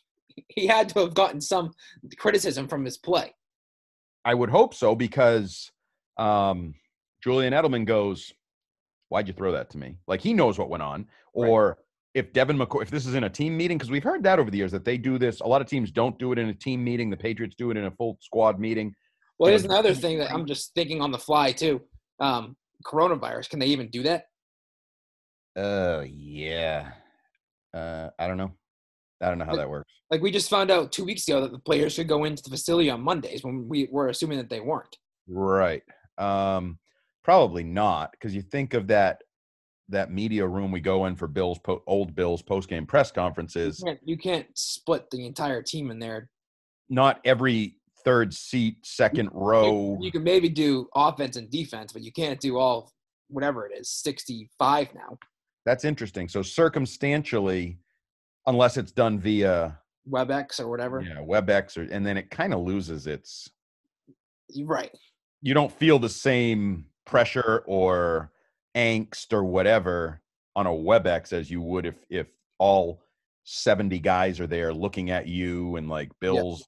he 0.47 0.65
had 0.65 0.89
to 0.89 1.01
have 1.01 1.13
gotten 1.13 1.39
some 1.39 1.73
criticism 2.17 2.67
from 2.67 2.83
his 2.83 2.97
play. 2.97 3.35
I 4.25 4.33
would 4.33 4.49
hope 4.49 4.73
so 4.73 4.95
because 4.95 5.69
um, 6.17 6.73
Julian 7.23 7.53
Edelman 7.53 7.85
goes, 7.85 8.33
"Why'd 9.09 9.27
you 9.27 9.33
throw 9.35 9.51
that 9.51 9.69
to 9.71 9.77
me?" 9.77 9.97
Like 10.07 10.21
he 10.21 10.33
knows 10.33 10.57
what 10.57 10.69
went 10.69 10.81
on. 10.81 11.07
Or 11.33 11.79
if 12.13 12.31
Devin 12.33 12.57
McCourty, 12.57 12.83
if 12.83 12.91
this 12.91 13.05
is 13.05 13.15
in 13.15 13.23
a 13.23 13.29
team 13.29 13.57
meeting, 13.57 13.77
because 13.77 13.89
we've 13.89 14.03
heard 14.03 14.23
that 14.23 14.39
over 14.39 14.51
the 14.51 14.57
years 14.57 14.71
that 14.71 14.85
they 14.85 14.97
do 14.97 15.17
this. 15.17 15.39
A 15.39 15.47
lot 15.47 15.61
of 15.61 15.67
teams 15.67 15.91
don't 15.91 16.17
do 16.19 16.31
it 16.31 16.39
in 16.39 16.49
a 16.49 16.53
team 16.53 16.83
meeting. 16.83 17.09
The 17.09 17.17
Patriots 17.17 17.55
do 17.57 17.71
it 17.71 17.77
in 17.77 17.85
a 17.85 17.91
full 17.91 18.17
squad 18.21 18.59
meeting. 18.59 18.93
Well, 19.39 19.49
here's 19.49 19.65
another 19.65 19.93
thing 19.93 20.19
that 20.19 20.31
I'm 20.31 20.45
just 20.45 20.73
thinking 20.75 21.01
on 21.01 21.11
the 21.11 21.17
fly 21.17 21.51
too. 21.51 21.81
Um, 22.19 22.55
coronavirus, 22.85 23.49
can 23.49 23.59
they 23.59 23.65
even 23.67 23.89
do 23.89 24.03
that? 24.03 24.25
Uh, 25.57 26.03
yeah. 26.07 26.91
Uh, 27.73 28.09
I 28.19 28.27
don't 28.27 28.37
know. 28.37 28.51
I 29.21 29.29
don't 29.29 29.37
know 29.37 29.45
how 29.45 29.55
that 29.55 29.69
works. 29.69 29.91
Like 30.11 30.21
we 30.21 30.31
just 30.31 30.49
found 30.49 30.69
out 30.69 30.91
two 30.91 31.05
weeks 31.05 31.27
ago 31.27 31.41
that 31.41 31.51
the 31.51 31.59
players 31.59 31.93
should 31.93 32.07
go 32.07 32.25
into 32.25 32.43
the 32.43 32.49
facility 32.49 32.89
on 32.89 33.01
Mondays 33.01 33.43
when 33.43 33.67
we 33.67 33.87
were 33.91 34.09
assuming 34.09 34.37
that 34.37 34.49
they 34.49 34.59
weren't. 34.59 34.95
Right. 35.27 35.81
Um, 36.17 36.77
probably 37.23 37.63
not, 37.63 38.11
because 38.11 38.35
you 38.35 38.41
think 38.43 38.73
of 38.75 38.87
that 38.87 39.23
that 39.89 40.11
media 40.11 40.47
room 40.47 40.71
we 40.71 40.79
go 40.79 41.05
in 41.05 41.15
for 41.15 41.27
Bill's 41.27 41.59
po- 41.59 41.83
old 41.87 42.15
Bill's 42.15 42.41
post 42.41 42.69
game 42.69 42.85
press 42.85 43.11
conferences. 43.11 43.79
You 43.79 43.85
can't, 43.85 43.99
you 44.05 44.17
can't 44.17 44.47
split 44.55 45.09
the 45.11 45.25
entire 45.25 45.61
team 45.61 45.91
in 45.91 45.99
there. 45.99 46.29
Not 46.89 47.19
every 47.25 47.77
third 48.03 48.33
seat, 48.33 48.77
second 48.83 49.29
row. 49.33 49.97
You 50.01 50.11
can 50.11 50.23
maybe 50.23 50.49
do 50.49 50.87
offense 50.95 51.37
and 51.37 51.49
defense, 51.49 51.93
but 51.93 52.01
you 52.01 52.11
can't 52.11 52.39
do 52.39 52.57
all 52.57 52.91
whatever 53.29 53.65
it 53.65 53.77
is, 53.77 53.89
65 53.89 54.93
now. 54.93 55.17
That's 55.65 55.85
interesting. 55.85 56.27
So 56.27 56.41
circumstantially, 56.41 57.79
unless 58.45 58.77
it's 58.77 58.91
done 58.91 59.19
via 59.19 59.79
WebEx 60.09 60.59
or 60.59 60.67
whatever. 60.69 61.01
yeah 61.01 61.21
WebEx, 61.21 61.77
or 61.77 61.91
and 61.91 62.05
then 62.05 62.17
it 62.17 62.29
kind 62.29 62.53
of 62.53 62.59
loses 62.61 63.07
its. 63.07 63.49
You're 64.49 64.67
right. 64.67 64.91
You 65.41 65.53
don't 65.53 65.71
feel 65.71 65.99
the 65.99 66.09
same 66.09 66.85
pressure 67.05 67.63
or 67.65 68.31
angst 68.75 69.33
or 69.33 69.43
whatever 69.43 70.21
on 70.55 70.67
a 70.67 70.71
WebEx 70.71 71.33
as 71.33 71.49
you 71.49 71.61
would 71.61 71.85
if 71.85 71.95
if 72.09 72.27
all 72.59 73.01
70 73.45 73.99
guys 73.99 74.39
are 74.39 74.47
there 74.47 74.73
looking 74.73 75.11
at 75.11 75.27
you 75.27 75.75
and 75.75 75.89
like 75.89 76.11
Bill's 76.19 76.63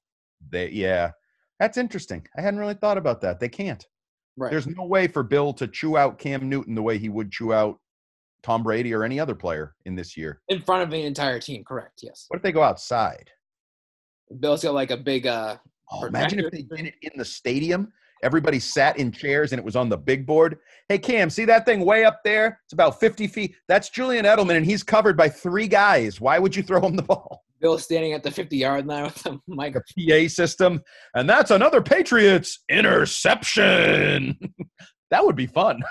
they 0.50 0.70
yeah. 0.70 1.12
That's 1.58 1.78
interesting. 1.78 2.26
I 2.36 2.42
hadn't 2.42 2.60
really 2.60 2.74
thought 2.74 2.98
about 2.98 3.22
that. 3.22 3.40
They 3.40 3.48
can't. 3.48 3.84
Right. 4.36 4.50
There's 4.50 4.66
no 4.66 4.84
way 4.84 5.06
for 5.06 5.22
Bill 5.22 5.54
to 5.54 5.66
chew 5.66 5.96
out 5.96 6.18
Cam 6.18 6.48
Newton 6.48 6.74
the 6.74 6.82
way 6.82 6.98
he 6.98 7.08
would 7.08 7.32
chew 7.32 7.54
out 7.54 7.78
Tom 8.42 8.62
Brady 8.62 8.92
or 8.92 9.04
any 9.04 9.18
other 9.18 9.34
player 9.34 9.74
in 9.86 9.94
this 9.94 10.16
year. 10.16 10.42
In 10.48 10.60
front 10.60 10.82
of 10.82 10.90
the 10.90 11.02
entire 11.02 11.40
team, 11.40 11.64
correct? 11.64 12.00
Yes. 12.02 12.26
What 12.28 12.36
if 12.36 12.42
they 12.42 12.52
go 12.52 12.62
outside? 12.62 13.30
Bill's 14.38 14.62
got 14.62 14.74
like 14.74 14.90
a 14.90 14.96
big 14.96 15.26
uh 15.26 15.56
Oh, 15.90 16.04
imagine 16.04 16.40
if 16.40 16.50
they 16.50 16.62
did 16.62 16.86
it 16.86 16.94
in 17.02 17.12
the 17.16 17.24
stadium. 17.24 17.92
Everybody 18.22 18.58
sat 18.58 18.98
in 18.98 19.12
chairs 19.12 19.52
and 19.52 19.58
it 19.58 19.64
was 19.64 19.76
on 19.76 19.88
the 19.88 19.96
big 19.96 20.26
board. 20.26 20.58
Hey, 20.88 20.98
Cam, 20.98 21.28
see 21.30 21.44
that 21.44 21.66
thing 21.66 21.84
way 21.84 22.04
up 22.04 22.20
there? 22.24 22.60
It's 22.64 22.72
about 22.72 22.98
50 23.00 23.26
feet. 23.26 23.54
That's 23.68 23.90
Julian 23.90 24.24
Edelman, 24.24 24.56
and 24.56 24.64
he's 24.66 24.82
covered 24.82 25.16
by 25.16 25.28
three 25.28 25.68
guys. 25.68 26.20
Why 26.20 26.38
would 26.38 26.54
you 26.56 26.62
throw 26.62 26.80
him 26.80 26.96
the 26.96 27.02
ball? 27.02 27.42
Bill 27.60 27.78
standing 27.78 28.12
at 28.12 28.22
the 28.22 28.30
50 28.30 28.56
yard 28.56 28.86
line 28.86 29.04
with 29.04 29.22
the 29.22 29.38
mic. 29.48 29.74
PA 29.74 30.28
system. 30.28 30.82
And 31.14 31.28
that's 31.28 31.50
another 31.50 31.80
Patriots 31.80 32.62
interception. 32.68 34.38
that 35.10 35.24
would 35.24 35.36
be 35.36 35.46
fun. 35.46 35.82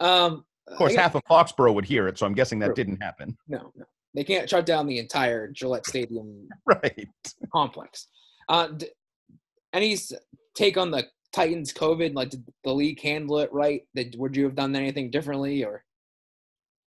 Um, 0.00 0.44
Of 0.68 0.76
course, 0.78 0.92
guess- 0.92 1.00
half 1.02 1.14
of 1.14 1.22
Foxborough 1.30 1.74
would 1.74 1.84
hear 1.86 2.08
it, 2.08 2.18
so 2.18 2.26
I'm 2.26 2.34
guessing 2.34 2.58
that 2.60 2.66
True. 2.66 2.74
didn't 2.74 3.02
happen. 3.02 3.36
No, 3.48 3.72
no. 3.76 3.84
They 4.14 4.24
can't 4.24 4.48
shut 4.48 4.66
down 4.66 4.86
the 4.86 4.98
entire 4.98 5.48
Gillette 5.50 5.86
Stadium 5.86 6.48
Right. 6.66 7.08
complex. 7.52 8.08
Uh, 8.48 8.68
d- 8.68 8.88
any 9.74 9.96
take 10.54 10.76
on 10.78 10.90
the 10.90 11.04
Titans 11.32 11.72
COVID? 11.72 12.14
Like, 12.14 12.30
did 12.30 12.44
the 12.64 12.72
league 12.74 13.00
handle 13.00 13.38
it 13.38 13.52
right? 13.52 13.82
Did, 13.94 14.16
would 14.18 14.36
you 14.36 14.44
have 14.44 14.54
done 14.54 14.74
anything 14.74 15.10
differently? 15.10 15.64
Or 15.64 15.84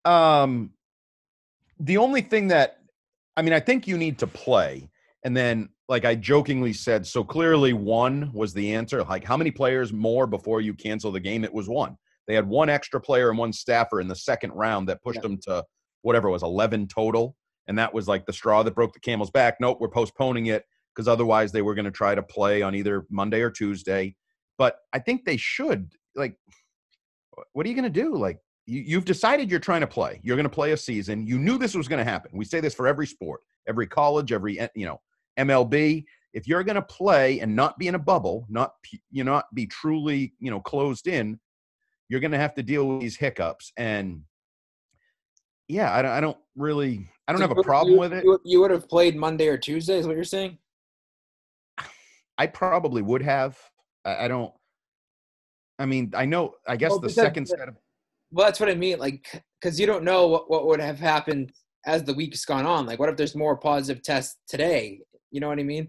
Um, 0.05 0.71
the 1.79 1.97
only 1.97 2.21
thing 2.21 2.47
that, 2.49 2.79
I 3.37 3.41
mean, 3.41 3.53
I 3.53 3.59
think 3.59 3.87
you 3.87 3.97
need 3.97 4.19
to 4.19 4.27
play. 4.27 4.89
And 5.23 5.37
then, 5.37 5.69
like 5.87 6.05
I 6.05 6.15
jokingly 6.15 6.73
said, 6.73 7.05
so 7.05 7.23
clearly 7.23 7.73
one 7.73 8.31
was 8.33 8.53
the 8.53 8.73
answer. 8.73 9.03
Like, 9.03 9.23
how 9.23 9.37
many 9.37 9.51
players 9.51 9.93
more 9.93 10.25
before 10.25 10.61
you 10.61 10.73
cancel 10.73 11.11
the 11.11 11.19
game? 11.19 11.43
It 11.43 11.53
was 11.53 11.67
one. 11.69 11.97
They 12.27 12.35
had 12.35 12.47
one 12.47 12.69
extra 12.69 12.99
player 12.99 13.29
and 13.29 13.37
one 13.37 13.53
staffer 13.53 13.99
in 13.99 14.07
the 14.07 14.15
second 14.15 14.51
round 14.53 14.87
that 14.89 15.03
pushed 15.03 15.17
Yeah. 15.17 15.23
them 15.23 15.37
to 15.43 15.65
whatever 16.01 16.27
it 16.29 16.31
was 16.31 16.43
11 16.43 16.87
total, 16.87 17.35
and 17.67 17.77
that 17.77 17.93
was 17.93 18.07
like 18.07 18.25
the 18.25 18.33
straw 18.33 18.63
that 18.63 18.73
broke 18.73 18.93
the 18.93 18.99
camel's 18.99 19.29
back. 19.29 19.57
Nope, 19.59 19.77
we're 19.79 19.87
postponing 19.89 20.47
it 20.47 20.65
because 20.95 21.07
otherwise 21.07 21.51
they 21.51 21.61
were 21.61 21.75
going 21.75 21.85
to 21.85 21.91
try 21.91 22.15
to 22.15 22.23
play 22.23 22.61
on 22.61 22.73
either 22.73 23.05
Monday 23.09 23.41
or 23.41 23.51
Tuesday. 23.51 24.15
But 24.61 24.75
I 24.93 24.99
think 24.99 25.25
they 25.25 25.37
should 25.37 25.91
like. 26.15 26.35
What 27.53 27.65
are 27.65 27.69
you 27.69 27.73
going 27.73 27.91
to 27.91 28.01
do? 28.01 28.15
Like 28.15 28.37
you, 28.67 28.81
you've 28.81 29.05
decided 29.05 29.49
you're 29.49 29.59
trying 29.59 29.81
to 29.81 29.87
play. 29.87 30.19
You're 30.21 30.35
going 30.35 30.43
to 30.43 30.51
play 30.51 30.73
a 30.73 30.77
season. 30.77 31.25
You 31.25 31.39
knew 31.39 31.57
this 31.57 31.73
was 31.73 31.87
going 31.87 31.97
to 31.97 32.03
happen. 32.03 32.29
We 32.35 32.45
say 32.45 32.59
this 32.59 32.75
for 32.75 32.85
every 32.85 33.07
sport, 33.07 33.41
every 33.67 33.87
college, 33.87 34.31
every 34.31 34.59
you 34.75 34.85
know 34.85 35.01
MLB. 35.39 36.03
If 36.35 36.47
you're 36.47 36.63
going 36.63 36.75
to 36.75 36.83
play 36.83 37.39
and 37.39 37.55
not 37.55 37.79
be 37.79 37.87
in 37.87 37.95
a 37.95 37.99
bubble, 37.99 38.45
not 38.49 38.73
you 39.09 39.23
know, 39.23 39.31
not 39.31 39.45
be 39.55 39.65
truly 39.65 40.33
you 40.37 40.51
know 40.51 40.59
closed 40.59 41.07
in, 41.07 41.39
you're 42.09 42.19
going 42.19 42.29
to 42.29 42.37
have 42.37 42.53
to 42.53 42.61
deal 42.61 42.87
with 42.87 43.01
these 43.01 43.17
hiccups. 43.17 43.71
And 43.77 44.21
yeah, 45.67 45.91
I 45.91 46.03
don't, 46.03 46.11
I 46.11 46.21
don't 46.21 46.37
really, 46.55 47.09
I 47.27 47.31
don't 47.31 47.41
So 47.41 47.47
have 47.47 47.57
a 47.57 47.63
problem 47.63 47.95
you- 47.95 47.99
with 47.99 48.13
it. 48.13 48.23
You 48.45 48.61
would 48.61 48.69
have 48.69 48.87
played 48.87 49.15
Monday 49.15 49.47
or 49.47 49.57
Tuesday, 49.57 49.97
is 49.97 50.05
what 50.05 50.15
you're 50.15 50.23
saying? 50.23 50.59
I 52.37 52.45
probably 52.45 53.01
would 53.01 53.23
have. 53.23 53.57
I, 54.05 54.25
I 54.25 54.27
don't. 54.27 54.53
I 55.79 55.85
mean, 55.85 56.13
I 56.15 56.25
know. 56.25 56.55
I 56.67 56.75
guess 56.75 56.91
Well, 56.91 56.99
the 56.99 57.09
second 57.09 57.47
set 57.47 57.67
of 57.67 57.75
Well, 58.31 58.45
that's 58.45 58.59
what 58.59 58.69
I 58.69 58.75
mean. 58.75 58.99
Like, 58.99 59.43
because 59.59 59.79
you 59.79 59.87
don't 59.87 60.03
know 60.03 60.27
what, 60.27 60.49
what 60.49 60.67
would 60.67 60.79
have 60.79 60.99
happened 60.99 61.51
as 61.85 62.03
the 62.03 62.13
week's 62.13 62.45
gone 62.45 62.65
on. 62.65 62.85
Like, 62.85 62.99
what 62.99 63.09
if 63.09 63.17
there's 63.17 63.35
more 63.35 63.57
positive 63.57 64.03
tests 64.03 64.37
today? 64.47 64.99
You 65.31 65.39
know 65.39 65.47
what 65.47 65.59
I 65.59 65.63
mean? 65.63 65.87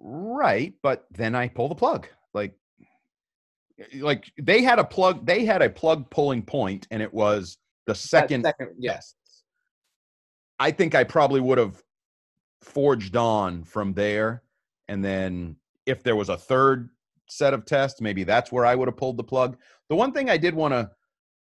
right, 0.00 0.74
but 0.82 1.06
then 1.12 1.34
I 1.34 1.48
pull 1.48 1.68
the 1.68 1.74
plug. 1.74 2.08
Like, 2.34 2.54
like 3.96 4.30
they 4.40 4.62
had 4.62 4.78
a 4.78 4.84
plug. 4.84 5.24
They 5.26 5.44
had 5.44 5.62
a 5.62 5.70
plug 5.70 6.10
pulling 6.10 6.42
point, 6.42 6.86
and 6.90 7.02
it 7.02 7.12
was 7.12 7.56
the 7.86 7.94
That 7.94 7.98
second. 7.98 8.44
second, 8.44 8.70
yes. 8.78 9.14
I 10.58 10.70
think 10.70 10.94
I 10.94 11.04
probably 11.04 11.40
would 11.40 11.58
have 11.58 11.82
forged 12.62 13.16
on 13.16 13.64
from 13.64 13.94
there, 13.94 14.42
and 14.88 15.04
then 15.04 15.56
if 15.86 16.02
there 16.02 16.16
was 16.16 16.28
a 16.28 16.36
third 16.36 16.90
set 17.28 17.54
of 17.54 17.64
tests, 17.64 18.00
maybe 18.00 18.24
that's 18.24 18.52
where 18.52 18.66
I 18.66 18.74
would 18.74 18.88
have 18.88 18.96
pulled 18.96 19.16
the 19.16 19.24
plug. 19.24 19.56
The 19.88 19.96
one 19.96 20.12
thing 20.12 20.30
I 20.30 20.36
did 20.36 20.54
want 20.54 20.72
to 20.72 20.90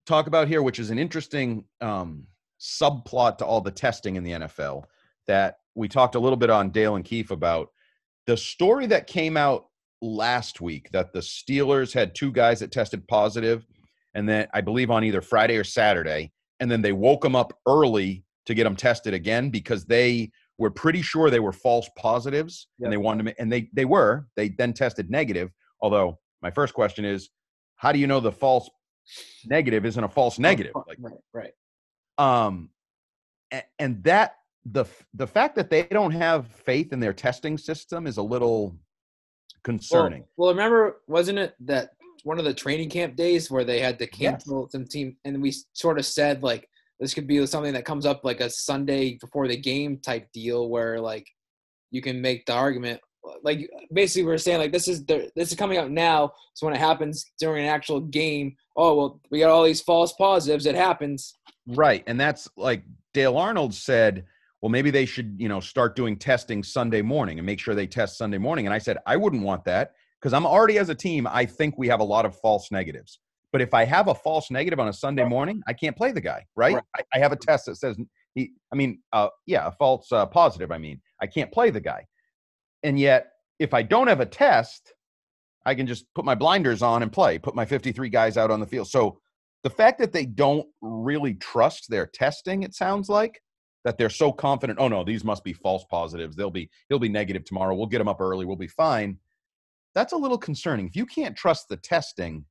talk 0.06 0.26
about 0.26 0.48
here, 0.48 0.62
which 0.62 0.78
is 0.78 0.90
an 0.90 0.98
interesting 0.98 1.64
um, 1.80 2.26
subplot 2.60 3.38
to 3.38 3.46
all 3.46 3.60
the 3.60 3.70
testing 3.70 4.16
in 4.16 4.24
the 4.24 4.32
NFL, 4.32 4.84
that 5.26 5.56
we 5.74 5.88
talked 5.88 6.14
a 6.14 6.20
little 6.20 6.36
bit 6.36 6.50
on 6.50 6.70
Dale 6.70 6.96
and 6.96 7.04
Keefe 7.04 7.30
about 7.30 7.68
the 8.26 8.36
story 8.36 8.86
that 8.86 9.06
came 9.06 9.36
out 9.36 9.66
last 10.00 10.60
week 10.60 10.90
that 10.90 11.12
the 11.12 11.20
Steelers 11.20 11.92
had 11.92 12.14
two 12.14 12.30
guys 12.30 12.60
that 12.60 12.72
tested 12.72 13.06
positive, 13.08 13.66
and 14.14 14.28
then 14.28 14.46
I 14.54 14.60
believe 14.60 14.90
on 14.90 15.04
either 15.04 15.20
Friday 15.20 15.56
or 15.56 15.64
Saturday, 15.64 16.32
and 16.60 16.70
then 16.70 16.82
they 16.82 16.92
woke 16.92 17.22
them 17.22 17.36
up 17.36 17.58
early 17.66 18.24
to 18.46 18.54
get 18.54 18.64
them 18.64 18.76
tested 18.76 19.14
again 19.14 19.50
because 19.50 19.84
they 19.84 20.30
were 20.58 20.70
pretty 20.70 21.02
sure 21.02 21.30
they 21.30 21.40
were 21.40 21.52
false 21.52 21.88
positives 21.96 22.68
and 22.80 22.92
they 22.92 22.96
wanted 22.96 23.26
to, 23.26 23.40
and 23.40 23.50
they 23.50 23.68
they 23.72 23.84
were. 23.84 24.26
They 24.36 24.50
then 24.50 24.72
tested 24.72 25.10
negative. 25.10 25.50
Although 25.84 26.18
my 26.40 26.50
first 26.50 26.72
question 26.72 27.04
is, 27.04 27.28
how 27.76 27.92
do 27.92 27.98
you 27.98 28.06
know 28.06 28.18
the 28.18 28.32
false 28.32 28.70
negative 29.44 29.84
isn't 29.84 30.02
a 30.02 30.08
false 30.08 30.38
negative? 30.38 30.72
Like, 30.74 30.96
Right, 30.98 31.52
right. 32.18 32.46
um, 32.46 32.70
and 33.78 34.02
that 34.04 34.36
the 34.64 34.86
the 35.12 35.26
fact 35.26 35.56
that 35.56 35.68
they 35.68 35.82
don't 35.82 36.12
have 36.12 36.46
faith 36.46 36.94
in 36.94 37.00
their 37.00 37.12
testing 37.12 37.58
system 37.58 38.06
is 38.06 38.16
a 38.16 38.22
little 38.22 38.78
concerning. 39.62 40.20
Well, 40.20 40.46
well, 40.46 40.54
remember, 40.54 41.02
wasn't 41.06 41.38
it 41.38 41.54
that 41.66 41.90
one 42.22 42.38
of 42.38 42.46
the 42.46 42.54
training 42.54 42.88
camp 42.88 43.14
days 43.14 43.50
where 43.50 43.64
they 43.64 43.78
had 43.78 43.98
to 43.98 44.06
cancel 44.06 44.70
some 44.70 44.86
team, 44.86 45.18
and 45.26 45.42
we 45.42 45.52
sort 45.74 45.98
of 45.98 46.06
said 46.06 46.42
like 46.42 46.66
this 46.98 47.12
could 47.12 47.26
be 47.26 47.44
something 47.44 47.74
that 47.74 47.84
comes 47.84 48.06
up 48.06 48.24
like 48.24 48.40
a 48.40 48.48
Sunday 48.48 49.18
before 49.20 49.48
the 49.48 49.56
game 49.58 49.98
type 49.98 50.32
deal, 50.32 50.70
where 50.70 50.98
like 50.98 51.26
you 51.90 52.00
can 52.00 52.22
make 52.22 52.46
the 52.46 52.54
argument, 52.54 53.02
like 53.42 53.68
basically 53.92 54.24
we're 54.24 54.38
saying 54.38 54.58
like 54.58 54.72
this 54.72 54.88
is 54.88 55.04
the, 55.04 55.30
this 55.36 55.50
is 55.50 55.56
coming 55.56 55.78
out 55.78 55.90
now, 55.90 56.32
so 56.54 56.66
when 56.66 56.74
it 56.74 56.78
happens 56.78 57.24
during 57.38 57.64
an 57.64 57.70
actual 57.70 58.00
game, 58.00 58.56
oh 58.76 58.94
well, 58.94 59.20
we 59.30 59.38
got 59.40 59.50
all 59.50 59.64
these 59.64 59.80
false 59.80 60.12
positives. 60.12 60.66
It 60.66 60.74
happens. 60.74 61.34
Right. 61.66 62.04
And 62.06 62.20
that's 62.20 62.48
like 62.56 62.82
Dale 63.12 63.36
Arnold 63.36 63.74
said, 63.74 64.24
well, 64.60 64.70
maybe 64.70 64.90
they 64.90 65.04
should, 65.04 65.36
you 65.38 65.48
know, 65.48 65.60
start 65.60 65.96
doing 65.96 66.16
testing 66.16 66.62
Sunday 66.62 67.02
morning 67.02 67.38
and 67.38 67.46
make 67.46 67.60
sure 67.60 67.74
they 67.74 67.86
test 67.86 68.16
Sunday 68.18 68.38
morning. 68.38 68.66
And 68.66 68.74
I 68.74 68.78
said, 68.78 68.98
I 69.06 69.16
wouldn't 69.16 69.42
want 69.42 69.64
that 69.64 69.92
because 70.20 70.32
I'm 70.32 70.46
already 70.46 70.78
as 70.78 70.88
a 70.88 70.94
team, 70.94 71.26
I 71.30 71.44
think 71.44 71.76
we 71.76 71.88
have 71.88 72.00
a 72.00 72.04
lot 72.04 72.24
of 72.24 72.38
false 72.40 72.70
negatives. 72.70 73.20
But 73.52 73.60
if 73.60 73.72
I 73.72 73.84
have 73.84 74.08
a 74.08 74.14
false 74.14 74.50
negative 74.50 74.80
on 74.80 74.88
a 74.88 74.92
Sunday 74.92 75.24
morning, 75.24 75.62
I 75.68 75.74
can't 75.74 75.96
play 75.96 76.12
the 76.12 76.20
guy, 76.20 76.44
right? 76.56 76.76
I, 76.96 77.02
I 77.14 77.18
have 77.18 77.30
a 77.30 77.36
test 77.36 77.66
that 77.66 77.76
says 77.76 77.96
he, 78.34 78.52
I 78.72 78.76
mean, 78.76 79.00
uh, 79.12 79.28
yeah, 79.46 79.66
a 79.66 79.70
false 79.70 80.10
uh, 80.10 80.26
positive. 80.26 80.72
I 80.72 80.78
mean, 80.78 81.00
I 81.22 81.26
can't 81.26 81.52
play 81.52 81.70
the 81.70 81.80
guy. 81.80 82.06
And 82.84 82.98
yet, 83.00 83.32
if 83.58 83.74
I 83.74 83.82
don't 83.82 84.06
have 84.06 84.20
a 84.20 84.26
test, 84.26 84.92
I 85.66 85.74
can 85.74 85.86
just 85.86 86.04
put 86.14 86.24
my 86.24 86.34
blinders 86.34 86.82
on 86.82 87.02
and 87.02 87.10
play, 87.10 87.38
put 87.38 87.56
my 87.56 87.64
53 87.64 88.08
guys 88.10 88.36
out 88.36 88.50
on 88.50 88.60
the 88.60 88.66
field. 88.66 88.88
So 88.88 89.18
the 89.64 89.70
fact 89.70 89.98
that 89.98 90.12
they 90.12 90.26
don't 90.26 90.66
really 90.82 91.34
trust 91.34 91.88
their 91.88 92.06
testing, 92.06 92.62
it 92.62 92.74
sounds 92.74 93.08
like, 93.08 93.40
that 93.84 93.98
they're 93.98 94.10
so 94.10 94.32
confident, 94.32 94.78
oh 94.80 94.88
no, 94.88 95.04
these 95.04 95.24
must 95.24 95.44
be 95.44 95.52
false 95.52 95.84
positives. 95.90 96.36
They'll 96.36 96.50
be 96.50 96.70
he'll 96.88 96.98
be 96.98 97.08
negative 97.08 97.44
tomorrow. 97.44 97.74
We'll 97.74 97.86
get 97.86 98.00
him 98.00 98.08
up 98.08 98.20
early. 98.20 98.46
We'll 98.46 98.56
be 98.56 98.66
fine. 98.66 99.18
That's 99.94 100.12
a 100.12 100.16
little 100.16 100.38
concerning. 100.38 100.86
If 100.86 100.96
you 100.96 101.06
can't 101.06 101.36
trust 101.36 101.68
the 101.68 101.76
testing, 101.76 102.46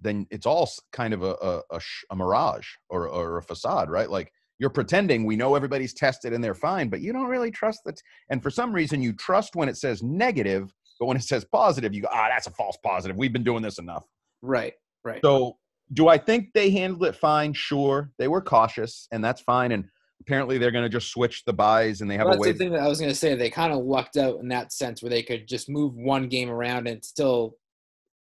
then 0.00 0.26
it's 0.30 0.44
all 0.46 0.68
kind 0.92 1.14
of 1.14 1.22
a 1.22 1.36
a, 1.40 1.62
a, 1.70 1.80
a 2.10 2.16
mirage 2.16 2.66
or 2.90 3.08
or 3.08 3.38
a 3.38 3.42
facade, 3.42 3.90
right? 3.90 4.10
Like 4.10 4.32
you're 4.58 4.70
pretending 4.70 5.24
we 5.24 5.36
know 5.36 5.54
everybody's 5.54 5.94
tested 5.94 6.32
and 6.32 6.42
they're 6.42 6.54
fine, 6.54 6.88
but 6.88 7.00
you 7.00 7.12
don't 7.12 7.26
really 7.26 7.50
trust 7.50 7.80
that. 7.84 8.00
And 8.30 8.42
for 8.42 8.50
some 8.50 8.72
reason, 8.72 9.02
you 9.02 9.12
trust 9.12 9.56
when 9.56 9.68
it 9.68 9.76
says 9.76 10.02
negative, 10.02 10.72
but 11.00 11.06
when 11.06 11.16
it 11.16 11.24
says 11.24 11.44
positive, 11.44 11.92
you 11.92 12.02
go, 12.02 12.08
ah, 12.12 12.28
that's 12.30 12.46
a 12.46 12.50
false 12.52 12.76
positive. 12.84 13.16
We've 13.16 13.32
been 13.32 13.44
doing 13.44 13.62
this 13.62 13.78
enough. 13.78 14.04
Right, 14.42 14.74
right. 15.04 15.20
So, 15.24 15.56
do 15.92 16.08
I 16.08 16.16
think 16.16 16.48
they 16.54 16.70
handled 16.70 17.04
it 17.04 17.14
fine? 17.16 17.52
Sure, 17.52 18.10
they 18.18 18.28
were 18.28 18.40
cautious, 18.40 19.06
and 19.12 19.22
that's 19.22 19.42
fine. 19.42 19.72
And 19.72 19.84
apparently, 20.20 20.56
they're 20.56 20.70
going 20.70 20.84
to 20.84 20.88
just 20.88 21.10
switch 21.10 21.44
the 21.44 21.52
buys, 21.52 22.00
and 22.00 22.10
they 22.10 22.16
have 22.16 22.24
Well, 22.26 22.34
a 22.34 22.36
that's 22.36 22.46
way. 22.46 22.52
the 22.52 22.58
thing 22.58 22.72
that 22.72 22.80
I 22.80 22.88
was 22.88 23.00
going 23.00 23.12
to 23.12 23.16
say. 23.16 23.34
They 23.34 23.50
kind 23.50 23.72
of 23.72 23.84
lucked 23.84 24.16
out 24.16 24.38
in 24.40 24.48
that 24.48 24.72
sense, 24.72 25.02
where 25.02 25.10
they 25.10 25.22
could 25.22 25.46
just 25.46 25.68
move 25.68 25.94
one 25.96 26.28
game 26.28 26.48
around 26.50 26.86
and 26.88 27.04
still, 27.04 27.56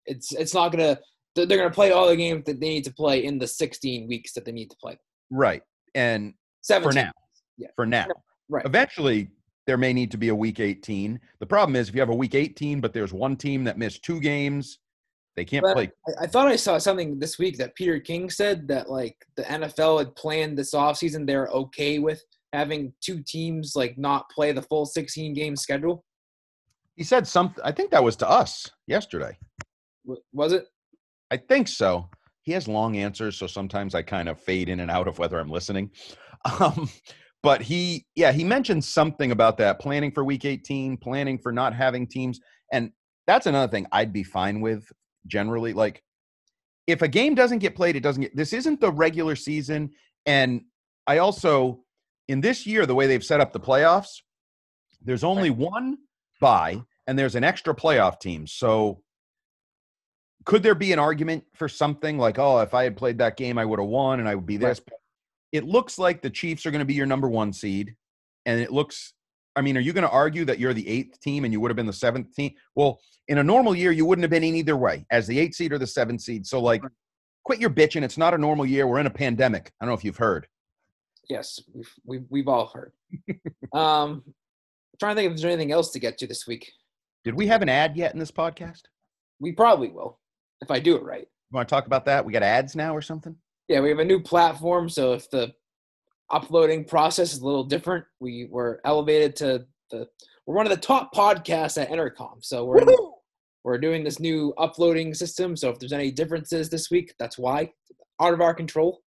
it's 0.05 0.31
it's 0.33 0.53
not 0.53 0.71
going 0.71 0.95
to. 0.95 1.01
They're 1.35 1.45
going 1.57 1.69
to 1.69 1.75
play 1.75 1.91
all 1.91 2.07
the 2.07 2.15
games 2.15 2.43
that 2.45 2.59
they 2.59 2.69
need 2.69 2.83
to 2.85 2.93
play 2.93 3.23
in 3.23 3.37
the 3.39 3.47
16 3.47 4.07
weeks 4.07 4.33
that 4.33 4.43
they 4.45 4.51
need 4.51 4.69
to 4.69 4.75
play. 4.81 4.97
right, 5.29 5.61
and 5.95 6.33
for 6.67 6.91
now, 6.93 7.11
Yeah. 7.57 7.67
for 7.75 7.85
now, 7.85 8.07
Right. 8.49 8.65
Eventually, 8.65 9.29
there 9.65 9.77
may 9.77 9.93
need 9.93 10.11
to 10.11 10.17
be 10.17 10.27
a 10.29 10.35
week 10.35 10.59
18. 10.59 11.19
The 11.39 11.45
problem 11.45 11.75
is 11.77 11.87
if 11.87 11.95
you 11.95 12.01
have 12.01 12.09
a 12.09 12.15
week 12.15 12.35
18, 12.35 12.81
but 12.81 12.91
there's 12.93 13.13
one 13.13 13.37
team 13.37 13.63
that 13.63 13.77
missed 13.77 14.03
two 14.03 14.19
games, 14.19 14.79
they 15.37 15.45
can't 15.45 15.63
But 15.63 15.73
play. 15.75 15.91
I, 16.07 16.23
I 16.23 16.27
thought 16.27 16.47
I 16.49 16.57
saw 16.57 16.77
something 16.77 17.17
this 17.17 17.39
week 17.39 17.57
that 17.59 17.73
Peter 17.75 17.97
King 18.01 18.29
said 18.29 18.67
that 18.67 18.89
like 18.89 19.15
the 19.37 19.43
NFL 19.43 19.99
had 19.99 20.13
planned 20.15 20.57
this 20.57 20.73
offseason. 20.73 21.25
They're 21.25 21.47
okay 21.47 21.99
with 21.99 22.21
having 22.51 22.91
two 22.99 23.23
teams 23.25 23.73
like 23.77 23.97
not 23.97 24.29
play 24.29 24.51
the 24.51 24.61
full 24.63 24.85
16 24.85 25.33
game 25.33 25.55
schedule. 25.55 26.03
He 26.97 27.05
said 27.05 27.25
something. 27.25 27.63
I 27.63 27.71
think 27.71 27.91
that 27.91 28.03
was 28.03 28.17
to 28.17 28.29
us 28.29 28.69
yesterday. 28.87 29.37
W- 30.05 30.21
Was 30.33 30.51
it? 30.51 30.67
I 31.31 31.37
think 31.37 31.69
so. 31.69 32.09
He 32.43 32.51
has 32.53 32.67
long 32.67 32.97
answers, 32.97 33.37
so 33.37 33.47
sometimes 33.47 33.93
I 33.93 34.01
kind 34.01 34.27
of 34.27 34.39
fade 34.39 34.69
in 34.69 34.79
and 34.79 34.89
out 34.89 35.07
of 35.07 35.19
whether 35.19 35.39
I'm 35.39 35.51
listening. 35.51 35.91
Um, 36.59 36.89
but 37.43 37.61
he, 37.61 38.07
yeah, 38.15 38.31
he 38.31 38.43
mentioned 38.43 38.83
something 38.83 39.31
about 39.31 39.59
that 39.59 39.79
planning 39.79 40.11
for 40.11 40.23
Week 40.23 40.43
18, 40.43 40.97
planning 40.97 41.37
for 41.37 41.51
not 41.51 41.75
having 41.75 42.07
teams, 42.07 42.39
and 42.73 42.91
that's 43.27 43.45
another 43.45 43.69
thing 43.69 43.85
I'd 43.91 44.11
be 44.11 44.23
fine 44.23 44.59
with 44.59 44.83
generally. 45.27 45.73
Like, 45.73 46.01
if 46.87 47.03
a 47.03 47.07
game 47.07 47.35
doesn't 47.35 47.59
get 47.59 47.75
played, 47.75 47.95
it 47.95 48.01
doesn't 48.01 48.23
get. 48.23 48.35
This 48.35 48.53
isn't 48.53 48.81
the 48.81 48.91
regular 48.91 49.35
season, 49.35 49.91
and 50.25 50.61
I 51.05 51.19
also 51.19 51.83
in 52.31 52.41
this 52.41 52.65
year 52.65 52.85
the 52.85 52.95
way 52.95 53.07
they've 53.07 53.23
set 53.23 53.41
up 53.41 53.51
the 53.51 53.59
playoffs, 53.59 54.21
there's 55.01 55.23
only 55.23 55.49
one 55.49 55.97
bye, 56.39 56.81
and 57.05 57.19
there's 57.19 57.35
an 57.35 57.43
extra 57.43 57.75
playoff 57.75 58.19
team, 58.19 58.47
so 58.47 59.01
could 60.45 60.63
there 60.63 60.75
be 60.75 60.91
an 60.91 60.99
argument 60.99 61.43
for 61.53 61.69
something 61.69 62.17
like, 62.17 62.39
oh, 62.39 62.59
if 62.59 62.73
I 62.73 62.83
had 62.83 62.97
played 62.97 63.17
that 63.19 63.37
game, 63.37 63.57
I 63.57 63.65
would 63.65 63.79
have 63.79 63.87
won 63.87 64.19
and 64.19 64.27
I 64.27 64.35
would 64.35 64.45
be 64.45 64.57
this? 64.57 64.79
But 64.79 64.95
It 65.51 65.65
looks 65.65 65.99
like 65.99 66.21
the 66.21 66.29
Chiefs 66.29 66.65
are 66.65 66.71
going 66.71 66.79
to 66.79 66.85
be 66.85 66.93
your 66.93 67.05
number 67.05 67.29
one 67.29 67.53
seed. 67.53 67.95
And 68.45 68.59
it 68.59 68.71
looks, 68.71 69.13
I 69.55 69.61
mean, 69.61 69.77
are 69.77 69.81
you 69.81 69.93
going 69.93 70.03
to 70.03 70.09
argue 70.09 70.45
that 70.45 70.57
you're 70.57 70.73
the 70.73 70.87
eighth 70.87 71.19
team 71.19 71.45
and 71.45 71.53
you 71.53 71.59
would 71.59 71.69
have 71.69 71.75
been 71.75 71.85
the 71.85 71.93
seventh 71.93 72.33
team? 72.33 72.53
Well, 72.75 72.99
in 73.27 73.37
a 73.37 73.43
normal 73.43 73.75
year, 73.75 73.91
you 73.91 74.05
wouldn't 74.05 74.23
have 74.23 74.31
been 74.31 74.43
in 74.43 74.55
either 74.55 74.75
way 74.75 75.05
as 75.11 75.27
the 75.27 75.37
eighth 75.37 75.55
seed 75.55 75.73
or 75.73 75.77
the 75.77 75.87
seventh 75.87 76.21
seed. 76.21 76.47
So, 76.47 76.59
like, 76.59 76.81
quit 77.45 77.59
your 77.59 77.69
bitching. 77.69 78.01
It's 78.01 78.17
not 78.17 78.33
a 78.33 78.37
normal 78.37 78.65
year. 78.65 78.87
We're 78.87 78.99
in 78.99 79.05
a 79.05 79.11
pandemic. 79.11 79.71
I 79.79 79.85
don't 79.85 79.91
know 79.91 79.97
if 79.97 80.03
you've 80.03 80.17
heard. 80.17 80.47
Yes, 81.29 81.61
we've 81.73 81.93
we've, 82.03 82.25
we've 82.29 82.47
all 82.47 82.67
heard. 82.67 82.93
um, 83.73 84.23
trying 84.99 85.15
to 85.15 85.21
think 85.21 85.31
if 85.31 85.37
there's 85.37 85.45
anything 85.45 85.71
else 85.71 85.91
to 85.91 85.99
get 85.99 86.17
to 86.17 86.27
this 86.27 86.47
week. 86.47 86.71
Did 87.23 87.35
we 87.35 87.45
have 87.47 87.61
an 87.61 87.69
ad 87.69 87.95
yet 87.95 88.13
in 88.13 88.19
this 88.19 88.31
podcast? 88.31 88.81
We 89.39 89.51
probably 89.51 89.89
will 89.89 90.19
if 90.61 90.71
I 90.71 90.79
do 90.79 90.95
it 90.95 91.03
right. 91.03 91.27
You 91.51 91.55
want 91.55 91.67
to 91.67 91.73
talk 91.73 91.85
about 91.85 92.05
that? 92.05 92.23
We 92.25 92.33
got 92.33 92.43
ads 92.43 92.75
now 92.75 92.95
or 92.95 93.01
something? 93.01 93.35
Yeah, 93.67 93.81
we 93.81 93.89
have 93.89 93.99
a 93.99 94.05
new 94.05 94.21
platform, 94.21 94.89
so 94.89 95.13
if 95.13 95.29
the 95.29 95.53
uploading 96.31 96.85
process 96.85 97.33
is 97.33 97.39
a 97.39 97.45
little 97.45 97.63
different. 97.63 98.05
We 98.19 98.47
were 98.49 98.81
elevated 98.85 99.35
to 99.37 99.65
the 99.91 100.07
we're 100.45 100.55
one 100.55 100.65
of 100.65 100.71
the 100.71 100.77
top 100.77 101.13
podcasts 101.13 101.79
at 101.79 101.89
Entercom. 101.89 102.37
So 102.41 102.65
we're 102.65 102.79
in, 102.79 102.87
we're 103.63 103.77
doing 103.77 104.03
this 104.03 104.19
new 104.19 104.53
uploading 104.57 105.13
system. 105.13 105.55
So 105.55 105.69
if 105.69 105.79
there's 105.79 105.93
any 105.93 106.11
differences 106.11 106.69
this 106.69 106.89
week, 106.89 107.13
that's 107.19 107.37
why. 107.37 107.71
Out 108.19 108.33
of 108.33 108.41
our 108.41 108.53
control. 108.53 109.01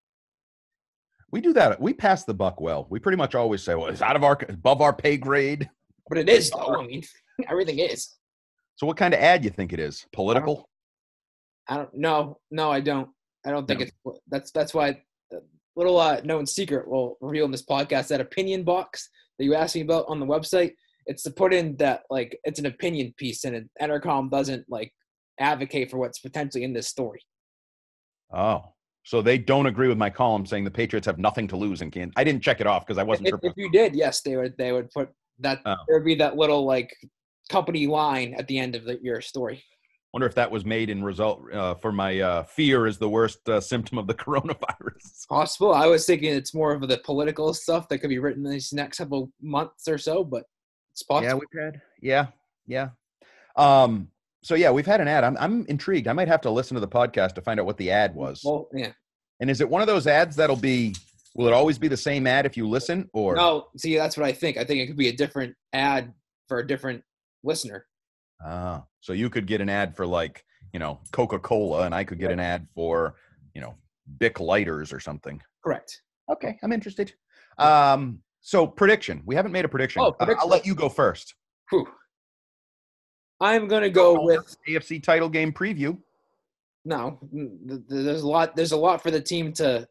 We 1.32 1.40
do 1.40 1.52
that. 1.55 1.80
We 1.80 1.92
pass 1.92 2.24
the 2.24 2.34
buck 2.34 2.61
well. 2.61 2.86
We 2.90 3.00
pretty 3.00 3.16
much 3.16 3.34
always 3.34 3.62
say, 3.62 3.74
"Well, 3.74 3.88
it's 3.88 4.02
out 4.02 4.14
of 4.14 4.22
our 4.22 4.38
above 4.48 4.80
our 4.80 4.92
pay 4.92 5.16
grade." 5.16 5.68
But 6.09 6.18
it 6.18 6.28
is 6.28 6.50
though. 6.50 6.76
I 6.76 6.86
mean, 6.86 7.02
everything 7.48 7.80
is. 7.80 8.14
So, 8.76 8.86
what 8.86 8.96
kind 8.96 9.14
of 9.14 9.20
ad 9.20 9.42
you 9.44 9.50
think 9.50 9.72
it 9.72 9.80
is? 9.80 10.07
Political? 10.12 10.68
I 11.68 11.76
don't. 11.76 11.94
No, 11.94 12.38
no, 12.50 12.70
I 12.70 12.80
don't. 12.80 13.08
I 13.46 13.50
don't 13.50 13.66
think 13.66 13.80
it's. 13.82 13.92
That's 14.28 14.50
that's 14.50 14.74
why. 14.74 15.02
uh, 15.34 15.38
Little 15.76 15.98
uh, 15.98 16.20
known 16.22 16.46
secret 16.46 16.86
we'll 16.86 17.16
reveal 17.20 17.46
in 17.46 17.50
this 17.50 17.66
podcast 17.66 18.06
that 18.08 18.20
opinion 18.20 18.62
box 18.62 19.08
that 19.38 19.44
you 19.44 19.56
asked 19.56 19.74
me 19.74 19.80
about 19.80 20.04
on 20.08 20.20
the 20.20 20.26
website. 20.26 20.72
It's 21.06 21.24
to 21.24 21.32
put 21.32 21.52
in 21.52 21.76
that 21.78 22.02
like 22.10 22.38
it's 22.44 22.60
an 22.60 22.66
opinion 22.66 23.12
piece, 23.16 23.44
and 23.44 23.56
it, 23.56 23.68
Entercom 23.82 24.30
doesn't 24.30 24.64
like 24.68 24.92
advocate 25.40 25.90
for 25.90 25.98
what's 25.98 26.20
potentially 26.20 26.62
in 26.62 26.72
this 26.72 26.86
story. 26.86 27.20
Oh, 28.32 28.62
so 29.02 29.20
they 29.20 29.36
don't 29.36 29.66
agree 29.66 29.88
with 29.88 29.98
my 29.98 30.10
column 30.10 30.46
saying 30.46 30.62
the 30.62 30.70
Patriots 30.70 31.06
have 31.06 31.18
nothing 31.18 31.48
to 31.48 31.56
lose 31.56 31.82
in 31.82 31.90
Kansas. 31.90 32.14
I 32.16 32.22
didn't 32.22 32.42
check 32.42 32.60
it 32.60 32.68
off 32.68 32.86
because 32.86 32.98
I 32.98 33.02
wasn't 33.02 33.26
If, 33.28 33.32
sure. 33.32 33.40
if 33.42 33.52
you 33.56 33.68
did, 33.70 33.96
yes, 33.96 34.20
they 34.22 34.36
would. 34.36 34.56
They 34.56 34.70
would 34.70 34.90
put 34.92 35.08
that. 35.40 35.60
Oh. 35.66 35.74
There 35.88 35.98
would 35.98 36.06
be 36.06 36.14
that 36.16 36.36
little 36.36 36.64
like 36.64 36.94
company 37.50 37.88
line 37.88 38.34
at 38.38 38.46
the 38.46 38.60
end 38.60 38.76
of 38.76 38.84
the, 38.84 38.98
your 39.02 39.20
story. 39.20 39.64
Wonder 40.14 40.28
if 40.28 40.36
that 40.36 40.52
was 40.52 40.64
made 40.64 40.90
in 40.90 41.02
result 41.02 41.42
uh, 41.52 41.74
for 41.74 41.90
my 41.90 42.20
uh, 42.20 42.44
fear 42.44 42.86
is 42.86 42.98
the 42.98 43.08
worst 43.08 43.48
uh, 43.48 43.60
symptom 43.60 43.98
of 43.98 44.06
the 44.06 44.14
coronavirus. 44.14 45.26
Possible. 45.28 45.74
I 45.74 45.86
was 45.86 46.06
thinking 46.06 46.32
it's 46.32 46.54
more 46.54 46.72
of 46.72 46.86
the 46.86 46.98
political 46.98 47.52
stuff 47.52 47.88
that 47.88 47.98
could 47.98 48.10
be 48.10 48.20
written 48.20 48.46
in 48.46 48.52
these 48.52 48.72
next 48.72 48.98
couple 48.98 49.32
months 49.42 49.88
or 49.88 49.98
so, 49.98 50.22
but 50.22 50.44
it's 50.92 51.02
possible. 51.02 51.26
Yeah, 51.26 51.34
we've 51.34 51.64
had. 51.64 51.82
Yeah, 52.00 52.26
yeah. 52.68 52.90
Um. 53.56 54.06
So 54.44 54.54
yeah, 54.54 54.70
we've 54.70 54.86
had 54.86 55.00
an 55.00 55.08
ad. 55.08 55.24
I'm 55.24 55.36
I'm 55.36 55.66
intrigued. 55.66 56.06
I 56.06 56.12
might 56.12 56.28
have 56.28 56.42
to 56.42 56.50
listen 56.50 56.76
to 56.76 56.80
the 56.80 56.86
podcast 56.86 57.32
to 57.32 57.42
find 57.42 57.58
out 57.58 57.66
what 57.66 57.76
the 57.76 57.90
ad 57.90 58.14
was. 58.14 58.40
Well, 58.44 58.68
yeah. 58.72 58.92
And 59.40 59.50
is 59.50 59.60
it 59.60 59.68
one 59.68 59.80
of 59.80 59.88
those 59.88 60.06
ads 60.06 60.36
that'll 60.36 60.54
be? 60.54 60.94
Will 61.34 61.48
it 61.48 61.52
always 61.52 61.76
be 61.76 61.88
the 61.88 61.96
same 61.96 62.28
ad 62.28 62.46
if 62.46 62.56
you 62.56 62.68
listen, 62.68 63.10
or 63.12 63.34
No, 63.34 63.66
see, 63.76 63.96
that's 63.96 64.16
what 64.16 64.26
I 64.26 64.30
think. 64.30 64.58
I 64.58 64.64
think 64.64 64.78
it 64.78 64.86
could 64.86 64.96
be 64.96 65.08
a 65.08 65.16
different 65.16 65.56
ad 65.72 66.14
for 66.46 66.60
a 66.60 66.66
different 66.68 67.02
listener. 67.42 67.86
Ah, 68.45 68.85
so 69.01 69.12
you 69.12 69.28
could 69.30 69.47
get 69.47 69.61
an 69.61 69.68
ad 69.68 69.95
for 69.97 70.07
like 70.07 70.45
you 70.72 70.78
know 70.78 71.01
Coca 71.12 71.39
Cola, 71.39 71.85
and 71.85 71.95
I 71.95 72.05
could 72.05 72.18
get 72.18 72.30
an 72.32 72.41
ad 72.41 72.66
for 72.74 73.16
you 73.55 73.61
know 73.61 73.74
Bic 74.18 74.41
lighters 74.41 74.93
or 74.93 75.01
something. 75.01 75.41
Correct. 75.62 76.03
Okay, 76.30 76.59
I'm 76.62 76.72
interested. 76.72 77.12
Um, 77.59 78.20
so 78.41 78.66
prediction. 78.66 79.22
We 79.24 79.35
haven't 79.35 79.53
made 79.53 79.64
a 79.64 79.68
prediction. 79.68 80.03
Oh, 80.03 80.14
Uh, 80.20 80.35
I'll 80.39 80.49
let 80.49 80.66
you 80.66 80.74
go 80.74 80.89
first. 80.89 81.35
Whew. 81.70 81.87
I'm 83.41 83.68
gonna 83.68 83.91
go 83.91 84.22
with 84.24 84.57
AFC 84.68 85.03
title 85.03 85.28
game 85.28 85.53
preview. 85.53 85.99
no. 86.85 87.18
th- 87.32 87.49
th- 87.68 87.80
There's 87.89 88.22
a 88.22 88.28
lot. 88.28 88.55
There's 88.57 88.72
a 88.72 88.76
lot 88.76 89.03
for 89.03 89.11
the 89.11 89.20
team 89.20 89.53
to. 89.55 89.87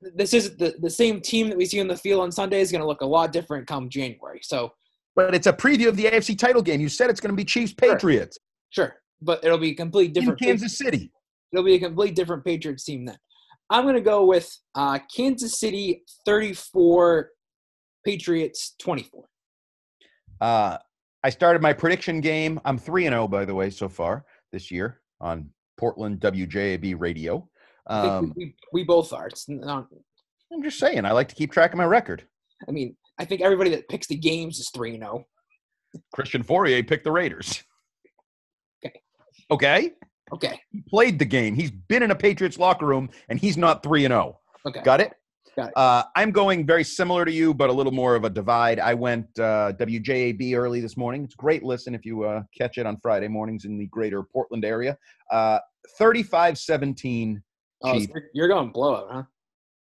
This 0.00 0.34
is 0.34 0.56
the 0.56 0.74
the 0.80 0.90
same 0.90 1.20
team 1.20 1.48
that 1.48 1.56
we 1.58 1.64
see 1.66 1.80
on 1.80 1.88
the 1.88 1.96
field 1.96 2.20
on 2.20 2.30
Sunday 2.30 2.60
is 2.60 2.70
going 2.70 2.82
to 2.82 2.86
look 2.86 3.00
a 3.00 3.06
lot 3.06 3.32
different 3.32 3.66
come 3.66 3.88
January. 3.88 4.40
So 4.42 4.72
But 5.16 5.34
it's 5.34 5.46
a 5.46 5.52
preview 5.52 5.88
of 5.88 5.96
the 5.96 6.04
AFC 6.04 6.38
title 6.38 6.62
game. 6.62 6.80
You 6.80 6.90
said 6.90 7.10
it's 7.10 7.20
going 7.20 7.32
to 7.32 7.36
be 7.36 7.44
Chiefs 7.44 7.72
Patriots 7.72 8.38
sure, 8.76 8.96
but 9.22 9.42
it'll 9.42 9.58
be 9.58 9.70
a 9.70 9.74
complete 9.74 10.08
in 10.08 10.12
different. 10.12 10.38
Kansas 10.38 10.78
City. 10.78 11.10
It'll 11.52 11.64
be 11.64 11.74
a 11.74 11.80
complete 11.80 12.14
different 12.14 12.44
Patriots 12.44 12.84
team 12.84 13.06
then. 13.06 13.16
I'm 13.70 13.84
going 13.84 13.96
to 13.96 14.00
go 14.00 14.24
with 14.24 14.48
uh, 14.74 14.98
Kansas 15.14 15.58
City 15.58 16.04
34, 16.24 17.30
Patriots 18.04 18.74
24. 18.78 19.24
Uh, 20.40 20.76
I 21.24 21.30
started 21.30 21.62
my 21.62 21.72
prediction 21.72 22.20
game. 22.20 22.60
I'm 22.64 22.78
three 22.78 23.06
and 23.06 23.12
zero, 23.12 23.26
by 23.26 23.44
the 23.44 23.54
way, 23.54 23.70
so 23.70 23.88
far 23.88 24.24
this 24.52 24.70
year 24.70 25.00
on 25.20 25.50
Portland 25.76 26.20
WJAB 26.20 26.94
radio. 26.98 27.48
Um, 27.88 28.32
we, 28.36 28.44
we, 28.44 28.54
we 28.72 28.84
both 28.84 29.12
are. 29.12 29.26
It's 29.26 29.48
not, 29.48 29.88
I'm 30.52 30.62
just 30.62 30.78
saying, 30.78 31.04
I 31.04 31.12
like 31.12 31.28
to 31.28 31.34
keep 31.34 31.50
track 31.50 31.72
of 31.72 31.78
my 31.78 31.84
record. 31.84 32.24
I 32.68 32.70
mean, 32.70 32.96
I 33.18 33.24
think 33.24 33.40
everybody 33.40 33.70
that 33.70 33.88
picks 33.88 34.06
the 34.06 34.16
games 34.16 34.58
is 34.58 34.70
3 34.74 34.98
0. 34.98 35.24
Christian 36.14 36.42
Fauria 36.44 36.86
picked 36.86 37.04
the 37.04 37.12
Raiders. 37.12 37.62
Okay. 38.84 39.00
Okay. 39.50 39.92
Okay. 40.32 40.60
He 40.70 40.82
played 40.88 41.18
the 41.18 41.24
game. 41.24 41.54
He's 41.54 41.70
been 41.70 42.02
in 42.02 42.10
a 42.10 42.14
Patriots 42.16 42.58
locker 42.58 42.84
room, 42.86 43.08
and 43.28 43.38
he's 43.38 43.56
not 43.56 43.82
three 43.82 44.04
and 44.04 44.12
zero. 44.12 44.40
Okay. 44.66 44.82
Got 44.82 45.00
it. 45.00 45.12
Got 45.56 45.68
it. 45.68 45.72
Uh, 45.76 46.02
I'm 46.16 46.32
going 46.32 46.66
very 46.66 46.84
similar 46.84 47.24
to 47.24 47.32
you, 47.32 47.54
but 47.54 47.70
a 47.70 47.72
little 47.72 47.92
more 47.92 48.14
of 48.16 48.24
a 48.24 48.30
divide. 48.30 48.78
I 48.80 48.92
went 48.92 49.26
uh, 49.38 49.72
WJAB 49.78 50.54
early 50.54 50.80
this 50.80 50.96
morning. 50.98 51.24
It's 51.24 51.34
a 51.34 51.36
great 51.38 51.62
listen 51.62 51.94
if 51.94 52.04
you 52.04 52.24
uh, 52.24 52.42
catch 52.58 52.76
it 52.76 52.84
on 52.86 52.98
Friday 53.00 53.28
mornings 53.28 53.64
in 53.64 53.78
the 53.78 53.86
greater 53.86 54.22
Portland 54.22 54.64
area. 54.64 54.98
Uh, 55.30 55.60
35-17 56.00 57.40
Oh, 57.82 57.92
so 57.92 57.98
you're- 57.98 58.22
you're 58.34 58.48
going 58.48 58.70
blowout, 58.70 59.08
huh? 59.10 59.22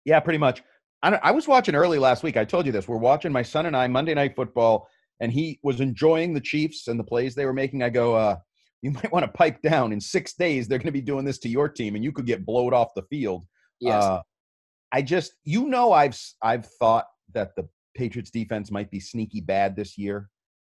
Yeah, 0.05 0.21
pretty 0.21 0.39
much. 0.39 0.63
I, 1.03 1.11
don't- 1.11 1.25
I 1.25 1.31
was 1.31 1.47
watching 1.47 1.75
early 1.75 1.99
last 1.99 2.23
week. 2.23 2.37
I 2.37 2.45
told 2.45 2.67
you 2.67 2.73
this. 2.73 2.89
We're 2.89 2.97
watching 2.97 3.33
my 3.33 3.43
son 3.43 3.67
and 3.67 3.77
I 3.77 3.87
Monday 3.87 4.15
Night 4.15 4.35
Football, 4.35 4.89
and 5.21 5.33
he 5.33 5.59
was 5.63 5.81
enjoying 5.81 6.35
the 6.35 6.41
Chiefs 6.41 6.89
and 6.89 6.99
the 6.99 7.05
plays 7.05 7.35
they 7.35 7.47
were 7.47 7.53
making. 7.53 7.83
I 7.83 7.91
go, 7.91 8.15
uh, 8.15 8.37
you 8.83 8.91
might 8.93 9.13
want 9.13 9.25
to 9.25 9.33
pipe 9.33 9.63
down. 9.63 9.93
In 9.93 10.01
six 10.01 10.35
days, 10.35 10.69
they're 10.69 10.79
going 10.79 10.87
to 10.87 10.93
be 10.93 11.01
doing 11.01 11.25
this 11.25 11.39
to 11.41 11.49
your 11.49 11.69
team, 11.69 11.95
and 11.95 12.05
you 12.05 12.13
could 12.13 12.27
get 12.27 12.45
blowed 12.47 12.75
off 12.75 12.89
the 12.95 13.03
field. 13.03 13.45
Yes. 13.81 14.03
Uh, 14.03 14.23
I 14.93 15.03
just, 15.03 15.33
you 15.45 15.67
know, 15.67 15.93
I've 15.93 16.19
I've 16.43 16.67
thought 16.81 17.07
that 17.35 17.55
the 17.57 17.69
Patriots 17.95 18.31
defense 18.31 18.71
might 18.71 18.91
be 18.91 19.01
sneaky 19.01 19.41
bad 19.41 19.77
this 19.77 19.99
year. 19.99 20.29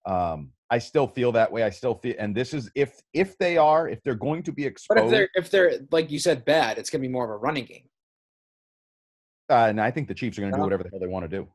Um, 0.05 0.51
I 0.69 0.79
still 0.79 1.07
feel 1.07 1.31
that 1.33 1.51
way. 1.51 1.63
I 1.63 1.69
still 1.69 1.95
feel, 1.95 2.15
and 2.17 2.35
this 2.35 2.53
is 2.53 2.71
if 2.75 3.01
if 3.13 3.37
they 3.37 3.57
are, 3.57 3.87
if 3.89 4.01
they're 4.03 4.15
going 4.15 4.43
to 4.43 4.51
be 4.51 4.63
but 4.63 4.67
exposed, 4.71 5.03
if 5.05 5.09
they're, 5.11 5.29
if 5.35 5.51
they're, 5.51 5.79
like 5.91 6.09
you 6.11 6.19
said, 6.19 6.45
bad, 6.45 6.77
it's 6.77 6.89
going 6.89 7.01
to 7.01 7.07
be 7.07 7.11
more 7.11 7.25
of 7.25 7.29
a 7.31 7.37
running 7.37 7.65
game. 7.65 7.87
Uh, 9.49 9.67
and 9.69 9.79
I 9.79 9.91
think 9.91 10.07
the 10.07 10.13
Chiefs 10.13 10.37
are 10.37 10.41
going 10.41 10.53
to 10.53 10.57
do 10.57 10.63
whatever 10.63 10.83
the 10.83 10.89
hell 10.89 10.99
they 10.99 11.07
want 11.07 11.29
to 11.29 11.37
do. 11.37 11.47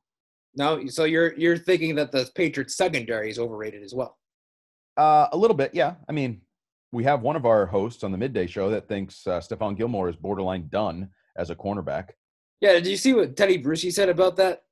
No, 0.57 0.87
so 0.87 1.05
you're 1.05 1.33
you're 1.35 1.57
thinking 1.59 1.95
that 1.97 2.11
the 2.13 2.29
Patriots 2.35 2.77
secondary 2.77 3.31
is 3.31 3.39
overrated 3.39 3.83
as 3.83 3.95
well. 3.95 4.19
Uh, 4.97 5.29
a 5.33 5.37
little 5.37 5.57
bit, 5.57 5.73
yeah. 5.75 5.95
I 6.09 6.13
mean, 6.13 6.41
we 6.93 7.05
have 7.05 7.23
one 7.23 7.37
of 7.37 7.47
our 7.47 7.67
hosts 7.67 8.03
on 8.03 8.11
the 8.13 8.19
midday 8.19 8.47
show 8.47 8.71
that 8.71 8.89
thinks 8.89 9.27
uh, 9.27 9.41
Stephon 9.41 9.77
Gilmore 9.77 10.09
is 10.09 10.17
borderline 10.17 10.69
done 10.69 11.11
as 11.37 11.51
a 11.51 11.55
cornerback. 11.55 12.11
Yeah, 12.61 12.73
did 12.73 12.87
you 12.89 12.97
see 12.97 13.13
what 13.15 13.37
Teddy 13.37 13.63
Bruschi 13.63 13.93
said 13.93 14.09
about 14.09 14.37
that? 14.37 14.65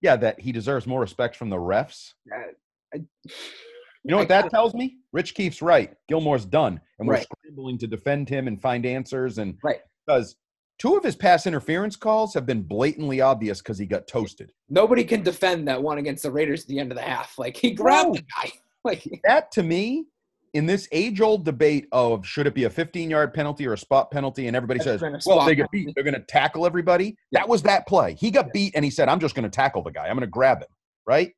Yeah, 0.00 0.16
that 0.16 0.40
he 0.40 0.52
deserves 0.52 0.86
more 0.86 1.00
respect 1.00 1.36
from 1.36 1.50
the 1.50 1.56
refs. 1.56 2.12
Uh, 2.34 2.52
I, 2.94 2.96
You 2.96 4.12
know 4.12 4.16
what 4.18 4.30
I 4.30 4.42
that 4.42 4.50
tells 4.50 4.72
me? 4.74 4.98
Rich 5.12 5.34
Keefe's 5.34 5.60
right. 5.62 5.94
Gilmore's 6.08 6.44
done, 6.46 6.80
and 6.98 7.06
we're 7.06 7.14
Right. 7.14 7.26
scrambling 7.42 7.76
to 7.78 7.86
defend 7.86 8.28
him 8.28 8.48
and 8.48 8.60
find 8.60 8.86
answers. 8.86 9.38
And 9.38 9.58
Right. 9.62 9.80
because 10.06 10.36
two 10.78 10.96
of 10.96 11.02
his 11.04 11.16
pass 11.16 11.46
interference 11.46 11.96
calls 11.96 12.34
have 12.34 12.46
been 12.46 12.62
blatantly 12.62 13.20
obvious 13.20 13.58
because 13.60 13.78
he 13.78 13.86
got 13.86 14.06
toasted. 14.06 14.52
nobody 14.68 15.04
can 15.04 15.22
defend 15.22 15.66
that 15.68 15.82
one 15.82 15.98
against 15.98 16.22
the 16.22 16.30
Raiders 16.30 16.62
at 16.62 16.68
the 16.68 16.78
end 16.78 16.92
of 16.92 16.96
the 16.96 17.02
half. 17.02 17.34
Like 17.38 17.56
he 17.56 17.72
grabbed 17.72 18.08
No. 18.08 18.14
the 18.14 18.22
guy. 18.22 18.52
Like 18.84 19.20
That 19.24 19.50
to 19.52 19.62
me, 19.64 20.06
in 20.54 20.64
this 20.64 20.88
age-old 20.92 21.44
debate 21.44 21.86
of 21.92 22.24
should 22.24 22.46
it 22.46 22.54
be 22.54 22.64
a 22.64 22.70
15-yard 22.70 23.34
penalty 23.34 23.66
or 23.66 23.72
a 23.72 23.78
spot 23.78 24.10
penalty, 24.12 24.46
and 24.46 24.54
everybody 24.56 24.78
That's 24.78 25.00
says, 25.02 25.26
"Well, 25.26 25.44
they 25.44 25.54
get 25.56 25.70
beat. 25.72 25.90
They're 25.94 26.04
going 26.04 26.14
to 26.14 26.20
tackle 26.20 26.64
everybody." 26.64 27.16
That 27.32 27.48
was 27.48 27.62
that 27.64 27.86
play. 27.88 28.14
He 28.14 28.30
got 28.30 28.52
beat, 28.52 28.74
and 28.76 28.84
he 28.84 28.90
said, 28.90 29.08
"I'm 29.08 29.18
just 29.18 29.34
going 29.34 29.42
to 29.42 29.50
tackle 29.50 29.82
the 29.82 29.90
guy. 29.90 30.06
I'm 30.06 30.14
going 30.14 30.20
to 30.20 30.26
grab 30.28 30.58
him." 30.62 30.68
Right. 31.04 31.32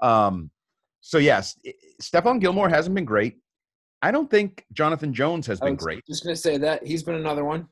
Um. 0.00 0.50
So 1.02 1.18
yes, 1.18 1.56
Stephon 2.02 2.40
Gilmore 2.40 2.68
hasn't 2.70 2.94
been 2.94 3.04
great. 3.04 3.36
I 4.00 4.10
don't 4.10 4.30
think 4.30 4.64
Jonathan 4.72 5.12
Jones 5.12 5.46
has 5.46 5.60
been 5.60 5.76
great. 5.76 6.02
just 6.06 6.24
gonna 6.24 6.34
say 6.34 6.56
that 6.56 6.84
he's 6.86 7.02
been 7.02 7.14
another 7.16 7.44
one. 7.44 7.68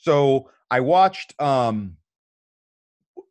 So 0.00 0.50
I 0.70 0.80
watched 0.80 1.40
um 1.40 1.96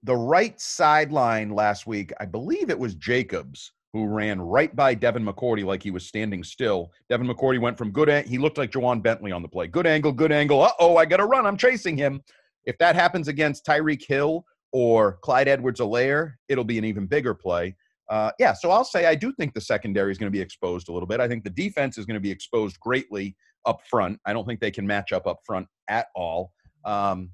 the 0.03 0.15
right 0.15 0.59
sideline 0.59 1.49
last 1.49 1.87
week. 1.87 2.13
I 2.19 2.25
believe 2.25 2.69
it 2.69 2.77
was 2.79 2.95
Jacobs 2.95 3.73
who 3.93 4.05
ran 4.05 4.39
right 4.39 4.75
by 4.75 4.93
Devin 4.93 5.25
McCourty 5.25 5.65
like 5.65 5.81
he 5.81 5.91
was 5.91 6.05
standing 6.05 6.43
still. 6.43 6.91
Devin 7.09 7.27
McCourty 7.27 7.59
went 7.59 7.77
from 7.77 7.91
good. 7.91 8.09
An- 8.09 8.25
he 8.25 8.37
looked 8.37 8.57
like 8.57 8.71
Ja'Whaun 8.71 9.01
Bentley 9.01 9.31
on 9.31 9.41
the 9.41 9.47
play. 9.47 9.67
Good 9.67 9.87
angle, 9.87 10.11
good 10.11 10.31
angle. 10.31 10.61
Uh 10.61 10.71
oh, 10.79 10.97
I 10.97 11.05
got 11.05 11.17
to 11.17 11.25
run. 11.25 11.45
I'm 11.45 11.57
chasing 11.57 11.97
him. 11.97 12.21
If 12.65 12.77
that 12.79 12.95
happens 12.95 13.27
against 13.27 13.65
Tyreek 13.65 14.05
Hill 14.05 14.45
or 14.73 15.19
Clyde 15.23 15.47
Edwards-Helaire, 15.47 16.33
it'll 16.49 16.65
be 16.65 16.77
an 16.77 16.85
even 16.85 17.07
bigger 17.07 17.33
play. 17.33 17.75
Uh, 18.09 18.31
yeah, 18.39 18.53
so 18.53 18.71
I'll 18.71 18.85
say 18.85 19.05
I 19.05 19.15
do 19.15 19.33
think 19.33 19.53
the 19.53 19.61
secondary 19.61 20.11
is 20.11 20.17
going 20.17 20.31
to 20.31 20.37
be 20.37 20.41
exposed 20.41 20.89
a 20.89 20.93
little 20.93 21.07
bit. 21.07 21.19
I 21.19 21.27
think 21.27 21.43
the 21.43 21.49
defense 21.49 21.97
is 21.97 22.05
going 22.05 22.15
to 22.15 22.21
be 22.21 22.31
exposed 22.31 22.79
greatly 22.79 23.35
up 23.65 23.81
front. 23.89 24.19
I 24.25 24.33
don't 24.33 24.45
think 24.45 24.59
they 24.59 24.71
can 24.71 24.85
match 24.85 25.11
up 25.11 25.27
up 25.27 25.39
front 25.45 25.67
at 25.89 26.07
all. 26.15 26.51
Um, 26.87 27.31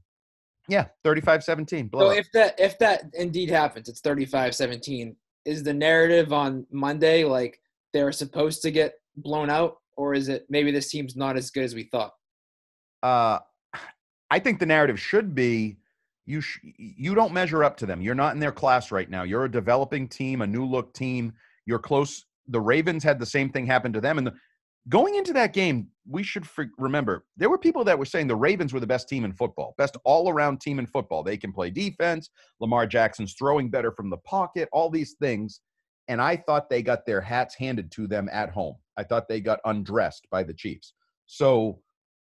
yeah, 0.67 0.87
35-17. 1.05 1.89
So 1.93 2.11
if 2.11 2.27
that 2.33 2.59
if 2.59 2.79
that 2.79 3.03
indeed 3.13 3.49
happens, 3.49 3.89
it's 3.89 4.01
35-17. 4.01 5.15
Is 5.45 5.63
the 5.63 5.73
narrative 5.73 6.31
on 6.33 6.65
Monday 6.71 7.23
like 7.23 7.59
they're 7.91 8.11
supposed 8.11 8.61
to 8.63 8.71
get 8.71 8.93
blown 9.17 9.49
out, 9.49 9.77
or 9.97 10.13
is 10.13 10.29
it 10.29 10.45
maybe 10.49 10.71
this 10.71 10.89
team's 10.89 11.15
not 11.15 11.37
as 11.37 11.51
good 11.51 11.63
as 11.63 11.75
we 11.75 11.83
thought? 11.83 12.13
uh, 13.03 13.39
I 14.31 14.39
think 14.39 14.59
the 14.59 14.65
narrative 14.65 14.99
should 14.99 15.35
be 15.35 15.77
you 16.25 16.41
sh- 16.41 16.59
you 16.77 17.13
don't 17.13 17.33
measure 17.33 17.63
up 17.63 17.77
to 17.77 17.85
them. 17.85 18.01
You're 18.01 18.15
not 18.15 18.33
in 18.33 18.39
their 18.39 18.51
class 18.51 18.91
right 18.91 19.09
now. 19.09 19.23
You're 19.23 19.43
a 19.43 19.51
developing 19.51 20.07
team, 20.07 20.41
a 20.41 20.47
new 20.47 20.65
look 20.65 20.93
team. 20.93 21.33
You're 21.65 21.79
close. 21.79 22.25
The 22.47 22.61
Ravens 22.61 23.03
had 23.03 23.19
the 23.19 23.25
same 23.25 23.49
thing 23.49 23.67
happen 23.67 23.93
to 23.93 24.01
them, 24.01 24.17
and 24.17 24.27
the, 24.27 24.33
going 24.89 25.15
into 25.15 25.33
that 25.33 25.53
game, 25.53 25.89
we 26.07 26.23
should 26.23 26.45
remember 26.77 27.25
there 27.37 27.49
were 27.49 27.57
people 27.57 27.83
that 27.85 27.97
were 27.97 28.05
saying 28.05 28.27
the 28.27 28.35
Ravens 28.35 28.73
were 28.73 28.79
the 28.79 28.87
best 28.87 29.07
team 29.07 29.23
in 29.23 29.33
football, 29.33 29.73
best 29.77 29.95
all 30.03 30.29
around 30.29 30.59
team 30.59 30.79
in 30.79 30.85
football. 30.85 31.23
They 31.23 31.37
can 31.37 31.53
play 31.53 31.69
defense. 31.69 32.29
Lamar 32.59 32.85
Jackson's 32.87 33.33
throwing 33.33 33.69
better 33.69 33.91
from 33.91 34.09
the 34.09 34.17
pocket. 34.17 34.67
All 34.73 34.89
these 34.89 35.15
things, 35.21 35.61
and 36.07 36.21
I 36.21 36.35
thought 36.35 36.69
they 36.69 36.81
got 36.81 37.05
their 37.05 37.21
hats 37.21 37.55
handed 37.55 37.91
to 37.93 38.07
them 38.07 38.29
at 38.31 38.49
home. 38.49 38.75
I 38.97 39.03
thought 39.03 39.27
they 39.27 39.39
got 39.39 39.59
undressed 39.65 40.27
by 40.29 40.43
the 40.43 40.53
Chiefs. 40.53 40.93
So, 41.25 41.79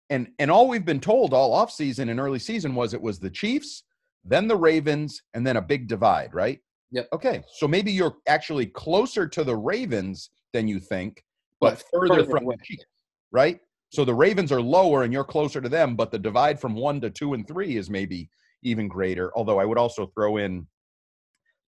and 0.10 0.28
and 0.40 0.52
all 0.52 0.68
we've 0.68 0.86
been 0.86 1.00
told 1.00 1.34
all 1.34 1.58
offseason 1.66 2.10
and 2.10 2.20
early 2.20 2.40
season 2.40 2.76
was 2.76 2.94
it 2.94 3.02
was 3.02 3.20
the 3.20 3.30
Chiefs, 3.30 3.84
then 4.24 4.48
the 4.48 4.56
Ravens, 4.56 5.24
and 5.34 5.46
then 5.46 5.58
a 5.58 5.62
big 5.62 5.88
divide, 5.88 6.34
right? 6.34 6.60
Yep. 6.92 7.08
Okay, 7.14 7.44
so 7.56 7.68
maybe 7.68 7.92
you're 7.92 8.18
actually 8.28 8.68
closer 8.68 9.28
to 9.28 9.44
the 9.44 9.56
Ravens 9.56 10.30
than 10.54 10.68
you 10.68 10.80
think, 10.80 11.24
but, 11.60 11.76
But 11.76 11.84
further, 11.92 12.16
further 12.16 12.30
from 12.30 12.44
away. 12.44 12.56
the 12.60 12.66
Chiefs, 12.66 12.86
right? 13.32 13.60
So 13.92 14.06
the 14.06 14.14
Ravens 14.14 14.54
are 14.54 14.62
lower 14.62 15.04
and 15.04 15.12
you're 15.12 15.26
closer 15.26 15.60
to 15.60 15.68
them, 15.68 15.98
but 15.98 16.12
the 16.12 16.20
divide 16.20 16.60
from 16.60 16.76
one 16.76 17.02
to 17.02 17.10
two 17.10 17.34
and 17.34 17.46
three 17.46 17.76
is 17.76 17.89
maybe 17.89 18.30
even 18.64 18.88
greater. 18.88 19.32
Although 19.36 19.60
I 19.60 19.66
would 19.66 19.78
also 19.78 20.08
throw 20.08 20.38
in 20.38 20.66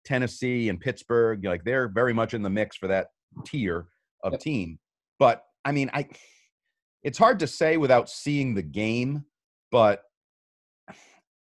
Tennessee 0.05 0.69
and 0.69 0.80
Pittsburgh, 0.80 1.43
like 1.43 1.65
they're 1.65 1.89
very 1.89 2.13
much 2.13 2.34
in 2.34 2.41
the 2.41 2.49
mix 2.49 2.78
for 2.78 2.88
that 2.88 3.07
tier 3.45 3.88
of 4.24 4.39
team. 4.39 4.80
But 5.19 5.43
I 5.65 5.74
mean, 5.74 5.91
I 5.93 6.07
it's 7.03 7.17
hard 7.17 7.39
to 7.39 7.47
say 7.47 7.76
without 7.76 8.09
seeing 8.09 8.55
the 8.55 8.61
game, 8.61 9.26
but 9.69 10.03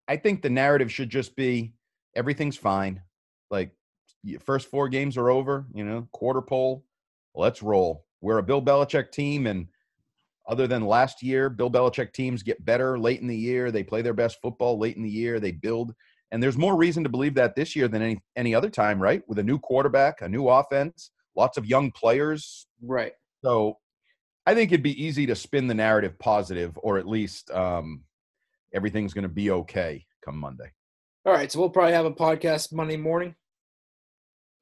I 0.07 0.15
think 0.15 0.41
the 0.41 0.49
narrative 0.49 0.91
should 0.91 1.09
just 1.09 1.35
be 1.35 1.73
everything's 2.15 2.57
fine. 2.57 3.01
Like 3.51 3.71
first 4.45 4.69
four 4.69 4.87
games 4.87 5.17
are 5.17 5.29
over, 5.29 5.65
you 5.73 5.83
know, 5.83 6.07
quarter 6.13 6.41
pole, 6.41 6.85
let's 7.35 7.61
roll. 7.61 8.05
We're 8.21 8.37
a 8.37 8.43
Bill 8.43 8.61
Belichick 8.61 9.11
team, 9.11 9.45
and 9.45 9.67
other 10.49 10.67
than 10.67 10.83
last 10.83 11.21
year, 11.21 11.47
Bill 11.49 11.69
Belichick 11.69 12.11
teams 12.11 12.41
get 12.41 12.65
better 12.65 12.97
late 12.97 13.21
in 13.21 13.27
the 13.27 13.37
year. 13.37 13.71
They 13.71 13.83
play 13.83 14.01
their 14.01 14.15
best 14.15 14.39
football 14.41 14.79
late 14.79 14.97
in 14.97 15.03
the 15.03 15.09
year. 15.09 15.39
They 15.39 15.51
build, 15.51 15.93
and 16.31 16.41
there's 16.41 16.57
more 16.57 16.75
reason 16.75 17.03
to 17.03 17.09
believe 17.09 17.35
that 17.35 17.55
this 17.55 17.75
year 17.75 17.87
than 17.87 18.01
any 18.01 18.19
any 18.35 18.55
other 18.55 18.69
time, 18.69 19.01
right? 19.01 19.21
With 19.27 19.37
a 19.37 19.43
new 19.43 19.59
quarterback, 19.59 20.21
a 20.21 20.27
new 20.27 20.49
offense, 20.49 21.11
lots 21.35 21.57
of 21.57 21.67
young 21.67 21.91
players. 21.91 22.65
Right. 22.81 23.13
So 23.43 23.77
I 24.47 24.55
think 24.55 24.71
it'd 24.71 24.83
be 24.83 25.01
easy 25.01 25.27
to 25.27 25.35
spin 25.35 25.67
the 25.67 25.75
narrative 25.75 26.17
positive, 26.17 26.77
or 26.81 26.97
at 26.97 27.07
least 27.07 27.51
um, 27.51 28.01
everything's 28.73 29.13
going 29.13 29.23
to 29.23 29.29
be 29.29 29.51
okay 29.51 30.03
come 30.25 30.37
Monday. 30.37 30.71
All 31.25 31.33
right. 31.33 31.51
So 31.51 31.59
we'll 31.59 31.69
probably 31.69 31.93
have 31.93 32.05
a 32.05 32.11
podcast 32.11 32.73
Monday 32.73 32.97
morning. 32.97 33.35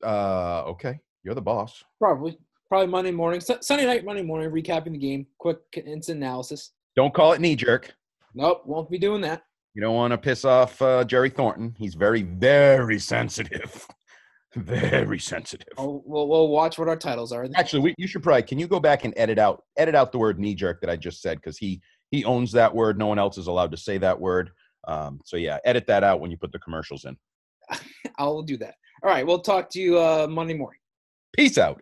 Uh, 0.03 0.63
okay, 0.67 0.99
you're 1.23 1.33
the 1.33 1.41
boss. 1.41 1.83
Probably. 1.97 2.37
Probably 2.69 2.87
Monday 2.87 3.11
morning. 3.11 3.39
Sunday 3.39 3.85
night, 3.85 4.03
Monday 4.03 4.23
morning, 4.23 4.49
recapping 4.49 4.91
the 4.91 4.97
game. 4.97 5.25
Quick 5.37 5.59
instant 5.73 6.17
analysis. 6.17 6.71
Don't 6.95 7.13
call 7.13 7.33
it 7.33 7.41
knee 7.41 7.55
jerk. 7.55 7.93
Nope. 8.35 8.63
Won't 8.65 8.89
be 8.89 8.97
doing 8.97 9.21
that. 9.21 9.43
You 9.73 9.81
don't 9.81 9.95
want 9.95 10.11
to 10.11 10.17
piss 10.17 10.43
off 10.43 10.81
uh, 10.81 11.03
Jerry 11.03 11.29
Thornton. 11.29 11.75
He's 11.77 11.95
very, 11.95 12.23
very 12.23 12.99
sensitive. 12.99 13.87
very 14.55 15.19
sensitive. 15.19 15.67
I'll, 15.77 16.01
we'll, 16.05 16.27
we'll 16.27 16.47
watch 16.47 16.77
what 16.79 16.87
our 16.87 16.95
titles 16.95 17.31
are. 17.31 17.47
Actually, 17.55 17.83
we, 17.83 17.95
you 17.97 18.07
should 18.07 18.23
probably. 18.23 18.43
Can 18.43 18.59
you 18.59 18.67
go 18.67 18.79
back 18.79 19.05
and 19.05 19.13
edit 19.15 19.37
out 19.37 19.63
edit 19.77 19.95
out 19.95 20.11
the 20.11 20.17
word 20.17 20.39
knee 20.39 20.55
jerk 20.55 20.81
that 20.81 20.89
I 20.89 20.95
just 20.95 21.21
said 21.21 21.37
because 21.37 21.57
he 21.57 21.81
he 22.11 22.25
owns 22.25 22.51
that 22.53 22.73
word. 22.73 22.97
No 22.97 23.07
one 23.07 23.19
else 23.19 23.37
is 23.37 23.47
allowed 23.47 23.71
to 23.71 23.77
say 23.77 23.97
that 23.99 24.19
word. 24.19 24.49
Um, 24.87 25.19
so 25.25 25.37
yeah, 25.37 25.57
edit 25.65 25.85
that 25.87 26.03
out 26.03 26.19
when 26.19 26.31
you 26.31 26.37
put 26.37 26.51
the 26.51 26.59
commercials 26.59 27.05
in. 27.05 27.17
I'll 28.17 28.41
do 28.41 28.57
that. 28.57 28.75
All 29.03 29.09
right. 29.09 29.25
We'll 29.25 29.39
talk 29.39 29.69
to 29.71 29.79
you 29.79 29.99
uh, 29.99 30.27
Monday 30.29 30.53
morning. 30.53 30.79
Peace 31.35 31.57
out. 31.57 31.81